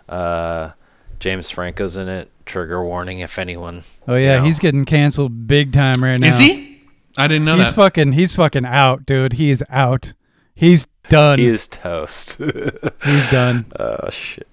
[0.08, 0.72] Uh,
[1.20, 2.30] James Franco's in it.
[2.46, 3.84] Trigger warning if anyone.
[4.08, 4.44] Oh yeah, know.
[4.46, 6.28] he's getting canceled big time right now.
[6.30, 6.82] Is he?
[7.18, 7.76] I didn't know He's that.
[7.76, 8.14] fucking.
[8.14, 9.34] He's fucking out, dude.
[9.34, 10.14] He's out.
[10.56, 11.40] He's done.
[11.40, 12.38] He is toast.
[13.06, 13.66] he's done.
[13.80, 14.48] Oh shit.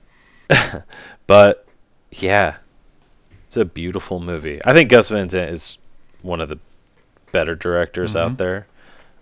[1.26, 1.66] but
[2.10, 2.56] yeah,
[3.46, 4.60] it's a beautiful movie.
[4.64, 5.78] I think Gus Van Sant is
[6.22, 6.58] one of the
[7.32, 8.32] better directors Mm-hmm.
[8.32, 8.66] out there.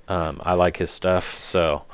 [0.08, 1.36] Um, I like his stuff.
[1.36, 1.84] So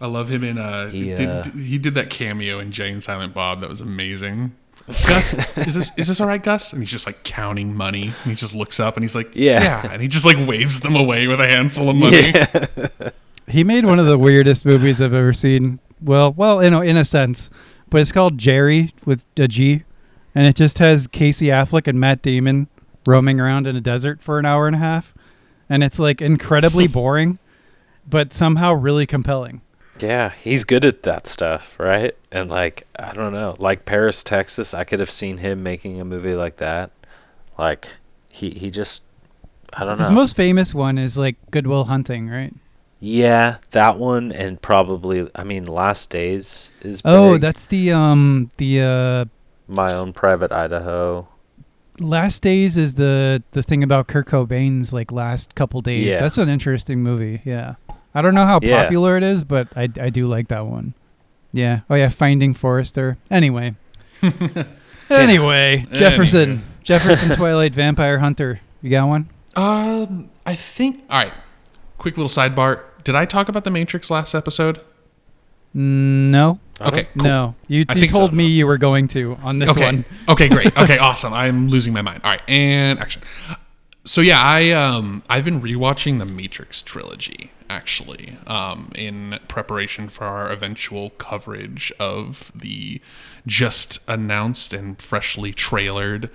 [0.00, 3.02] I love him in uh, He, did, uh, he did that cameo in Jay and
[3.02, 4.54] Silent Bob that was amazing.
[4.86, 6.72] Gus, is this is this all right, Gus?
[6.72, 8.04] And he's just like counting money.
[8.04, 9.62] And he just looks up and he's like, Yeah.
[9.84, 12.30] yeah, and he just like waves them away with a handful of money.
[12.32, 13.10] yeah,
[13.48, 15.78] He made one of the weirdest movies I've ever seen.
[16.00, 17.50] Well, well, in a, in a sense,
[17.90, 19.84] but it's called Gerry with a G,
[20.34, 22.68] and it just has Casey Affleck and Matt Damon
[23.06, 25.14] roaming around in a desert for an hour and a half,
[25.68, 27.38] and it's like incredibly boring,
[28.08, 29.62] but somehow really compelling.
[29.98, 32.14] yeah, he's good at that stuff, right?
[32.30, 36.04] And like I don't know, like Paris, Texas, I could have seen him making a
[36.04, 36.90] movie like that.
[37.58, 37.88] Like
[38.28, 39.04] he he just
[39.74, 40.02] I don't know.
[40.02, 40.14] His know.
[40.16, 42.54] most famous one is like Good Will Hunting, right?
[43.00, 47.42] Yeah, that one and probably I mean Last Days is Oh, big.
[47.42, 49.24] that's the um the uh
[49.68, 51.28] My Own Private Idaho.
[52.00, 56.06] Last Days is the the thing about Kurt Cobain's like last couple days.
[56.06, 56.20] Yeah.
[56.20, 57.40] That's an interesting movie.
[57.44, 57.74] Yeah.
[58.14, 58.82] I don't know how Yeah.
[58.84, 60.94] popular it is, but I I do like that one.
[61.52, 61.80] Yeah.
[61.90, 63.16] Oh yeah, Finding Forrester.
[63.30, 63.74] Anyway.
[65.10, 66.40] anyway, Jefferson.
[66.50, 66.62] Anyway.
[66.82, 68.60] Jefferson Twilight Vampire Hunter.
[68.82, 69.28] You got one?
[69.56, 71.04] Um, I think.
[71.10, 71.32] All right.
[71.98, 72.82] Quick little sidebar.
[73.04, 74.80] Did I talk about the Matrix last episode?
[75.74, 76.58] No.
[76.80, 77.08] Okay.
[77.16, 77.24] Cool.
[77.24, 77.54] No.
[77.66, 78.18] You, I you think so.
[78.18, 79.84] told me you were going to on this okay.
[79.84, 80.04] one.
[80.28, 80.72] okay, great.
[80.78, 81.32] Okay, awesome.
[81.32, 82.20] I'm losing my mind.
[82.24, 83.22] All right, and action.
[84.04, 90.24] So yeah, I um I've been rewatching the Matrix trilogy actually um in preparation for
[90.24, 93.00] our eventual coverage of the
[93.46, 96.30] just announced and freshly trailered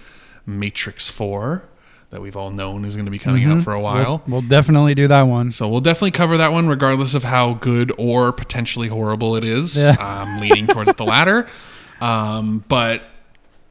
[0.45, 1.63] Matrix 4
[2.13, 4.23] that we've all known is going to be coming out for a while.
[4.27, 5.51] We'll, we'll definitely do that one.
[5.51, 9.75] So we'll definitely cover that one, regardless of how good or potentially horrible it is.
[9.77, 9.95] Yeah.
[9.99, 11.47] I'm leaning towards the latter.
[11.99, 13.03] Um, but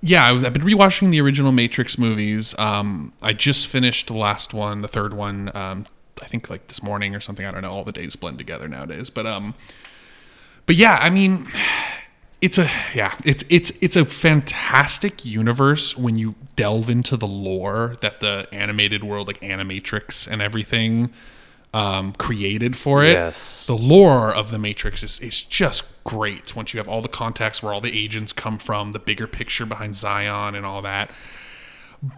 [0.01, 2.55] yeah, I- I've been rewatching the original Matrix movies.
[2.59, 5.51] Um, I just finished the last one, the third one.
[5.55, 5.86] Um,
[6.20, 7.47] I think like this morning or something.
[7.47, 7.73] I don't know.
[7.73, 9.09] All the days blend together nowadays.
[9.10, 9.55] But um,
[10.66, 11.48] but yeah, I mean,
[12.43, 17.94] it's a yeah, it's it's it's a fantastic universe when you delve into the lore
[18.01, 21.12] that the animated world, like Animatrix and everything,
[21.73, 23.12] um, created for it.
[23.12, 23.64] Yes.
[23.64, 27.62] The lore of the Matrix is is just great once you have all the contacts
[27.62, 31.12] where all the agents come from, the bigger picture behind Zion and all that.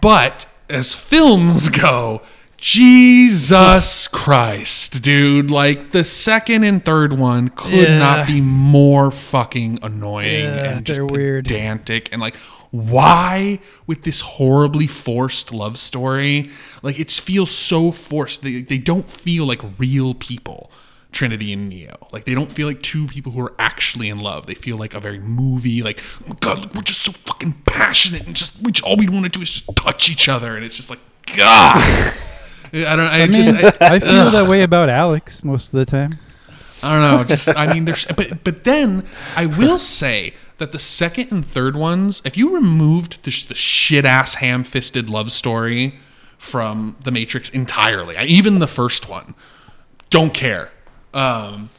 [0.00, 2.22] But as films go,
[2.66, 5.50] Jesus Christ, dude.
[5.50, 7.98] Like the second and third one could Yeah.
[7.98, 11.44] not be more fucking annoying Yeah, and just weird.
[11.46, 12.36] pedantic and like
[12.70, 16.48] why with this horribly forced love story?
[16.82, 18.40] Like it feels so forced.
[18.42, 20.70] They they don't feel like real people.
[21.12, 22.08] Trinity and Neo.
[22.12, 24.46] Like they don't feel like two people who are actually in love.
[24.46, 25.82] They feel like a very movie.
[25.82, 26.00] Like
[26.30, 29.24] oh God, look, we're just so fucking passionate and just we just, all we want
[29.24, 30.56] to do is just touch each other.
[30.56, 31.00] And it's just like
[31.36, 32.14] God.
[32.74, 33.00] I don't.
[33.00, 33.54] I, I just.
[33.54, 36.10] mean, I, I feel that way about Alex most of the time.
[36.82, 37.24] I don't know.
[37.24, 39.04] Just I mean, there's but but then
[39.36, 44.04] I will say that the second and third ones, if you removed the, the shit
[44.04, 45.98] ass ham fisted love story
[46.38, 49.34] from the Matrix entirely, I- even the first one,
[50.10, 50.70] don't care.
[51.14, 51.70] Um,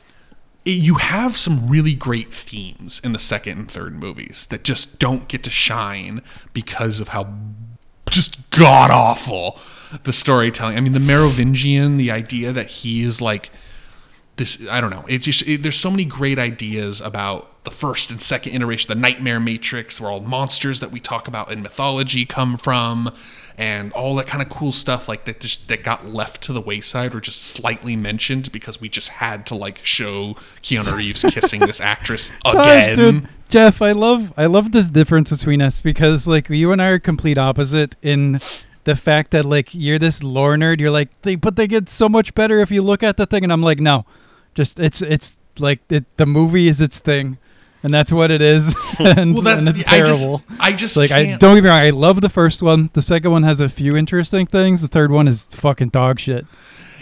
[0.66, 4.98] it- you have some really great themes in the second and third movies that just
[4.98, 6.22] don't get to shine
[6.54, 7.28] because of how
[8.10, 9.60] just god awful
[10.04, 10.78] the storytelling.
[10.78, 13.52] I mean, the Merovingian, the idea that he is like
[14.38, 18.12] this i don't know it just it, there's so many great ideas about the first
[18.12, 22.26] and second iteration the nightmare matrix where all monsters that we talk about in mythology
[22.26, 23.12] come from
[23.58, 26.60] and all that kind of cool stuff like that just that got left to the
[26.60, 31.62] wayside or just slightly mentioned because we just had to like show keanu reeves kissing
[31.62, 36.50] this actress again dude, Jeff, I love I love this difference between us because like
[36.50, 38.40] you and I are complete opposite in
[38.86, 40.80] the fact that like you're this lore nerd.
[40.80, 43.44] You're like, they, but they get so much better if you look at the thing,
[43.44, 44.06] and I'm like, no,
[44.56, 47.38] just it's it's like it, the movie is its thing,
[47.84, 50.42] and that's what it is, and, well that and it's I just, terrible.
[50.60, 52.90] I just like I can't- don't get me wrong, I love the first one.
[52.94, 54.82] The second one has a few interesting things.
[54.82, 56.46] The third one is fucking dog shit.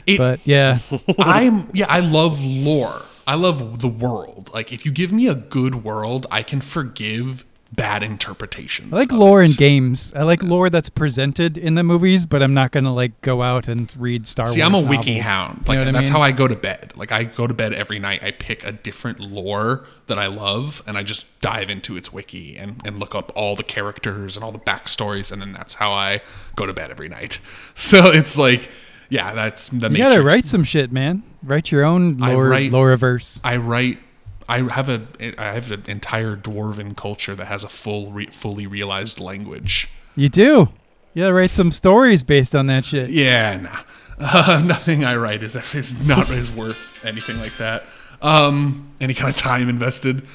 [0.07, 0.80] it- But yeah,
[1.19, 3.01] I'm yeah, I love lore.
[3.26, 4.49] I love the world.
[4.53, 7.45] Like if you give me a good world, I can forgive
[7.76, 8.94] bad interpretations.
[8.94, 9.52] I like lore it.
[9.52, 10.14] in games.
[10.16, 13.68] I like lore that's presented in the movies, but I'm not gonna like go out
[13.68, 14.56] and read Star See, Wars.
[14.56, 14.98] See, I'm a novels.
[14.98, 15.64] wiki hound.
[15.68, 16.16] You know what I that's mean?
[16.16, 16.94] how I go to bed.
[16.95, 18.24] Like I go to bed every night.
[18.24, 22.58] I pick a different lore that I love, and I just dive into its wiki
[22.58, 25.91] and, and look up all the characters and all the backstories, and then that's how
[25.94, 26.22] I
[26.56, 27.40] go to bed every night.
[27.76, 28.70] So it's like,
[29.10, 29.90] yeah, that's the.
[29.90, 31.24] You gotta write some shit, man.
[31.41, 33.40] Write your own I lore, write- lore verse.
[33.44, 34.00] I write.
[34.48, 35.07] I have a.
[35.38, 39.90] I have an entire dwarven culture that has a full, re, fully realized language.
[40.15, 40.70] You do.
[41.14, 43.10] You gotta write some stories based on that shit.
[43.10, 43.80] Yeah, nah.
[44.20, 47.86] Uh, nothing I write is is not is worth anything like that.
[48.22, 50.26] Um, any kind of time invested.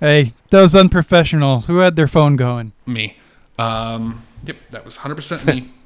[0.00, 1.62] Hey, that was unprofessional.
[1.62, 2.72] Who had their phone going?
[2.86, 3.16] Me.
[3.58, 5.72] Um, yep, that was 100% me.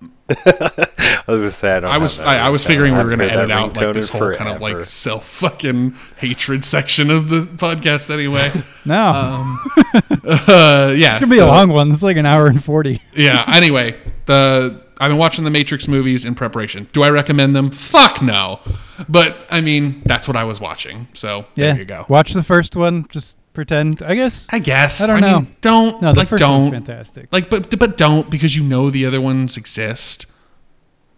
[0.30, 1.90] I was gonna say I don't.
[1.90, 4.12] I was I, I was figuring we were going to heard edit out like this
[4.12, 8.50] in whole kind of like self fucking hatred section of the podcast anyway.
[8.84, 9.58] No, Um,
[10.24, 11.90] uh, yeah, it's gonna be so- a long one.
[11.90, 13.02] It's like an hour and forty.
[13.14, 13.44] yeah.
[13.54, 13.96] Anyway,
[14.26, 16.88] the I've been watching the Matrix movies in preparation.
[16.92, 17.70] Do I recommend them?
[17.70, 18.60] Fuck no.
[19.08, 21.06] But I mean, that's what I was watching.
[21.14, 22.04] So Yeah, there you go.
[22.08, 23.06] Watch the first one.
[23.08, 24.02] Just pretend.
[24.02, 24.46] I guess.
[24.50, 25.00] I guess.
[25.00, 25.40] I don't know.
[25.40, 27.28] Mean, don't No, the like first one's don't fantastic.
[27.32, 30.26] like but but don't because you know the other ones exist.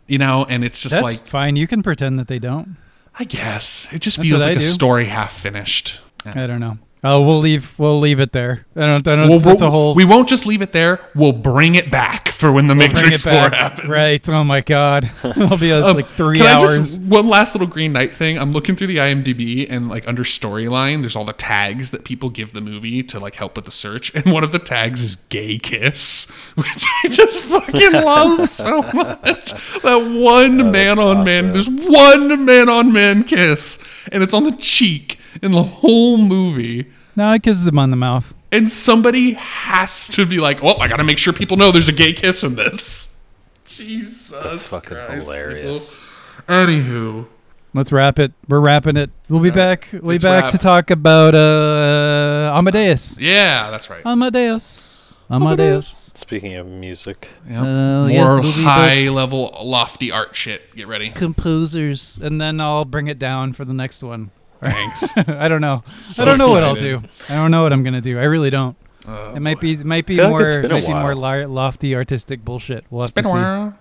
[0.06, 1.54] You know, and it's just That's like fine.
[1.56, 2.76] You can pretend that they don't.
[3.18, 4.62] I guess it just That's feels like I a do.
[4.62, 6.00] story half finished.
[6.24, 6.78] I don't know.
[7.02, 7.78] Oh, we'll leave.
[7.78, 8.66] We'll leave it there.
[8.76, 9.08] I don't.
[9.08, 9.28] I don't.
[9.30, 9.94] We'll- that's we'll- a whole.
[9.94, 11.00] we won't just leave it there.
[11.14, 13.54] We'll bring it back for when the we'll bring Matrix it Four back.
[13.54, 13.88] happens.
[13.88, 14.28] Right.
[14.28, 15.10] Oh my God.
[15.24, 16.76] It'll be a, Um, like three can I hours.
[16.76, 18.38] just one last little Green Knight thing?
[18.38, 22.28] I'm looking through the IMDb and like under storyline, there's all the tags that people
[22.28, 25.16] give the movie to like help with the search, and one of the tags is
[25.16, 29.52] "gay kiss," which I just fucking love so much.
[29.82, 33.78] That one Oh, man that's on man, there's one man on man kiss,
[34.12, 36.90] and it's on the cheek in the whole movie.
[37.16, 38.34] no, I kisses him on the mouth.
[38.52, 41.88] And somebody has to be like, "Oh, I got to make sure people know there's
[41.88, 43.16] a gay kiss in this."
[43.64, 45.96] Jesus, That's fucking Christ, hilarious.
[45.96, 46.54] people.
[46.54, 47.26] Anywho,
[47.72, 48.32] Let's wrap it.
[48.48, 49.10] We're wrapping it.
[49.28, 49.86] We'll be All back.
[49.92, 50.52] We'll let's back wrap.
[50.52, 53.16] to talk about uh, Amadeus.
[53.20, 54.04] yeah, that's right.
[54.04, 55.14] Amadeus.
[55.30, 56.10] Amadeus.
[56.16, 57.62] Speaking of music, Yep.
[57.62, 57.64] Uh,
[58.10, 60.74] yeah, More we'll be high level, lofty art shit.
[60.74, 61.10] Get ready.
[61.10, 64.32] Composers, and then I'll bring it down for the next one.
[64.62, 65.16] Thanks.
[65.16, 65.82] I don't know.
[65.86, 67.02] So I don't know what I'll do.
[67.28, 68.18] I don't know what I'm gonna do.
[68.18, 68.76] I really don't.
[69.08, 69.60] Oh, It might boy.
[69.60, 69.72] be.
[69.72, 70.46] It might be Feel like more.
[70.46, 71.48] it's been a might be more while.
[71.48, 72.84] lofty artistic bullshit.
[72.90, 73.78] We'll have It's been to a while.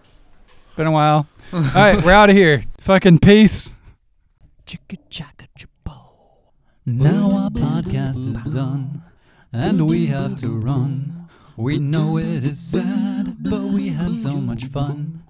[0.78, 1.28] Been a while.
[1.54, 2.64] All right, we're out of here.
[2.80, 3.74] Fucking peace.
[4.66, 6.00] Chicka chaka chapo.
[6.86, 9.04] Now our podcast is done,
[9.52, 11.28] and we have to run.
[11.58, 15.24] We know it is sad, but we had so much fun.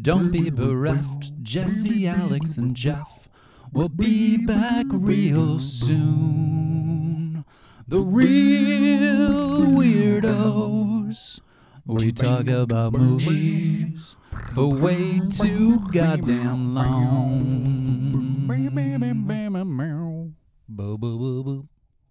[0.00, 3.25] Don't be bereft, Jesse, Alex, and Jeff.
[3.72, 7.44] We'll be back real soon.
[7.88, 11.40] The real weirdos.
[11.84, 14.16] We talk about movies
[14.54, 18.16] for way too goddamn long.